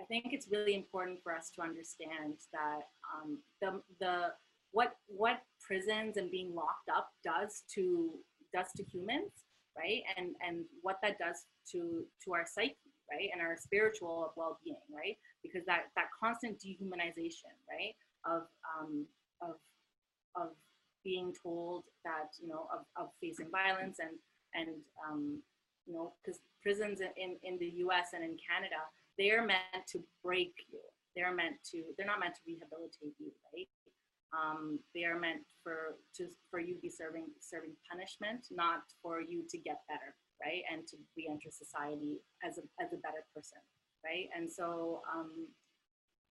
I 0.01 0.03
think 0.05 0.33
it's 0.33 0.47
really 0.49 0.73
important 0.75 1.19
for 1.23 1.35
us 1.35 1.51
to 1.55 1.61
understand 1.61 2.41
that 2.53 2.81
um, 3.13 3.37
the 3.61 3.81
the 3.99 4.33
what 4.71 4.95
what 5.07 5.41
prisons 5.61 6.17
and 6.17 6.31
being 6.31 6.55
locked 6.55 6.89
up 6.89 7.09
does 7.23 7.63
to 7.75 8.17
does 8.53 8.67
to 8.77 8.83
humans, 8.83 9.31
right? 9.77 10.01
And 10.17 10.35
and 10.45 10.65
what 10.81 10.97
that 11.03 11.17
does 11.19 11.45
to 11.71 12.05
to 12.25 12.33
our 12.33 12.45
psyche, 12.45 12.77
right? 13.11 13.29
And 13.31 13.41
our 13.41 13.57
spiritual 13.57 14.33
well-being, 14.35 14.81
right? 14.93 15.17
Because 15.43 15.65
that 15.67 15.91
that 15.95 16.07
constant 16.17 16.59
dehumanization, 16.59 17.53
right? 17.69 17.95
Of 18.25 18.43
um, 18.65 19.05
of 19.41 19.55
of 20.35 20.49
being 21.03 21.33
told 21.43 21.83
that 22.05 22.29
you 22.41 22.47
know 22.47 22.67
of, 22.73 22.85
of 22.95 23.09
facing 23.21 23.49
violence 23.51 23.99
and 23.99 24.17
and 24.53 24.75
um, 25.07 25.41
you 25.85 25.93
know 25.93 26.13
because 26.21 26.39
prisons 26.61 27.01
in, 27.01 27.37
in 27.43 27.57
the 27.57 27.81
US 27.85 28.13
and 28.13 28.23
in 28.23 28.37
Canada 28.37 28.81
they 29.17 29.31
are 29.31 29.45
meant 29.45 29.85
to 29.91 29.99
break 30.23 30.53
you. 30.71 30.79
They're 31.15 31.35
meant 31.35 31.57
to 31.71 31.83
they're 31.97 32.07
not 32.07 32.19
meant 32.19 32.35
to 32.35 32.41
rehabilitate 32.47 33.15
you 33.19 33.31
right? 33.53 33.67
Um, 34.31 34.79
they 34.95 35.03
are 35.03 35.19
meant 35.19 35.43
for 35.63 35.99
to 36.17 36.27
for 36.49 36.59
you 36.59 36.75
to 36.75 36.81
be 36.81 36.89
serving 36.89 37.27
serving 37.39 37.75
punishment 37.89 38.47
not 38.51 38.83
for 39.01 39.21
you 39.21 39.43
to 39.49 39.57
get 39.57 39.81
better 39.89 40.15
right? 40.41 40.63
And 40.71 40.87
to 40.87 40.97
re-enter 41.17 41.51
society 41.51 42.21
as 42.43 42.57
a 42.57 42.63
as 42.81 42.93
a 42.93 43.01
better 43.03 43.25
person 43.35 43.59
right? 44.05 44.29
And 44.35 44.49
so 44.49 45.01
um, 45.13 45.47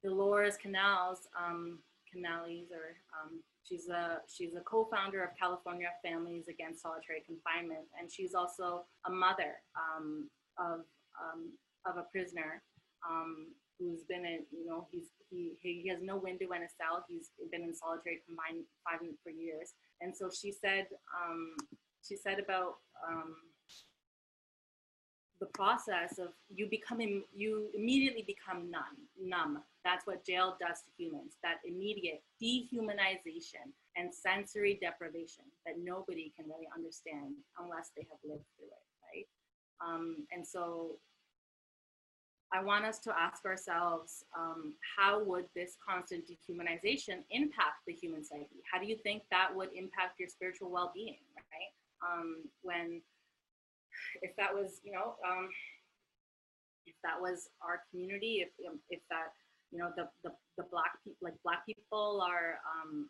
Dolores 0.02 0.56
Canals 0.56 1.28
um, 1.36 1.78
Canales 2.10 2.72
or 2.72 2.96
um, 3.14 3.40
she's 3.70 3.88
a 3.88 4.18
she's 4.26 4.54
a 4.54 4.60
co-founder 4.60 5.22
of 5.22 5.30
California 5.38 5.88
Families 6.04 6.48
Against 6.48 6.82
Solitary 6.82 7.22
Confinement, 7.26 7.86
and 7.98 8.10
she's 8.10 8.34
also 8.34 8.84
a 9.06 9.10
mother 9.10 9.62
um, 9.76 10.28
of 10.58 10.80
um, 11.20 11.52
of 11.86 11.96
a 11.96 12.06
prisoner 12.10 12.62
um, 13.08 13.48
who's 13.78 14.02
been 14.04 14.24
in 14.24 14.40
you 14.50 14.66
know 14.66 14.86
he's 14.90 15.08
he 15.30 15.52
he 15.62 15.88
has 15.88 15.98
no 16.02 16.16
window 16.16 16.46
in 16.52 16.62
a 16.62 16.68
cell. 16.68 17.04
He's 17.08 17.30
been 17.50 17.62
in 17.62 17.74
solitary 17.74 18.20
confinement 18.26 19.16
for 19.22 19.30
years, 19.30 19.72
and 20.00 20.14
so 20.14 20.30
she 20.30 20.52
said 20.52 20.86
um, 21.14 21.54
she 22.06 22.16
said 22.16 22.38
about 22.38 22.76
um, 23.06 23.34
the 25.40 25.46
process 25.46 26.18
of 26.18 26.28
you 26.48 26.68
becoming 26.68 27.22
you 27.34 27.70
immediately 27.74 28.24
become 28.26 28.70
numb 28.70 29.08
numb 29.22 29.62
that's 29.84 30.06
what 30.06 30.24
jail 30.24 30.56
does 30.60 30.80
to 30.82 30.90
humans 30.96 31.36
that 31.42 31.56
immediate 31.64 32.22
dehumanization 32.42 33.72
and 33.96 34.12
sensory 34.14 34.78
deprivation 34.80 35.44
that 35.66 35.76
nobody 35.82 36.32
can 36.36 36.46
really 36.46 36.68
understand 36.74 37.34
unless 37.58 37.90
they 37.96 38.06
have 38.10 38.18
lived 38.24 38.44
through 38.56 38.68
it 38.68 38.86
right? 39.14 39.26
Um, 39.80 40.26
and 40.32 40.46
so 40.46 40.98
i 42.52 42.62
want 42.62 42.84
us 42.84 42.98
to 42.98 43.16
ask 43.16 43.44
ourselves 43.44 44.24
um, 44.36 44.74
how 44.98 45.22
would 45.22 45.46
this 45.54 45.76
constant 45.86 46.24
dehumanization 46.26 47.22
impact 47.30 47.86
the 47.86 47.92
human 47.92 48.24
psyche? 48.24 48.62
How 48.70 48.80
do 48.80 48.86
you 48.86 48.96
think 48.96 49.22
that 49.30 49.50
would 49.54 49.70
impact 49.74 50.18
your 50.18 50.28
spiritual 50.28 50.70
well-being 50.70 51.22
right? 51.36 51.72
Um, 52.02 52.42
when 52.62 53.02
if 54.22 54.34
that 54.36 54.52
was 54.54 54.80
you 54.84 54.92
know 54.92 55.14
um, 55.26 55.48
if 56.86 56.94
that 57.04 57.20
was 57.20 57.48
our 57.62 57.82
community 57.90 58.44
if 58.44 58.50
um, 58.68 58.78
if 58.90 59.00
that 59.10 59.32
you 59.70 59.78
know 59.78 59.90
the 59.96 60.08
the, 60.24 60.30
the 60.58 60.64
black 60.70 60.92
people 61.04 61.18
like 61.22 61.34
black 61.44 61.64
people 61.66 62.22
are 62.26 62.58
um, 62.66 63.08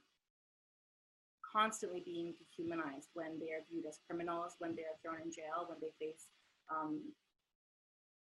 constantly 1.40 2.02
being 2.04 2.34
dehumanized 2.38 3.08
when 3.14 3.38
they 3.40 3.50
are 3.52 3.64
viewed 3.70 3.86
as 3.86 3.98
criminals 4.06 4.54
when 4.58 4.74
they 4.74 4.82
are 4.82 4.98
thrown 5.02 5.20
in 5.24 5.30
jail 5.30 5.66
when 5.68 5.78
they 5.80 5.92
face 5.98 6.26
um, 6.70 7.00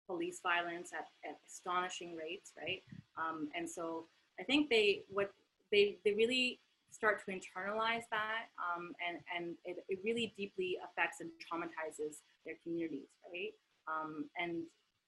police 0.06 0.40
violence 0.42 0.90
at, 0.92 1.06
at 1.28 1.36
astonishing 1.48 2.14
rates 2.16 2.52
right 2.58 2.82
um, 3.16 3.48
and 3.56 3.68
so 3.68 4.06
i 4.40 4.42
think 4.42 4.68
they 4.68 5.02
what 5.08 5.30
they 5.70 5.96
they 6.04 6.12
really 6.12 6.60
start 6.94 7.18
to 7.26 7.32
internalize 7.32 8.06
that 8.10 8.46
um, 8.62 8.92
and, 9.02 9.18
and 9.34 9.56
it, 9.64 9.82
it 9.88 9.98
really 10.04 10.32
deeply 10.38 10.78
affects 10.86 11.18
and 11.20 11.28
traumatizes 11.42 12.22
their 12.46 12.54
communities, 12.62 13.08
right? 13.26 13.52
Um, 13.88 14.30
and 14.38 14.62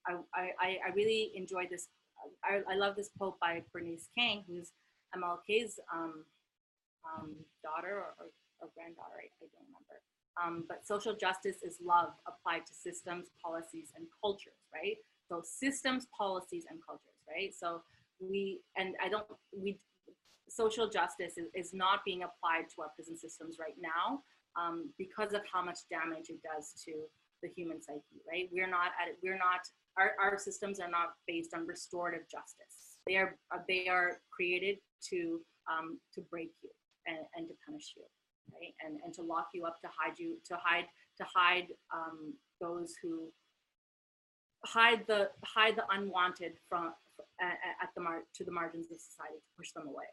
I, 0.06 0.50
I, 0.60 0.78
I 0.88 0.94
really 0.94 1.32
enjoyed 1.34 1.68
this. 1.70 1.88
I, 2.44 2.60
I 2.72 2.76
love 2.76 2.96
this 2.96 3.10
quote 3.16 3.38
by 3.40 3.62
Bernice 3.72 4.08
King, 4.16 4.44
who's 4.48 4.72
MLK's 5.16 5.78
um, 5.92 6.24
um, 7.06 7.34
daughter 7.62 7.96
or, 7.96 8.14
or, 8.18 8.26
or 8.60 8.68
granddaughter, 8.74 9.18
I, 9.18 9.28
I, 9.42 9.46
don't 9.52 9.66
remember. 9.68 9.96
Um, 10.36 10.64
but 10.68 10.86
social 10.86 11.14
justice 11.14 11.62
is 11.62 11.78
love 11.84 12.10
applied 12.26 12.66
to 12.66 12.74
systems, 12.74 13.26
policies, 13.42 13.92
and 13.96 14.06
cultures, 14.20 14.60
right? 14.74 14.96
So 15.28 15.42
systems, 15.44 16.06
policies, 16.16 16.64
and 16.68 16.78
cultures, 16.84 17.16
right? 17.28 17.54
So 17.54 17.82
we, 18.20 18.60
and 18.76 18.94
I 19.02 19.08
don't, 19.08 19.26
we, 19.56 19.78
social 20.48 20.88
justice 20.88 21.38
is, 21.38 21.46
is 21.54 21.74
not 21.74 22.04
being 22.04 22.22
applied 22.22 22.68
to 22.74 22.82
our 22.82 22.90
prison 22.94 23.16
systems 23.16 23.56
right 23.58 23.76
now 23.80 24.22
um, 24.56 24.90
because 24.98 25.32
of 25.32 25.42
how 25.50 25.64
much 25.64 25.78
damage 25.90 26.28
it 26.28 26.40
does 26.42 26.72
to 26.84 26.92
the 27.42 27.48
human 27.48 27.82
psyche, 27.82 28.22
right? 28.28 28.48
We're 28.52 28.70
not 28.70 28.92
at 29.00 29.16
we're 29.22 29.38
not, 29.38 29.68
our, 29.98 30.12
our 30.20 30.38
systems 30.38 30.80
are 30.80 30.90
not 30.90 31.14
based 31.26 31.54
on 31.54 31.66
restorative 31.66 32.28
justice. 32.30 32.98
They 33.06 33.16
are, 33.16 33.36
uh, 33.54 33.58
they 33.68 33.88
are 33.88 34.20
created 34.30 34.78
to, 35.10 35.40
um, 35.70 35.98
to 36.14 36.20
break 36.30 36.50
you 36.62 36.70
and, 37.06 37.18
and 37.36 37.48
to 37.48 37.54
punish 37.66 37.94
you, 37.96 38.02
right? 38.52 38.74
And, 38.84 38.98
and 39.04 39.14
to 39.14 39.22
lock 39.22 39.48
you 39.54 39.64
up, 39.64 39.80
to 39.82 39.88
hide 39.88 40.18
you, 40.18 40.36
to 40.46 40.56
hide, 40.62 40.86
to 41.18 41.26
hide 41.34 41.68
um, 41.94 42.34
those 42.60 42.94
who 43.02 43.28
hide 44.64 45.04
the, 45.06 45.30
hide 45.44 45.76
the 45.76 45.84
unwanted 45.90 46.52
from, 46.68 46.92
at, 47.40 47.58
at 47.82 47.88
the 47.96 48.02
mar- 48.02 48.24
to 48.34 48.44
the 48.44 48.52
margins 48.52 48.90
of 48.90 48.98
society, 48.98 49.36
to 49.36 49.56
push 49.56 49.72
them 49.72 49.86
away. 49.86 50.06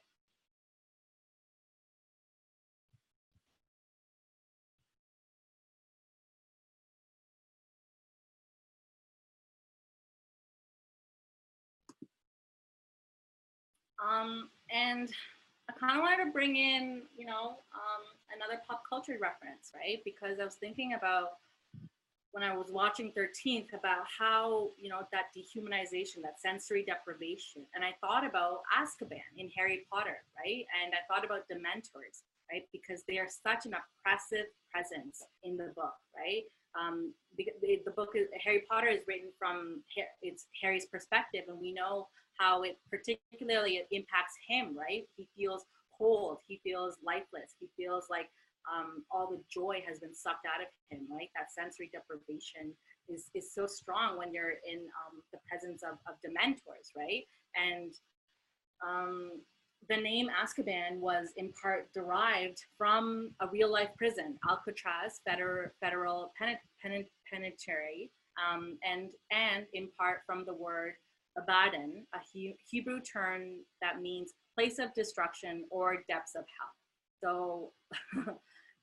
Um, 14.03 14.49
and 14.71 15.09
I 15.69 15.73
kind 15.79 15.97
of 15.97 16.01
wanted 16.01 16.25
to 16.25 16.31
bring 16.31 16.57
in, 16.57 17.03
you 17.15 17.25
know, 17.25 17.57
um, 17.73 18.03
another 18.35 18.61
pop 18.67 18.83
culture 18.87 19.17
reference, 19.21 19.71
right? 19.73 20.01
Because 20.03 20.39
I 20.39 20.45
was 20.45 20.55
thinking 20.55 20.93
about 20.93 21.39
when 22.31 22.43
I 22.43 22.57
was 22.57 22.67
watching 22.71 23.13
13th 23.13 23.73
about 23.77 24.05
how, 24.19 24.71
you 24.77 24.89
know, 24.89 25.01
that 25.11 25.25
dehumanization, 25.37 26.21
that 26.23 26.41
sensory 26.41 26.83
deprivation. 26.83 27.61
And 27.75 27.85
I 27.85 27.93
thought 28.01 28.25
about 28.25 28.61
Azkaban 28.73 29.21
in 29.37 29.49
Harry 29.55 29.85
Potter, 29.91 30.17
right? 30.35 30.65
And 30.83 30.93
I 30.93 31.05
thought 31.07 31.23
about 31.23 31.45
Dementors, 31.47 32.25
right? 32.51 32.63
Because 32.71 33.03
they 33.07 33.19
are 33.19 33.27
such 33.29 33.67
an 33.67 33.75
oppressive 33.77 34.47
presence 34.71 35.21
in 35.43 35.57
the 35.57 35.71
book, 35.75 35.93
right? 36.17 36.43
Um, 36.73 37.13
the, 37.37 37.47
the, 37.61 37.91
book 37.91 38.13
is 38.15 38.27
Harry 38.43 38.63
Potter 38.67 38.87
is 38.87 39.01
written 39.07 39.29
from 39.37 39.83
it's 40.23 40.47
Harry's 40.59 40.87
perspective, 40.87 41.43
and 41.47 41.59
we 41.59 41.71
know 41.71 42.07
how 42.39 42.63
it 42.63 42.77
particularly 42.89 43.81
impacts 43.91 44.33
him, 44.47 44.75
right? 44.77 45.03
He 45.15 45.27
feels 45.35 45.65
cold, 45.97 46.39
he 46.47 46.59
feels 46.63 46.97
lifeless, 47.05 47.55
he 47.59 47.67
feels 47.77 48.05
like 48.09 48.29
um, 48.71 49.03
all 49.11 49.29
the 49.29 49.41
joy 49.53 49.83
has 49.87 49.99
been 49.99 50.15
sucked 50.15 50.45
out 50.45 50.61
of 50.61 50.67
him, 50.89 51.07
right? 51.11 51.29
That 51.35 51.51
sensory 51.51 51.89
deprivation 51.91 52.73
is, 53.09 53.29
is 53.35 53.53
so 53.53 53.67
strong 53.67 54.17
when 54.17 54.33
you're 54.33 54.55
in 54.65 54.79
um, 54.79 55.21
the 55.31 55.39
presence 55.49 55.83
of, 55.83 55.97
of 56.07 56.15
dementors, 56.25 56.95
right? 56.95 57.23
And 57.55 57.91
um, 58.87 59.41
the 59.89 59.97
name 59.97 60.27
Azkaban 60.29 60.99
was 60.99 61.29
in 61.37 61.51
part 61.61 61.91
derived 61.93 62.57
from 62.77 63.31
a 63.41 63.47
real 63.47 63.71
life 63.71 63.89
prison, 63.97 64.37
Alcatraz 64.49 65.19
Federal, 65.27 65.69
Federal 65.81 66.31
Penitentiary, 66.81 68.11
um, 68.39 68.77
and, 68.83 69.09
and 69.31 69.65
in 69.73 69.89
part 69.99 70.19
from 70.25 70.45
the 70.45 70.53
word 70.53 70.93
Abaddon, 71.37 72.05
a 72.13 72.19
he- 72.31 72.57
Hebrew 72.69 72.99
term 73.01 73.63
that 73.81 74.01
means 74.01 74.33
place 74.57 74.79
of 74.79 74.93
destruction 74.93 75.65
or 75.71 76.03
depths 76.07 76.35
of 76.35 76.43
hell. 76.59 76.73
So 77.23 77.71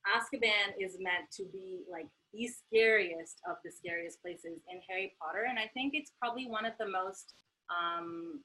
Azkaban 0.06 0.74
is 0.78 0.96
meant 0.98 1.30
to 1.36 1.44
be 1.52 1.82
like 1.90 2.06
the 2.32 2.48
scariest 2.48 3.40
of 3.48 3.56
the 3.64 3.70
scariest 3.70 4.22
places 4.22 4.58
in 4.70 4.80
Harry 4.88 5.14
Potter. 5.20 5.46
And 5.48 5.58
I 5.58 5.70
think 5.74 5.92
it's 5.94 6.12
probably 6.20 6.46
one 6.46 6.64
of 6.64 6.72
the 6.78 6.88
most 6.88 7.34
um, 7.70 8.40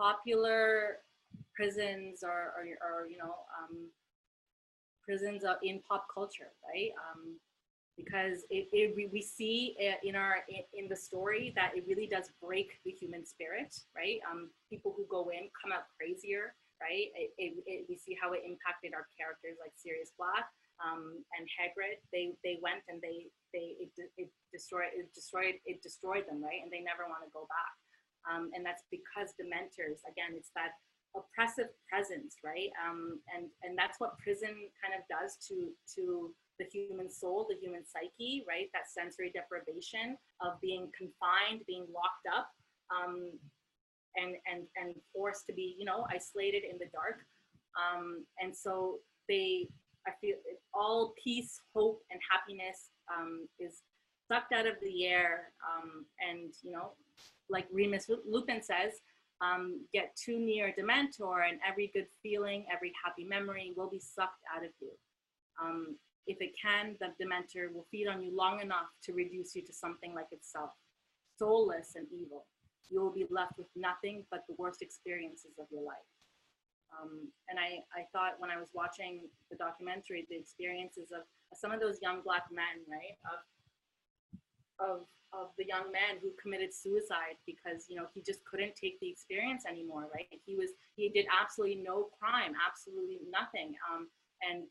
popular 0.00 0.98
prisons 1.54 2.20
or, 2.22 2.54
or, 2.56 2.64
or 2.80 3.08
you 3.08 3.18
know, 3.18 3.34
um, 3.58 3.88
prisons 5.04 5.44
in 5.62 5.80
pop 5.88 6.06
culture, 6.12 6.52
right? 6.64 6.90
Um, 7.10 7.38
because 7.96 8.44
it, 8.50 8.66
it 8.72 8.94
we 8.96 9.22
see 9.22 9.76
in 10.02 10.16
our 10.16 10.38
in 10.74 10.88
the 10.88 10.96
story 10.96 11.52
that 11.54 11.72
it 11.76 11.84
really 11.86 12.06
does 12.06 12.30
break 12.42 12.78
the 12.84 12.90
human 12.90 13.24
spirit 13.24 13.74
right? 13.96 14.18
Um, 14.30 14.50
people 14.70 14.94
who 14.96 15.06
go 15.10 15.30
in 15.30 15.48
come 15.62 15.72
out 15.72 15.86
crazier 15.96 16.54
right? 16.82 17.08
It, 17.38 17.54
it, 17.64 17.86
we 17.88 17.96
see 17.96 18.18
how 18.18 18.34
it 18.34 18.42
impacted 18.42 18.92
our 18.92 19.06
characters 19.14 19.56
like 19.62 19.72
Sirius 19.78 20.10
Black 20.18 20.44
um, 20.82 21.22
and 21.38 21.46
Hagrid. 21.46 22.02
They 22.10 22.34
they 22.42 22.58
went 22.58 22.82
and 22.90 22.98
they 22.98 23.30
they 23.54 23.78
it, 23.78 23.90
it 24.18 24.28
destroyed 24.50 24.90
it 24.94 25.10
destroyed 25.14 25.56
it 25.66 25.82
destroyed 25.82 26.26
them 26.26 26.42
right? 26.42 26.62
And 26.62 26.70
they 26.70 26.82
never 26.82 27.06
want 27.06 27.22
to 27.22 27.30
go 27.30 27.46
back. 27.46 27.74
Um, 28.24 28.50
and 28.56 28.64
that's 28.64 28.84
because 28.90 29.36
dementors 29.36 30.00
again 30.08 30.34
it's 30.34 30.50
that 30.58 30.74
oppressive 31.14 31.70
presence 31.86 32.36
right? 32.42 32.74
Um, 32.82 33.22
and 33.30 33.46
and 33.62 33.78
that's 33.78 34.02
what 34.02 34.18
prison 34.18 34.54
kind 34.82 34.94
of 34.96 35.02
does 35.06 35.38
to 35.48 35.70
to 35.96 36.34
the 36.58 36.66
human 36.72 37.10
soul, 37.10 37.46
the 37.48 37.56
human 37.56 37.82
psyche, 37.84 38.44
right? 38.48 38.68
That 38.72 38.90
sensory 38.90 39.32
deprivation 39.34 40.16
of 40.40 40.60
being 40.60 40.90
confined, 40.96 41.62
being 41.66 41.86
locked 41.92 42.26
up, 42.34 42.48
um, 42.94 43.30
and 44.16 44.36
and 44.50 44.62
and 44.76 44.94
forced 45.14 45.46
to 45.46 45.52
be, 45.52 45.74
you 45.78 45.84
know, 45.84 46.06
isolated 46.10 46.62
in 46.64 46.78
the 46.78 46.86
dark. 46.92 47.24
Um, 47.74 48.24
and 48.40 48.56
so 48.56 48.98
they, 49.28 49.66
I 50.06 50.12
feel, 50.20 50.36
all 50.72 51.12
peace, 51.22 51.58
hope, 51.74 52.00
and 52.10 52.20
happiness 52.30 52.90
um, 53.12 53.48
is 53.58 53.82
sucked 54.30 54.52
out 54.52 54.66
of 54.66 54.74
the 54.82 55.06
air. 55.06 55.52
Um, 55.66 56.06
and 56.20 56.52
you 56.62 56.72
know, 56.72 56.92
like 57.48 57.66
Remus 57.72 58.08
Lupin 58.26 58.62
says. 58.62 58.92
Um, 59.40 59.84
get 59.92 60.14
too 60.16 60.38
near 60.38 60.72
Dementor, 60.78 61.46
and 61.46 61.58
every 61.68 61.90
good 61.92 62.06
feeling, 62.22 62.64
every 62.72 62.92
happy 63.04 63.24
memory 63.24 63.74
will 63.76 63.90
be 63.90 63.98
sucked 63.98 64.40
out 64.56 64.64
of 64.64 64.70
you. 64.80 64.90
Um, 65.62 65.96
if 66.26 66.40
it 66.40 66.52
can, 66.60 66.96
the 67.00 67.12
dementor 67.22 67.72
will 67.72 67.86
feed 67.90 68.08
on 68.08 68.22
you 68.22 68.34
long 68.34 68.60
enough 68.60 68.88
to 69.04 69.12
reduce 69.12 69.54
you 69.54 69.62
to 69.62 69.72
something 69.72 70.14
like 70.14 70.28
itself, 70.32 70.70
soulless 71.38 71.92
and 71.96 72.06
evil. 72.12 72.46
You 72.90 73.00
will 73.00 73.12
be 73.12 73.26
left 73.30 73.58
with 73.58 73.68
nothing 73.76 74.24
but 74.30 74.44
the 74.48 74.54
worst 74.58 74.82
experiences 74.82 75.52
of 75.58 75.66
your 75.70 75.82
life. 75.82 76.08
Um, 76.94 77.28
and 77.48 77.58
I, 77.58 77.82
I 77.92 78.06
thought 78.12 78.38
when 78.38 78.50
I 78.50 78.56
was 78.56 78.68
watching 78.72 79.26
the 79.50 79.56
documentary, 79.56 80.26
the 80.30 80.36
experiences 80.36 81.10
of 81.10 81.22
some 81.56 81.72
of 81.72 81.80
those 81.80 81.98
young 82.00 82.22
black 82.22 82.44
men, 82.52 82.86
right, 82.88 83.18
of 83.26 83.40
of 84.80 85.06
of 85.34 85.50
the 85.58 85.66
young 85.66 85.90
man 85.90 86.22
who 86.22 86.30
committed 86.40 86.72
suicide 86.72 87.34
because 87.46 87.86
you 87.88 87.96
know 87.96 88.06
he 88.14 88.22
just 88.22 88.44
couldn't 88.44 88.74
take 88.76 88.98
the 89.00 89.08
experience 89.10 89.64
anymore, 89.66 90.06
right? 90.14 90.26
He 90.46 90.54
was 90.54 90.70
he 90.96 91.08
did 91.08 91.26
absolutely 91.26 91.82
no 91.82 92.08
crime, 92.18 92.54
absolutely 92.54 93.18
nothing, 93.30 93.74
um, 93.90 94.08
and 94.42 94.64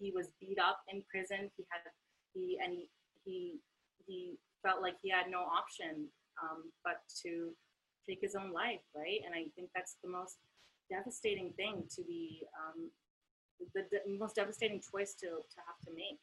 he 0.00 0.10
was 0.10 0.28
beat 0.40 0.58
up 0.58 0.80
in 0.88 1.04
prison. 1.10 1.50
He 1.56 1.64
had 1.70 1.84
he 2.32 2.58
and 2.62 2.72
he 2.72 2.88
he 3.24 3.60
he 4.06 4.38
felt 4.64 4.82
like 4.82 4.96
he 5.02 5.10
had 5.10 5.30
no 5.30 5.40
option 5.40 6.08
um, 6.42 6.72
but 6.84 7.04
to 7.22 7.52
take 8.08 8.18
his 8.20 8.34
own 8.34 8.52
life, 8.52 8.80
right? 8.96 9.20
And 9.24 9.34
I 9.34 9.52
think 9.54 9.68
that's 9.74 9.96
the 10.02 10.10
most 10.10 10.36
devastating 10.90 11.52
thing 11.56 11.84
to 11.94 12.02
be 12.02 12.42
um, 12.58 12.90
the, 13.74 13.84
most 14.18 14.36
devastating 14.36 14.80
choice 14.80 15.14
to 15.20 15.26
to 15.26 15.58
have 15.66 15.78
to 15.86 15.92
make. 15.94 16.18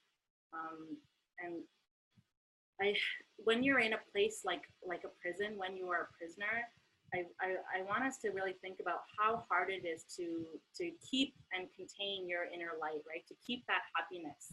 Um, 0.54 0.98
and 1.44 1.62
I, 2.82 2.96
when 3.38 3.64
you're 3.64 3.80
in 3.80 3.94
a 3.94 4.02
place 4.12 4.42
like 4.44 4.64
like 4.86 5.04
a 5.06 5.14
prison, 5.22 5.58
when 5.58 5.78
you 5.78 5.90
are 5.90 6.10
a 6.10 6.14
prisoner, 6.18 6.66
I, 7.14 7.24
I, 7.40 7.80
I 7.80 7.84
want 7.88 8.04
us 8.04 8.18
to 8.24 8.32
really 8.32 8.56
think 8.62 8.80
about 8.82 9.08
how 9.18 9.44
hard 9.50 9.70
it 9.70 9.88
is 9.88 10.04
to 10.18 10.44
to 10.76 10.92
keep 11.00 11.34
and 11.56 11.68
contain 11.72 12.28
your 12.28 12.46
inner 12.52 12.76
light, 12.80 13.00
right? 13.08 13.24
To 13.28 13.36
keep 13.46 13.66
that 13.68 13.88
happiness, 13.96 14.52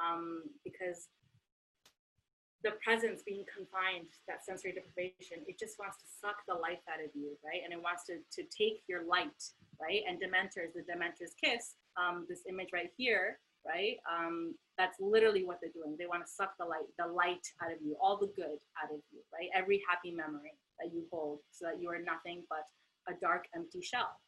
um, 0.00 0.42
because 0.64 1.08
the 2.62 2.72
presence 2.84 3.22
being 3.24 3.44
confined, 3.48 4.12
that 4.28 4.44
sensory 4.44 4.72
deprivation, 4.72 5.40
it 5.48 5.58
just 5.58 5.78
wants 5.78 5.96
to 5.96 6.06
suck 6.20 6.36
the 6.46 6.54
life 6.54 6.84
out 6.92 7.00
of 7.00 7.08
you, 7.14 7.36
right? 7.44 7.64
And 7.64 7.72
it 7.72 7.80
wants 7.80 8.04
to, 8.12 8.20
to 8.36 8.42
take 8.52 8.84
your 8.86 9.04
light, 9.08 9.40
right? 9.80 10.04
And 10.04 10.20
Dementors, 10.20 10.76
the 10.76 10.84
Dementor's 10.84 11.32
kiss, 11.40 11.76
um, 11.96 12.26
this 12.28 12.44
image 12.48 12.68
right 12.72 12.92
here, 12.96 13.40
right? 13.64 13.96
Um, 14.04 14.54
that's 14.76 15.00
literally 15.00 15.44
what 15.44 15.58
they're 15.60 15.72
doing. 15.72 15.96
They 15.98 16.06
want 16.06 16.24
to 16.24 16.30
suck 16.30 16.52
the 16.58 16.66
light, 16.66 16.84
the 16.98 17.08
light 17.08 17.44
out 17.64 17.72
of 17.72 17.80
you, 17.80 17.96
all 18.00 18.18
the 18.18 18.32
good 18.36 18.60
out 18.76 18.92
of 18.92 19.00
you, 19.08 19.20
right? 19.32 19.48
Every 19.54 19.80
happy 19.88 20.12
memory 20.12 20.52
that 20.82 20.92
you 20.92 21.04
hold 21.10 21.40
so 21.50 21.66
that 21.66 21.80
you 21.80 21.88
are 21.88 21.98
nothing 21.98 22.42
but 22.48 22.64
a 23.08 23.18
dark, 23.20 23.46
empty 23.54 23.80
shell 23.82 24.18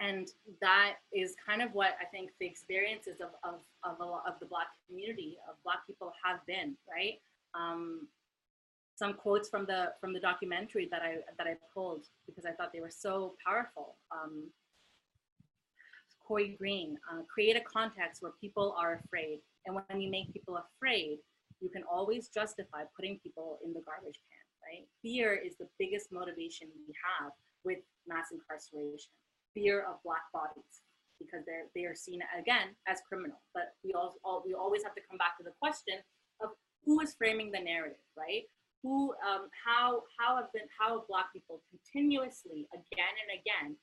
and 0.00 0.28
that 0.60 0.94
is 1.12 1.34
kind 1.46 1.62
of 1.62 1.72
what 1.72 1.92
I 2.00 2.04
think 2.06 2.30
the 2.40 2.46
experiences 2.46 3.20
of 3.20 3.30
of 3.44 3.60
of, 3.84 4.00
a 4.00 4.10
of 4.28 4.38
the 4.40 4.46
Black 4.46 4.68
community 4.88 5.36
of 5.48 5.56
Black 5.64 5.86
people 5.86 6.12
have 6.24 6.40
been, 6.46 6.76
right? 6.90 7.20
Um, 7.54 8.08
some 8.96 9.14
quotes 9.14 9.48
from 9.48 9.66
the 9.66 9.92
from 10.00 10.12
the 10.12 10.20
documentary 10.20 10.88
that 10.90 11.02
I 11.02 11.16
that 11.38 11.46
I 11.46 11.56
pulled 11.72 12.06
because 12.26 12.44
I 12.44 12.52
thought 12.52 12.72
they 12.72 12.80
were 12.80 12.90
so 12.90 13.34
powerful. 13.46 13.96
Um, 14.10 14.50
Cory 16.26 16.56
Greene, 16.58 16.96
uh, 17.12 17.22
create 17.32 17.56
a 17.56 17.60
context 17.60 18.22
where 18.22 18.32
people 18.40 18.74
are 18.78 19.00
afraid, 19.04 19.40
and 19.66 19.76
when 19.76 20.00
you 20.00 20.10
make 20.10 20.32
people 20.32 20.58
afraid, 20.58 21.18
you 21.60 21.68
can 21.68 21.82
always 21.90 22.28
justify 22.28 22.82
putting 22.96 23.18
people 23.18 23.58
in 23.64 23.74
the 23.74 23.82
garbage 23.84 24.18
can. 24.30 24.33
Right? 24.64 24.88
Fear 25.02 25.36
is 25.44 25.56
the 25.60 25.68
biggest 25.78 26.10
motivation 26.10 26.68
we 26.72 26.94
have 27.04 27.32
with 27.64 27.78
mass 28.08 28.32
incarceration 28.32 29.12
fear 29.54 29.86
of 29.86 30.02
black 30.02 30.26
bodies 30.32 30.82
because 31.22 31.46
they're 31.46 31.70
they 31.74 31.86
are 31.86 31.94
seen 31.94 32.20
again 32.36 32.74
as 32.88 32.98
criminal. 33.08 33.38
But 33.54 33.72
we 33.84 33.94
all, 33.94 34.16
all 34.24 34.42
we 34.44 34.52
always 34.52 34.82
have 34.82 34.94
to 34.96 35.04
come 35.08 35.16
back 35.16 35.38
to 35.38 35.44
the 35.44 35.54
question 35.62 36.02
of 36.42 36.50
who 36.84 37.00
is 37.00 37.14
framing 37.14 37.50
the 37.52 37.60
narrative, 37.60 38.02
right? 38.18 38.44
Who, 38.82 39.14
um, 39.24 39.48
how, 39.64 40.02
how 40.18 40.36
have 40.36 40.52
been, 40.52 40.68
how 40.78 40.98
have 40.98 41.08
Black 41.08 41.32
people 41.32 41.62
continuously, 41.72 42.68
again 42.74 43.14
and 43.24 43.40
again, 43.40 43.76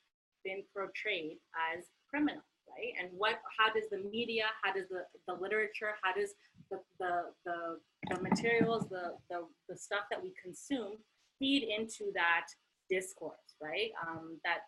been 0.45 0.61
portrayed 0.77 1.41
as 1.57 1.89
criminal, 2.05 2.45
right? 2.69 2.93
And 3.01 3.09
what, 3.17 3.41
how 3.57 3.73
does 3.73 3.89
the 3.89 4.05
media, 4.11 4.45
how 4.61 4.73
does 4.73 4.85
the, 4.89 5.09
the 5.27 5.33
literature, 5.33 5.97
how 6.03 6.13
does 6.13 6.37
the, 6.69 6.77
the, 6.99 7.33
the, 7.45 7.79
the 8.11 8.21
materials, 8.21 8.85
the, 8.89 9.15
the, 9.29 9.47
the 9.69 9.77
stuff 9.77 10.03
that 10.11 10.21
we 10.21 10.33
consume 10.41 10.97
feed 11.39 11.63
into 11.63 12.11
that 12.13 12.47
discourse, 12.89 13.55
right? 13.61 13.91
Um, 14.07 14.37
that 14.43 14.67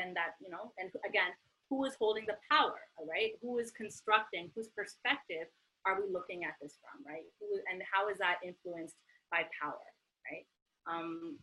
and 0.00 0.16
that 0.16 0.38
you 0.40 0.48
know 0.48 0.72
and 0.78 0.90
again 1.06 1.28
who 1.68 1.84
is 1.84 1.94
holding 1.98 2.24
the 2.26 2.36
power 2.50 2.80
right? 3.04 3.32
Who 3.42 3.58
is 3.58 3.70
constructing 3.70 4.50
whose 4.54 4.68
perspective 4.68 5.50
are 5.84 6.00
we 6.00 6.08
looking 6.10 6.44
at 6.44 6.54
this 6.62 6.78
from 6.80 7.04
right? 7.04 7.28
Who, 7.40 7.60
and 7.70 7.82
how 7.84 8.08
is 8.08 8.18
that 8.18 8.38
influenced 8.44 8.96
by 9.30 9.44
power 9.60 9.84
right? 10.30 10.46
Um, 10.88 11.38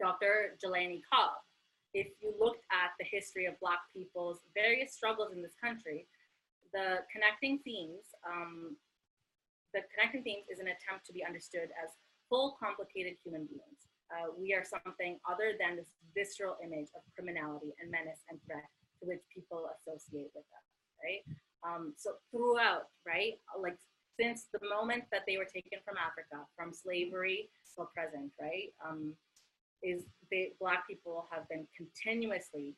dr 0.00 0.58
jelani 0.62 1.00
cobb 1.10 1.42
if 1.94 2.06
you 2.22 2.32
looked 2.38 2.62
at 2.70 2.94
the 3.00 3.06
history 3.10 3.46
of 3.46 3.58
black 3.60 3.80
people's 3.94 4.38
various 4.54 4.94
struggles 4.94 5.32
in 5.34 5.42
this 5.42 5.56
country 5.62 6.06
the 6.72 6.98
connecting 7.10 7.58
themes 7.64 8.04
um, 8.28 8.76
the 9.74 9.82
connecting 9.92 10.22
themes 10.22 10.46
is 10.48 10.58
an 10.58 10.68
attempt 10.68 11.04
to 11.06 11.12
be 11.12 11.24
understood 11.24 11.68
as 11.82 11.90
full 12.28 12.56
complicated 12.60 13.16
human 13.24 13.46
beings 13.46 13.88
uh, 14.08 14.32
we 14.36 14.54
are 14.54 14.64
something 14.64 15.20
other 15.28 15.52
than 15.60 15.76
this 15.76 15.92
visceral 16.16 16.56
image 16.64 16.88
of 16.96 17.04
criminality 17.14 17.76
and 17.80 17.90
menace 17.90 18.24
and 18.30 18.40
threat 18.46 18.64
to 19.00 19.06
which 19.06 19.20
people 19.28 19.68
associate 19.76 20.32
with 20.34 20.48
us, 20.48 20.66
right? 21.04 21.22
Um, 21.60 21.92
so 21.96 22.16
throughout, 22.30 22.88
right, 23.06 23.36
like 23.60 23.76
since 24.18 24.48
the 24.52 24.64
moment 24.64 25.04
that 25.12 25.22
they 25.26 25.36
were 25.36 25.46
taken 25.46 25.78
from 25.84 25.96
Africa, 26.00 26.46
from 26.56 26.72
slavery 26.72 27.50
till 27.74 27.90
present, 27.94 28.32
right, 28.40 28.72
um, 28.80 29.14
is 29.82 30.04
they, 30.30 30.52
Black 30.58 30.88
people 30.88 31.28
have 31.30 31.48
been 31.48 31.66
continuously 31.76 32.74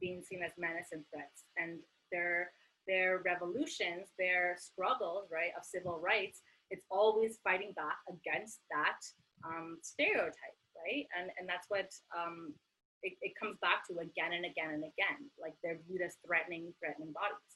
being 0.00 0.22
seen 0.22 0.42
as 0.42 0.52
menace 0.58 0.90
and 0.92 1.04
threats, 1.14 1.46
and 1.56 1.78
their 2.12 2.52
their 2.86 3.22
revolutions, 3.24 4.12
their 4.18 4.56
struggles, 4.58 5.28
right, 5.32 5.52
of 5.56 5.64
civil 5.64 5.98
rights, 5.98 6.42
it's 6.70 6.84
always 6.90 7.38
fighting 7.42 7.72
back 7.74 7.98
against 8.08 8.60
that 8.70 9.00
um, 9.44 9.78
stereotype, 9.82 10.58
right? 10.76 11.06
And 11.18 11.30
and 11.38 11.48
that's 11.48 11.66
what 11.68 11.90
um, 12.16 12.54
it, 13.02 13.14
it, 13.22 13.32
comes 13.40 13.56
back 13.60 13.86
to 13.88 13.98
again 13.98 14.32
and 14.32 14.44
again 14.44 14.70
and 14.74 14.84
again. 14.84 15.30
Like 15.40 15.54
they're 15.62 15.80
viewed 15.88 16.02
as 16.02 16.16
threatening, 16.26 16.72
threatening 16.78 17.12
bodies. 17.12 17.52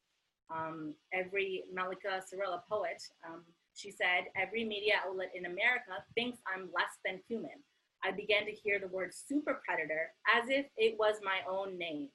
Um, 0.52 0.94
every 1.12 1.64
Malika 1.72 2.20
Cirilla 2.20 2.60
poet, 2.68 3.00
um, 3.26 3.44
she 3.74 3.90
said, 3.90 4.28
every 4.36 4.64
media 4.64 4.94
outlet 5.06 5.30
in 5.34 5.46
America 5.46 6.04
thinks 6.14 6.38
I'm 6.46 6.68
less 6.74 6.92
than 7.04 7.20
human. 7.28 7.62
I 8.04 8.10
began 8.10 8.44
to 8.44 8.52
hear 8.52 8.78
the 8.78 8.88
word 8.88 9.12
super 9.14 9.62
predator 9.66 10.12
as 10.28 10.50
if 10.50 10.66
it 10.76 10.96
was 10.98 11.16
my 11.24 11.40
own 11.48 11.78
name. 11.78 12.08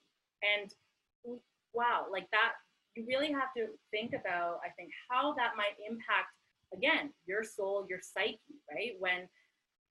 And 0.44 0.72
wow, 1.74 2.06
like 2.12 2.30
that, 2.32 2.54
you 2.96 3.06
really 3.08 3.32
have 3.32 3.54
to 3.58 3.68
think 3.92 4.14
about, 4.14 4.60
I 4.66 4.70
think, 4.76 4.92
how 5.10 5.34
that 5.36 5.54
might 5.56 5.78
impact, 5.86 6.34
again, 6.74 7.12
your 7.26 7.44
soul, 7.44 7.86
your 7.90 8.00
psyche, 8.02 8.40
right? 8.72 8.94
When 9.00 9.28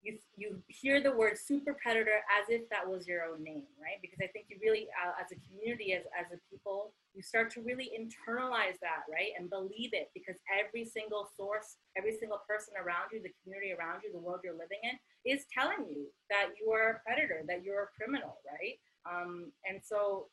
you 0.03 0.19
you 0.37 0.63
hear 0.69 1.03
the 1.03 1.11
word 1.11 1.37
super 1.37 1.75
predator 1.83 2.23
as 2.31 2.47
if 2.49 2.69
that 2.71 2.87
was 2.87 3.07
your 3.07 3.25
own 3.25 3.43
name 3.43 3.67
right? 3.83 3.99
Because 4.01 4.19
i 4.23 4.29
think 4.31 4.47
you 4.49 4.57
really 4.63 4.87
uh, 4.95 5.13
as 5.19 5.33
a 5.33 5.39
community 5.47 5.93
as, 5.93 6.07
as 6.15 6.31
a 6.31 6.39
people 6.51 6.95
you 7.15 7.23
start 7.23 7.51
to 7.51 7.61
really 7.63 7.91
internalize 7.91 8.79
that 8.81 9.03
right? 9.11 9.35
And 9.37 9.51
believe 9.51 9.91
it 9.93 10.11
because 10.15 10.37
every 10.47 10.85
single 10.85 11.29
source 11.37 11.77
every 11.97 12.15
single 12.17 12.41
person 12.47 12.75
around 12.79 13.11
you 13.13 13.23
the 13.23 13.35
community 13.43 13.75
around 13.75 14.03
you 14.05 14.13
the 14.13 14.23
world 14.23 14.41
you're 14.45 14.55
living 14.59 14.83
in 14.87 14.97
is 15.27 15.45
telling 15.51 15.83
you 15.91 16.07
that 16.31 16.55
you 16.55 16.71
are 16.71 16.89
a 16.91 17.01
predator 17.03 17.43
that 17.49 17.65
you're 17.65 17.91
a 17.91 17.95
criminal 17.99 18.39
right? 18.47 18.79
Um, 19.09 19.51
and 19.69 19.81
so 19.83 20.29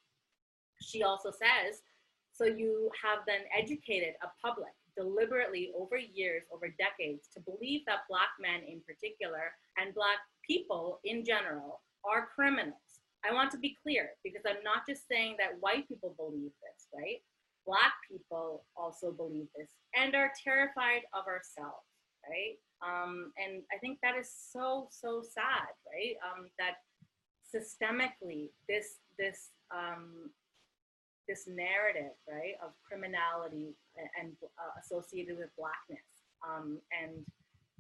she 0.82 1.02
also 1.04 1.32
says 1.32 1.82
so 2.36 2.46
you 2.46 2.90
have 3.02 3.20
then 3.26 3.42
educated 3.58 4.16
a 4.22 4.28
public 4.46 4.74
deliberately 4.98 5.72
over 5.78 5.98
years, 5.98 6.44
over 6.54 6.74
decades, 6.80 7.28
to 7.34 7.40
believe 7.42 7.82
that 7.86 8.08
Black 8.10 8.30
men 8.40 8.62
in 8.68 8.82
particular 8.88 9.52
and 9.78 9.94
Black 9.94 10.20
people 10.48 11.00
in 11.04 11.24
general 11.24 11.82
are 12.04 12.28
criminals. 12.34 12.80
I 13.28 13.34
want 13.34 13.52
to 13.52 13.58
be 13.58 13.78
clear 13.82 14.12
because 14.24 14.44
I'm 14.48 14.64
not 14.64 14.86
just 14.88 15.08
saying 15.08 15.36
that 15.40 15.60
white 15.60 15.88
people 15.88 16.14
believe 16.18 16.52
this, 16.62 16.88
right? 16.94 17.22
Black 17.66 17.94
people 18.10 18.66
also 18.78 19.12
believe 19.12 19.48
this 19.58 19.70
and 19.96 20.14
are 20.16 20.32
terrified 20.44 21.02
of 21.14 21.26
ourselves, 21.26 21.90
right? 22.30 22.56
Um, 22.86 23.32
and 23.44 23.64
I 23.74 23.80
think 23.80 23.98
that 24.04 24.16
is 24.16 24.32
so, 24.52 24.88
so 24.92 25.24
sad, 25.24 25.74
right? 25.90 26.16
Um, 26.22 26.48
that 26.60 26.76
systemically 27.50 28.50
this, 28.70 28.98
this 29.18 29.50
um, 29.74 30.30
this 31.28 31.48
narrative, 31.48 32.14
right, 32.30 32.56
of 32.64 32.72
criminality 32.86 33.74
and 34.20 34.34
uh, 34.58 34.74
associated 34.82 35.38
with 35.38 35.50
blackness, 35.58 36.06
um, 36.46 36.78
and 36.94 37.26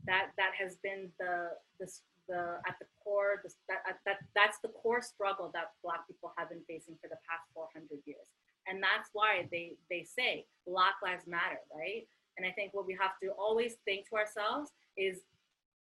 that 0.05 0.31
that 0.37 0.51
has 0.57 0.77
been 0.81 1.09
the 1.19 1.53
the, 1.79 1.87
the 2.27 2.57
at 2.67 2.77
the 2.79 2.85
core 3.03 3.41
the, 3.43 3.51
that, 3.69 4.01
that 4.05 4.17
that's 4.35 4.57
the 4.59 4.69
core 4.69 5.01
struggle 5.01 5.51
that 5.53 5.77
Black 5.83 6.07
people 6.07 6.33
have 6.37 6.49
been 6.49 6.63
facing 6.67 6.95
for 7.01 7.07
the 7.07 7.19
past 7.27 7.45
400 7.53 8.01
years, 8.05 8.27
and 8.67 8.81
that's 8.81 9.09
why 9.13 9.47
they 9.51 9.77
they 9.89 10.03
say 10.03 10.45
Black 10.67 10.95
Lives 11.03 11.27
Matter, 11.27 11.61
right? 11.73 12.07
And 12.37 12.45
I 12.45 12.51
think 12.51 12.73
what 12.73 12.85
we 12.85 12.97
have 12.99 13.15
to 13.23 13.31
always 13.39 13.77
think 13.85 14.09
to 14.09 14.15
ourselves 14.15 14.71
is 14.97 15.19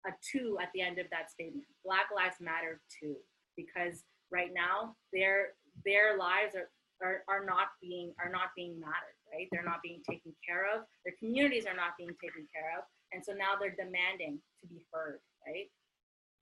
a 0.07 0.13
two 0.21 0.59
at 0.61 0.69
the 0.75 0.83
end 0.83 0.99
of 0.99 1.07
that 1.11 1.31
statement. 1.31 1.65
Black 1.85 2.13
Lives 2.15 2.37
Matter 2.41 2.81
too, 3.01 3.17
because 3.57 4.05
right 4.31 4.53
now 4.53 4.97
their 5.13 5.55
their 5.85 6.17
lives 6.17 6.55
are, 6.55 6.71
are 7.03 7.25
are 7.29 7.45
not 7.45 7.69
being 7.81 8.15
are 8.23 8.31
not 8.31 8.51
being 8.57 8.79
mattered 8.79 9.15
right? 9.35 9.49
They're 9.51 9.65
not 9.65 9.83
being 9.83 10.01
taken 10.09 10.33
care 10.47 10.65
of. 10.75 10.85
Their 11.05 11.15
communities 11.19 11.67
are 11.67 11.75
not 11.75 11.99
being 11.99 12.15
taken 12.23 12.47
care 12.55 12.79
of. 12.79 12.85
And 13.13 13.25
so 13.25 13.33
now 13.33 13.59
they're 13.59 13.75
demanding 13.75 14.39
to 14.61 14.67
be 14.69 14.85
heard 14.93 15.21
right? 15.47 15.69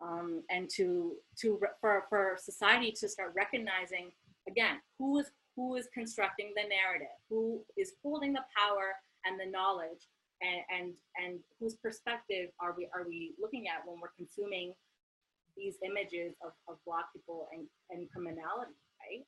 Um, 0.01 0.43
and 0.51 0.69
to 0.77 1.15
to 1.41 1.61
for 1.81 2.05
for 2.09 2.37
society 2.41 2.93
to 3.01 3.09
start 3.09 3.33
recognizing 3.37 4.11
again 4.49 4.81
who 4.99 5.19
is 5.19 5.31
who 5.57 5.77
is 5.77 5.89
constructing 5.95 6.53
the 6.57 6.63
narrative 6.63 7.15
who 7.31 7.63
is 7.77 7.93
holding 8.03 8.33
the 8.33 8.45
power 8.57 8.95
and 9.25 9.39
the 9.39 9.47
knowledge 9.47 10.09
and 10.43 10.63
and 10.75 10.93
and 11.23 11.39
whose 11.61 11.77
perspective 11.77 12.51
are 12.59 12.75
we 12.77 12.89
are 12.95 13.07
we 13.07 13.35
looking 13.41 13.69
at 13.69 13.87
when 13.87 14.01
we're 14.01 14.17
consuming 14.17 14.75
these 15.57 15.77
images 15.85 16.35
of, 16.45 16.51
of 16.67 16.79
black 16.87 17.05
people 17.13 17.47
and, 17.53 17.67
and 17.91 18.11
criminality 18.11 18.75
right 18.99 19.23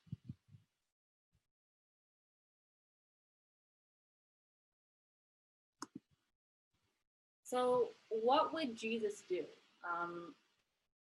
so 7.45 7.89
what 8.09 8.53
would 8.53 8.75
jesus 8.75 9.23
do 9.29 9.43
um, 9.89 10.33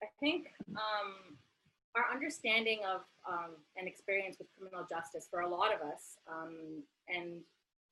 i 0.03 0.07
think 0.21 0.47
um, 0.71 1.37
our 1.97 2.07
understanding 2.13 2.81
of 2.85 3.03
um, 3.29 3.57
and 3.77 3.89
experience 3.89 4.37
with 4.39 4.49
criminal 4.59 4.87
justice 4.89 5.27
for 5.31 5.41
a 5.41 5.49
lot 5.49 5.75
of 5.75 5.81
us 5.81 6.19
um, 6.29 6.83
and 7.09 7.41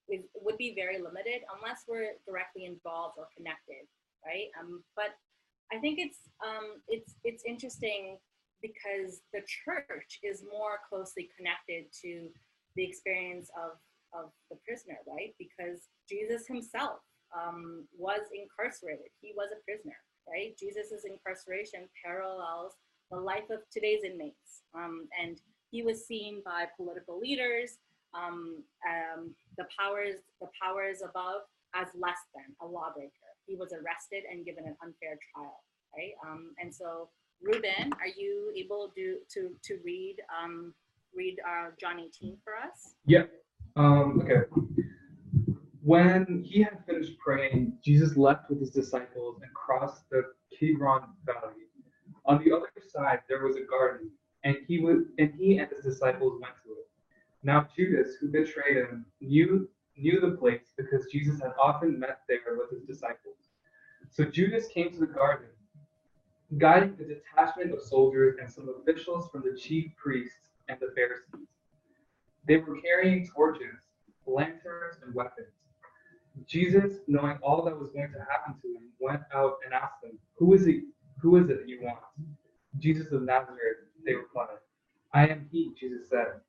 would 0.09 0.59
be 0.59 0.75
very 0.75 0.99
limited 0.99 1.43
unless 1.57 1.85
we're 1.89 2.19
directly 2.27 2.65
involved 2.65 3.15
or 3.17 3.29
connected, 3.37 3.87
right? 4.25 4.49
Um, 4.59 4.83
but 4.97 5.15
I 5.73 5.79
think 5.79 5.99
it's 5.99 6.19
um, 6.45 6.83
it's 6.89 7.15
it's 7.25 7.45
interesting 7.47 8.19
because 8.61 9.23
the 9.33 9.41
church 9.47 10.21
is 10.23 10.45
more 10.51 10.79
closely 10.89 11.31
connected 11.37 11.87
to 12.03 12.29
the 12.77 12.85
experience 12.85 13.51
of 13.57 13.79
of 14.13 14.31
the 14.51 14.59
prisoner, 14.67 14.99
right? 15.07 15.35
Because 15.39 15.89
Jesus 16.09 16.47
himself 16.47 17.01
um, 17.37 17.85
was 17.97 18.21
incarcerated; 18.33 19.11
he 19.21 19.33
was 19.37 19.49
a 19.53 19.63
prisoner, 19.65 19.97
right? 20.29 20.57
Jesus's 20.59 21.05
incarceration 21.05 21.89
parallels 22.05 22.73
the 23.11 23.19
life 23.19 23.51
of 23.51 23.61
today's 23.71 24.05
inmates, 24.05 24.63
um, 24.75 25.09
and 25.21 25.41
he 25.71 25.83
was 25.83 26.07
seen 26.07 26.43
by 26.45 26.67
political 26.77 27.19
leaders 27.19 27.79
um, 28.15 28.63
um, 28.89 29.35
the 29.57 29.65
powers 29.79 30.17
the 30.41 30.49
powers 30.61 31.03
above 31.03 31.43
as 31.75 31.89
less 31.95 32.19
than 32.35 32.55
a 32.61 32.67
lawbreaker. 32.67 33.11
He 33.47 33.57
was 33.57 33.73
arrested 33.73 34.25
and 34.31 34.45
given 34.45 34.65
an 34.65 34.77
unfair 34.83 35.19
trial, 35.33 35.63
right? 35.97 36.13
Um, 36.27 36.53
and 36.61 36.75
so, 36.75 37.09
Ruben, 37.43 37.93
are 37.93 38.13
you 38.17 38.53
able 38.57 38.93
to 38.95 39.19
to 39.35 39.51
to 39.65 39.79
read 39.85 40.17
um, 40.31 40.75
read 41.15 41.39
uh, 41.47 41.71
John 41.81 41.99
18 42.01 42.37
for 42.45 42.55
us? 42.57 42.95
Yeah. 43.07 43.25
Okay. 43.77 44.43
When 45.85 46.45
he 46.45 46.63
had 46.63 46.85
finished 46.87 47.19
praying, 47.19 47.77
Jesus 47.83 48.17
left 48.17 48.49
with 48.49 48.61
his 48.61 48.71
disciples 48.71 49.41
and 49.43 49.53
crossed 49.53 50.09
the 50.11 50.23
Kidron 50.57 51.09
Valley. 51.27 51.67
On 52.25 52.39
the 52.43 52.53
other 52.53 52.69
side, 52.89 53.23
there 53.29 53.45
was 53.45 53.57
a 53.57 53.65
garden, 53.65 54.13
and 54.45 54.59
he 54.69 54.79
was 54.79 55.07
and 55.19 55.35
he 55.35 55.59
and 55.59 55.69
his 55.69 55.85
disciples 55.85 56.41
went 56.41 56.55
to 56.65 56.71
it. 56.71 56.89
Now 57.43 57.67
Judas, 57.77 58.15
who 58.21 58.29
betrayed 58.29 58.77
him, 58.77 59.07
knew 59.21 59.69
knew 59.97 60.21
the 60.21 60.37
place 60.37 60.73
because 60.77 61.07
Jesus 61.11 61.41
had 61.41 61.53
often 61.61 61.99
met 61.99 62.21
there 62.29 62.57
with 62.57 62.71
his 62.71 62.85
disciples. 62.85 63.51
So 64.09 64.25
Judas 64.25 64.69
came 64.69 64.93
to 64.93 65.01
the 65.01 65.07
garden, 65.07 65.49
guiding 66.59 66.97
a 67.01 67.05
detachment 67.05 67.73
of 67.73 67.83
soldiers 67.83 68.37
and 68.41 68.49
some 68.49 68.69
officials 68.69 69.31
from 69.31 69.43
the 69.43 69.59
chief 69.59 69.91
priests 69.97 70.51
and 70.69 70.79
the 70.79 70.93
Pharisees. 70.95 71.49
They 72.47 72.59
were 72.59 72.81
carrying 72.81 73.27
torches, 73.27 73.89
lanterns, 74.27 74.99
and 75.05 75.13
weapons. 75.13 75.62
Jesus, 76.47 76.99
knowing 77.07 77.39
all 77.43 77.65
that 77.65 77.79
was 77.79 77.91
going 77.91 78.13
to 78.13 78.27
happen 78.31 78.55
to 78.63 78.69
him, 78.69 78.91
went 79.01 79.23
out 79.35 79.57
and 79.65 79.75
asked 79.75 80.01
them, 80.03 80.19
Who 80.37 80.55
is 80.55 80.67
it 80.67 80.85
who 81.21 81.37
is 81.37 81.49
it 81.49 81.61
that 81.61 81.69
you 81.69 81.81
want? 81.83 81.99
Jesus 82.79 83.13
of 83.13 83.23
Nazareth, 83.23 83.79
they 84.05 84.15
replied. 84.15 84.59
I 85.15 85.29
am 85.29 85.49
he, 85.53 85.73
Jesus 85.79 86.09
said. 86.09 86.41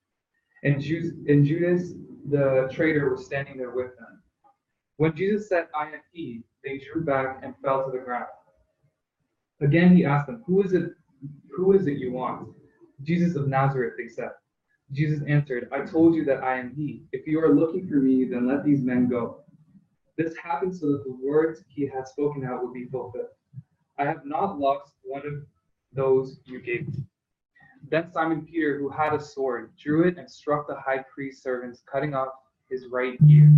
And, 0.64 0.76
and 0.76 1.46
Judas, 1.46 1.92
the 2.30 2.70
traitor, 2.74 3.10
was 3.10 3.26
standing 3.26 3.58
there 3.58 3.72
with 3.72 3.96
them. 3.98 4.24
When 4.98 5.16
Jesus 5.16 5.50
said, 5.50 5.68
I 5.78 5.88
am 5.88 6.02
he, 6.12 6.44
they 6.64 6.80
drew 6.80 7.04
back 7.04 7.42
and 7.44 7.54
fell 7.64 7.86
to 7.86 7.92
the 7.92 8.04
ground. 8.04 8.26
Again 9.62 9.96
he 9.96 10.06
asked 10.06 10.28
them, 10.28 10.44
Who 10.48 10.64
is 10.64 10.74
it 10.74 10.92
who 11.56 11.74
is 11.74 11.88
it 11.88 11.98
you 11.98 12.12
want? 12.12 12.50
Jesus 13.04 13.36
of 13.36 13.48
Nazareth, 13.48 13.94
they 13.98 14.08
said. 14.08 14.32
Jesus 14.92 15.22
answered, 15.28 15.70
I 15.72 15.82
told 15.82 16.16
you 16.16 16.26
that 16.26 16.44
I 16.44 16.58
am 16.60 16.74
he. 16.76 17.04
If 17.12 17.28
you 17.28 17.40
are 17.44 17.54
looking 17.54 17.88
for 17.88 17.96
me, 17.96 18.26
then 18.26 18.48
let 18.48 18.64
these 18.64 18.82
men 18.82 19.08
go. 19.08 19.43
This 20.18 20.36
happened 20.38 20.76
so 20.76 20.92
that 20.92 21.04
the 21.06 21.18
words 21.24 21.64
he 21.68 21.88
had 21.88 22.08
spoken 22.08 22.46
out 22.46 22.64
would 22.64 22.74
be 22.74 22.86
fulfilled. 22.86 23.28
I 23.98 24.06
have 24.06 24.26
not 24.26 24.60
lost 24.60 24.94
one 25.04 25.26
of 25.26 25.46
those 25.94 26.40
you 26.46 26.62
gave 26.62 26.88
me. 26.88 27.04
Then 27.90 28.12
Simon 28.12 28.46
Peter, 28.46 28.78
who 28.78 28.90
had 28.90 29.14
a 29.14 29.20
sword, 29.20 29.72
drew 29.78 30.08
it 30.08 30.18
and 30.18 30.30
struck 30.30 30.68
the 30.68 30.80
high 30.80 31.04
priest's 31.14 31.44
servants, 31.44 31.84
cutting 31.92 32.14
off 32.14 32.30
his 32.70 32.88
right 32.88 33.18
ear. 33.28 33.52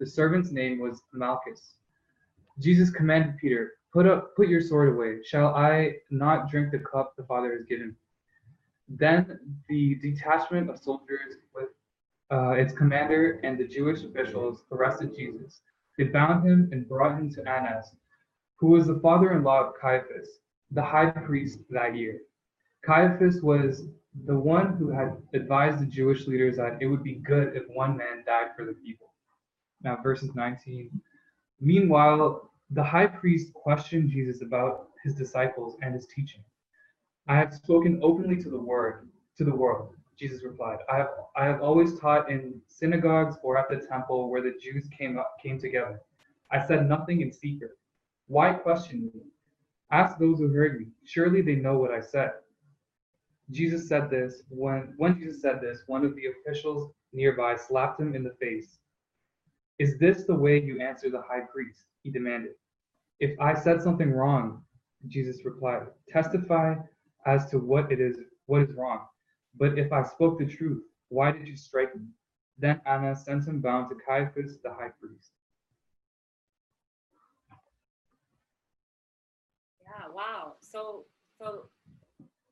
The 0.00 0.06
servant's 0.06 0.50
name 0.50 0.80
was 0.80 1.02
Malchus. 1.12 1.74
Jesus 2.58 2.90
commanded 2.90 3.36
Peter, 3.38 3.72
Put 3.92 4.06
up, 4.06 4.36
put 4.36 4.48
your 4.48 4.60
sword 4.60 4.90
away. 4.90 5.22
Shall 5.24 5.54
I 5.54 5.96
not 6.10 6.50
drink 6.50 6.70
the 6.70 6.78
cup 6.78 7.14
the 7.16 7.24
Father 7.24 7.52
has 7.56 7.64
given? 7.64 7.96
Then 8.88 9.38
the 9.68 9.94
detachment 9.96 10.68
of 10.68 10.78
soldiers 10.78 11.36
with 11.54 11.68
uh, 12.30 12.50
its 12.50 12.74
commander 12.74 13.40
and 13.44 13.58
the 13.58 13.66
Jewish 13.66 14.02
officials 14.02 14.64
arrested 14.72 15.14
Jesus. 15.16 15.62
They 15.98 16.04
bound 16.04 16.46
him 16.46 16.68
and 16.70 16.88
brought 16.88 17.18
him 17.18 17.28
to 17.34 17.48
Annas, 17.48 17.92
who 18.56 18.68
was 18.68 18.86
the 18.86 19.00
father-in-law 19.00 19.68
of 19.68 19.74
Caiaphas, 19.80 20.28
the 20.70 20.82
high 20.82 21.10
priest 21.10 21.58
that 21.70 21.96
year. 21.96 22.20
Caiaphas 22.84 23.42
was 23.42 23.88
the 24.24 24.38
one 24.38 24.76
who 24.76 24.90
had 24.90 25.16
advised 25.34 25.80
the 25.80 25.86
Jewish 25.86 26.26
leaders 26.26 26.56
that 26.56 26.80
it 26.80 26.86
would 26.86 27.02
be 27.02 27.16
good 27.16 27.56
if 27.56 27.64
one 27.74 27.96
man 27.96 28.22
died 28.24 28.50
for 28.56 28.64
the 28.64 28.74
people. 28.74 29.12
Now, 29.82 29.98
verses 30.02 30.34
19. 30.34 30.90
Meanwhile, 31.60 32.50
the 32.70 32.82
high 32.82 33.06
priest 33.06 33.52
questioned 33.52 34.10
Jesus 34.10 34.40
about 34.42 34.90
his 35.04 35.14
disciples 35.14 35.76
and 35.82 35.94
his 35.94 36.06
teaching. 36.06 36.44
I 37.26 37.36
have 37.36 37.54
spoken 37.54 38.00
openly 38.02 38.40
to 38.42 38.50
the 38.50 38.60
word, 38.60 39.08
to 39.36 39.44
the 39.44 39.54
world, 39.54 39.94
Jesus 40.18 40.42
replied. 40.42 40.78
I 40.90 40.96
have 40.96 41.10
I 41.36 41.44
have 41.44 41.62
always 41.62 41.98
taught 41.98 42.30
in 42.30 42.60
synagogues 42.66 43.36
or 43.42 43.56
at 43.56 43.68
the 43.68 43.86
temple 43.86 44.30
where 44.30 44.42
the 44.42 44.58
Jews 44.60 44.88
came 44.96 45.18
up, 45.18 45.36
came 45.42 45.58
together. 45.58 46.00
I 46.50 46.66
said 46.66 46.88
nothing 46.88 47.20
in 47.20 47.32
secret. 47.32 47.72
Why 48.26 48.52
question 48.52 49.10
me? 49.14 49.22
Ask 49.90 50.18
those 50.18 50.38
who 50.38 50.48
heard 50.48 50.80
me. 50.80 50.86
Surely 51.04 51.40
they 51.40 51.54
know 51.54 51.78
what 51.78 51.92
I 51.92 52.00
said. 52.00 52.32
Jesus 53.50 53.88
said 53.88 54.10
this 54.10 54.42
when 54.48 54.94
when 54.96 55.18
Jesus 55.18 55.40
said 55.40 55.60
this, 55.60 55.84
one 55.86 56.04
of 56.04 56.14
the 56.16 56.26
officials 56.26 56.90
nearby 57.12 57.56
slapped 57.56 58.00
him 58.00 58.14
in 58.14 58.24
the 58.24 58.34
face. 58.40 58.78
Is 59.78 59.98
this 59.98 60.24
the 60.24 60.34
way 60.34 60.60
you 60.60 60.80
answer 60.80 61.08
the 61.08 61.22
high 61.22 61.46
priest? 61.52 61.84
He 62.02 62.10
demanded. 62.10 62.52
If 63.20 63.38
I 63.40 63.54
said 63.54 63.80
something 63.80 64.10
wrong, 64.10 64.62
Jesus 65.06 65.44
replied, 65.44 65.86
testify 66.08 66.74
as 67.26 67.48
to 67.50 67.58
what 67.58 67.90
it 67.92 68.00
is 68.00 68.18
what 68.46 68.62
is 68.62 68.72
wrong. 68.72 69.06
But 69.56 69.78
if 69.78 69.92
I 69.92 70.02
spoke 70.02 70.38
the 70.38 70.46
truth, 70.46 70.82
why 71.08 71.32
did 71.32 71.48
you 71.48 71.56
strike 71.56 71.94
me? 71.96 72.06
Then 72.58 72.80
Annas 72.86 73.24
sent 73.24 73.46
him 73.46 73.60
bound 73.60 73.88
to 73.90 73.96
Caiaphas 73.96 74.58
the 74.62 74.70
high 74.70 74.90
priest. 75.00 75.30
Yeah, 79.82 80.12
wow. 80.12 80.54
So 80.60 81.04
so 81.40 81.68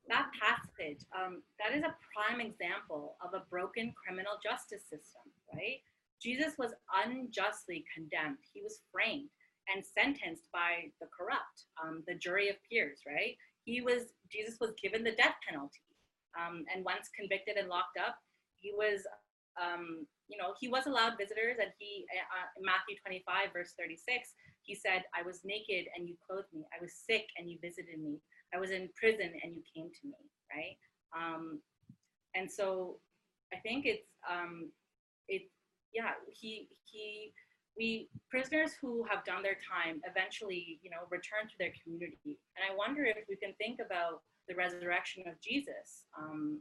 that 0.09 0.30
passage, 0.40 1.03
um, 1.14 1.42
that 1.59 1.76
is 1.76 1.82
a 1.82 1.94
prime 2.14 2.40
example 2.40 3.16
of 3.20 3.34
a 3.34 3.44
broken 3.51 3.92
criminal 3.92 4.38
justice 4.42 4.82
system, 4.82 5.26
right? 5.53 5.82
Jesus 6.22 6.55
was 6.59 6.72
unjustly 7.05 7.84
condemned. 7.92 8.38
He 8.55 8.62
was 8.62 8.80
framed 8.92 9.28
and 9.74 9.84
sentenced 9.84 10.47
by 10.53 10.90
the 11.01 11.09
corrupt, 11.11 11.66
um, 11.82 12.03
the 12.07 12.14
jury 12.14 12.49
of 12.49 12.57
peers, 12.70 13.01
right? 13.07 13.36
He 13.64 13.80
was 13.82 14.14
Jesus 14.30 14.59
was 14.61 14.72
given 14.80 15.03
the 15.03 15.12
death 15.12 15.34
penalty, 15.47 15.82
um, 16.37 16.64
and 16.72 16.84
once 16.84 17.09
convicted 17.16 17.57
and 17.57 17.68
locked 17.68 17.99
up, 17.99 18.16
he 18.61 18.72
was, 18.76 19.03
um, 19.61 20.07
you 20.28 20.37
know, 20.39 20.55
he 20.61 20.68
was 20.68 20.87
allowed 20.87 21.18
visitors, 21.18 21.57
and 21.61 21.72
he 21.78 22.05
uh, 22.12 22.47
in 22.57 22.64
Matthew 22.64 22.97
25 23.01 23.53
verse 23.53 23.72
36, 23.78 24.34
he 24.62 24.74
said, 24.74 25.05
"I 25.16 25.22
was 25.24 25.41
naked 25.45 25.89
and 25.97 26.09
you 26.09 26.16
clothed 26.26 26.53
me. 26.53 26.66
I 26.74 26.82
was 26.82 26.93
sick 26.95 27.26
and 27.39 27.51
you 27.51 27.59
visited 27.62 27.99
me. 27.99 28.20
I 28.55 28.59
was 28.59 28.70
in 28.70 28.89
prison 28.99 29.32
and 29.43 29.55
you 29.55 29.62
came 29.74 29.91
to 29.91 30.03
me." 30.07 30.20
Right? 30.53 30.76
Um, 31.16 31.61
and 32.34 32.51
so, 32.51 32.99
I 33.53 33.57
think 33.62 33.87
it's 33.87 34.11
um, 34.28 34.70
it 35.28 35.49
yeah 35.95 36.12
he 36.32 36.68
he 36.84 37.32
we 37.76 38.09
prisoners 38.30 38.72
who 38.80 39.05
have 39.09 39.24
done 39.24 39.43
their 39.43 39.59
time 39.61 40.01
eventually 40.05 40.78
you 40.82 40.91
know 40.91 41.09
return 41.11 41.49
to 41.49 41.57
their 41.59 41.72
community 41.82 42.39
and 42.57 42.62
i 42.68 42.74
wonder 42.74 43.05
if 43.05 43.24
we 43.28 43.37
can 43.37 43.53
think 43.59 43.80
about 43.84 44.22
the 44.49 44.55
resurrection 44.55 45.24
of 45.26 45.40
Jesus 45.40 46.05
um, 46.18 46.61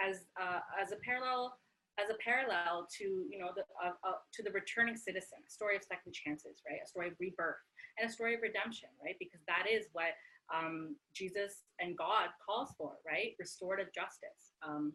as 0.00 0.24
uh, 0.40 0.60
as 0.80 0.92
a 0.92 0.96
parallel 1.04 1.54
as 1.98 2.10
a 2.10 2.18
parallel 2.22 2.86
to 2.98 3.04
you 3.28 3.38
know 3.38 3.50
the 3.54 3.62
uh, 3.82 3.92
uh, 4.06 4.22
to 4.32 4.42
the 4.42 4.50
returning 4.50 4.96
citizen, 4.96 5.42
a 5.46 5.50
story 5.50 5.76
of 5.76 5.82
second 5.82 6.14
chances, 6.14 6.62
right? 6.68 6.78
A 6.82 6.88
story 6.88 7.08
of 7.08 7.14
rebirth 7.18 7.58
and 7.98 8.08
a 8.08 8.12
story 8.12 8.34
of 8.34 8.42
redemption, 8.42 8.88
right? 9.02 9.16
Because 9.18 9.40
that 9.48 9.66
is 9.66 9.86
what 9.92 10.14
um, 10.54 10.94
Jesus 11.14 11.66
and 11.80 11.98
God 11.98 12.30
calls 12.38 12.70
for, 12.78 12.92
right? 13.04 13.34
Restorative 13.38 13.92
justice. 13.92 14.54
Um, 14.62 14.94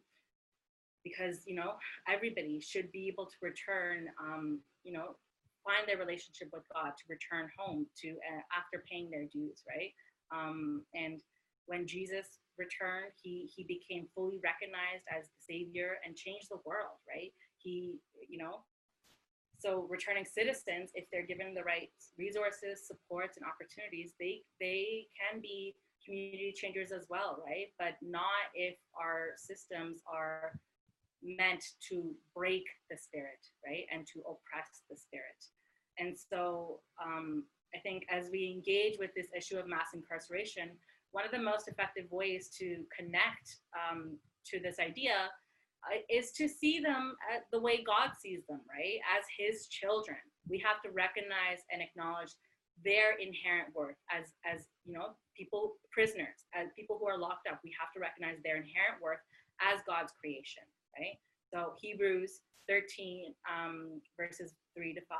because 1.04 1.44
you 1.46 1.56
know 1.56 1.76
everybody 2.08 2.62
should 2.62 2.90
be 2.92 3.12
able 3.12 3.26
to 3.26 3.36
return, 3.42 4.08
um, 4.24 4.60
you 4.84 4.94
know, 4.94 5.20
find 5.68 5.84
their 5.88 5.98
relationship 5.98 6.48
with 6.54 6.64
God, 6.74 6.96
to 6.96 7.04
return 7.12 7.52
home 7.60 7.86
to 8.02 8.10
uh, 8.12 8.44
after 8.56 8.84
paying 8.90 9.12
their 9.12 9.28
dues, 9.28 9.64
right? 9.68 9.92
Um, 10.32 10.84
and 10.96 11.20
when 11.66 11.88
Jesus 11.88 12.40
returned, 12.58 13.12
he 13.22 13.50
he 13.56 13.64
became 13.64 14.08
fully 14.16 14.40
recognized 14.44 15.06
as 15.10 15.26
the 15.26 15.42
savior 15.54 15.98
and 16.06 16.16
changed 16.16 16.48
the 16.50 16.62
world, 16.66 17.00
right? 17.08 17.34
He, 17.58 17.96
you 18.30 18.38
know, 18.38 18.64
so 19.60 19.88
returning 19.90 20.26
citizens, 20.26 20.92
if 20.94 21.06
they're 21.12 21.26
given 21.26 21.54
the 21.54 21.64
right 21.64 21.90
resources, 22.18 22.86
supports, 22.86 23.38
and 23.38 23.46
opportunities, 23.46 24.12
they 24.20 24.44
they 24.60 25.08
can 25.16 25.42
be 25.42 25.76
community 26.06 26.54
changers 26.56 26.92
as 26.92 27.06
well, 27.10 27.42
right? 27.46 27.68
But 27.80 27.96
not 28.02 28.52
if 28.54 28.76
our 29.00 29.38
systems 29.38 30.02
are 30.06 30.60
meant 31.24 31.64
to 31.90 32.12
break 32.36 32.66
the 32.92 32.98
spirit, 32.98 33.40
right, 33.66 33.86
and 33.92 34.06
to 34.08 34.20
oppress 34.22 34.84
the 34.90 34.98
spirit. 34.98 35.40
And 35.98 36.18
so 36.18 36.82
um, 37.02 37.46
I 37.74 37.80
think 37.80 38.04
as 38.12 38.30
we 38.32 38.52
engage 38.52 39.00
with 39.00 39.12
this 39.16 39.28
issue 39.36 39.58
of 39.58 39.68
mass 39.68 39.94
incarceration, 39.94 40.72
one 41.14 41.26
of 41.26 41.32
the 41.32 41.40
most 41.40 41.68
effective 41.70 42.06
ways 42.12 42.50
to 42.60 42.84
connect 42.90 43.62
um, 43.78 44.18
to 44.50 44.60
this 44.60 44.78
idea 44.80 45.30
uh, 45.86 46.02
is 46.10 46.32
to 46.34 46.50
see 46.50 46.80
them 46.80 47.16
at 47.34 47.46
the 47.54 47.60
way 47.60 47.84
God 47.86 48.12
sees 48.20 48.42
them, 48.50 48.62
right? 48.68 49.00
As 49.08 49.24
His 49.38 49.68
children. 49.68 50.18
We 50.50 50.58
have 50.60 50.82
to 50.84 50.90
recognize 50.92 51.62
and 51.72 51.82
acknowledge 51.82 52.34
their 52.84 53.14
inherent 53.22 53.70
worth 53.76 53.96
as, 54.10 54.34
as 54.44 54.66
you 54.86 54.94
know, 54.94 55.14
people, 55.38 55.78
prisoners, 55.92 56.50
as 56.54 56.74
people 56.76 56.98
who 57.00 57.08
are 57.08 57.18
locked 57.18 57.48
up. 57.48 57.62
We 57.64 57.72
have 57.80 57.94
to 57.94 58.02
recognize 58.02 58.42
their 58.44 58.58
inherent 58.58 58.98
worth 59.02 59.22
as 59.62 59.80
God's 59.86 60.12
creation, 60.20 60.66
right? 60.98 61.22
So 61.54 61.78
Hebrews 61.80 62.42
13, 62.68 63.34
um, 63.46 64.02
verses 64.18 64.54
3 64.76 64.96
to 64.96 65.02
5. 65.06 65.18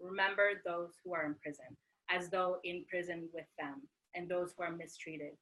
Remember 0.00 0.62
those 0.64 0.94
who 1.02 1.14
are 1.14 1.26
in 1.26 1.34
prison, 1.42 1.76
as 2.10 2.30
though 2.30 2.62
in 2.62 2.84
prison 2.88 3.28
with 3.34 3.50
them, 3.58 3.82
and 4.14 4.28
those 4.28 4.52
who 4.56 4.64
are 4.64 4.72
mistreated, 4.72 5.32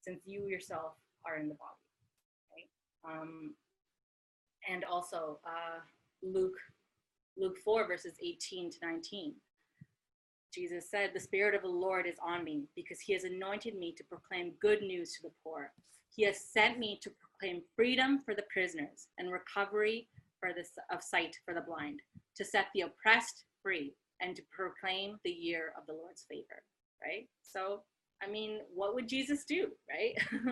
since 0.00 0.20
you 0.26 0.46
yourself 0.46 0.92
are 1.26 1.36
in 1.36 1.48
the 1.48 1.54
body. 1.54 1.70
Right? 2.54 3.12
Um, 3.12 3.54
and 4.68 4.84
also 4.84 5.38
uh, 5.44 5.80
Luke, 6.22 6.56
Luke 7.36 7.58
4, 7.64 7.86
verses 7.86 8.14
18 8.22 8.70
to 8.72 8.76
19. 8.82 9.34
Jesus 10.52 10.90
said, 10.90 11.10
The 11.12 11.20
Spirit 11.20 11.54
of 11.54 11.62
the 11.62 11.68
Lord 11.68 12.06
is 12.06 12.16
on 12.24 12.44
me 12.44 12.64
because 12.74 13.00
he 13.00 13.12
has 13.12 13.24
anointed 13.24 13.76
me 13.76 13.94
to 13.96 14.04
proclaim 14.04 14.52
good 14.60 14.82
news 14.82 15.12
to 15.14 15.22
the 15.22 15.32
poor. 15.44 15.72
He 16.14 16.24
has 16.24 16.40
sent 16.40 16.78
me 16.78 16.98
to 17.02 17.10
proclaim 17.10 17.62
freedom 17.76 18.18
for 18.18 18.34
the 18.34 18.44
prisoners 18.52 19.08
and 19.18 19.30
recovery 19.30 20.08
for 20.40 20.52
the, 20.52 20.64
of 20.94 21.02
sight 21.02 21.36
for 21.44 21.54
the 21.54 21.60
blind, 21.60 22.00
to 22.36 22.44
set 22.44 22.66
the 22.74 22.82
oppressed 22.82 23.44
free, 23.62 23.94
and 24.20 24.34
to 24.34 24.42
proclaim 24.50 25.18
the 25.24 25.30
year 25.30 25.72
of 25.78 25.86
the 25.86 25.92
Lord's 25.92 26.24
favor. 26.28 26.62
Right? 27.02 27.28
So, 27.42 27.82
I 28.22 28.30
mean, 28.30 28.58
what 28.74 28.94
would 28.94 29.08
Jesus 29.08 29.44
do? 29.44 29.68
Right? 29.88 30.14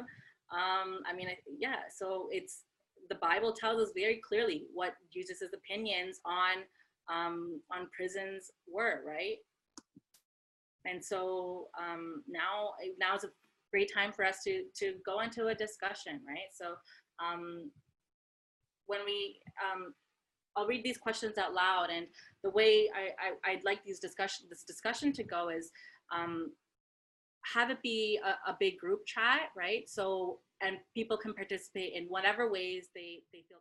um, 0.53 1.01
I 1.09 1.15
mean, 1.15 1.29
yeah. 1.59 1.77
So 1.97 2.29
it's 2.31 2.65
the 3.11 3.17
Bible 3.17 3.53
tells 3.53 3.81
us 3.81 3.93
very 3.95 4.21
clearly 4.27 4.65
what 4.73 4.95
Jesus's 5.13 5.53
opinions 5.55 6.21
on 6.25 6.65
um, 7.11 7.61
on 7.73 7.89
prisons 7.97 8.51
were. 8.67 9.03
Right? 9.07 9.37
And 10.85 11.05
so 11.05 11.69
um, 11.79 12.23
now 12.29 12.71
now 12.99 13.17
is 13.17 13.25
a 13.25 13.29
great 13.71 13.93
time 13.93 14.13
for 14.13 14.25
us 14.25 14.39
to 14.45 14.65
to 14.79 14.95
go 15.05 15.21
into 15.21 15.49
a 15.49 15.55
discussion, 15.55 16.21
right? 16.27 16.51
So 16.53 16.75
um, 17.25 17.71
when 18.87 19.01
we 19.05 19.39
um, 19.63 19.95
I'll 20.57 20.67
read 20.67 20.85
these 20.85 20.99
questions 20.99 21.39
out 21.39 21.55
loud, 21.55 21.89
and 21.91 22.07
the 22.43 22.51
way 22.51 22.89
I, 22.95 23.31
I 23.49 23.55
would 23.55 23.65
like 23.65 23.85
these 23.85 24.01
discussion 24.01 24.47
this 24.51 24.65
discussion 24.65 25.13
to 25.15 25.23
go 25.23 25.51
is 25.51 25.71
um, 26.15 26.53
have 27.55 27.71
it 27.71 27.81
be 27.83 28.19
a, 28.25 28.51
a, 28.51 28.57
big 28.59 28.79
group 28.79 29.07
chat, 29.07 29.51
right? 29.57 29.89
So 29.89 30.41
and 30.61 30.77
people 30.95 31.17
can 31.17 31.35
participate 31.35 31.93
in 31.95 32.05
whatever 32.07 32.51
ways 32.51 32.89
they 32.95 33.21
they 33.33 33.45
feel. 33.49 33.59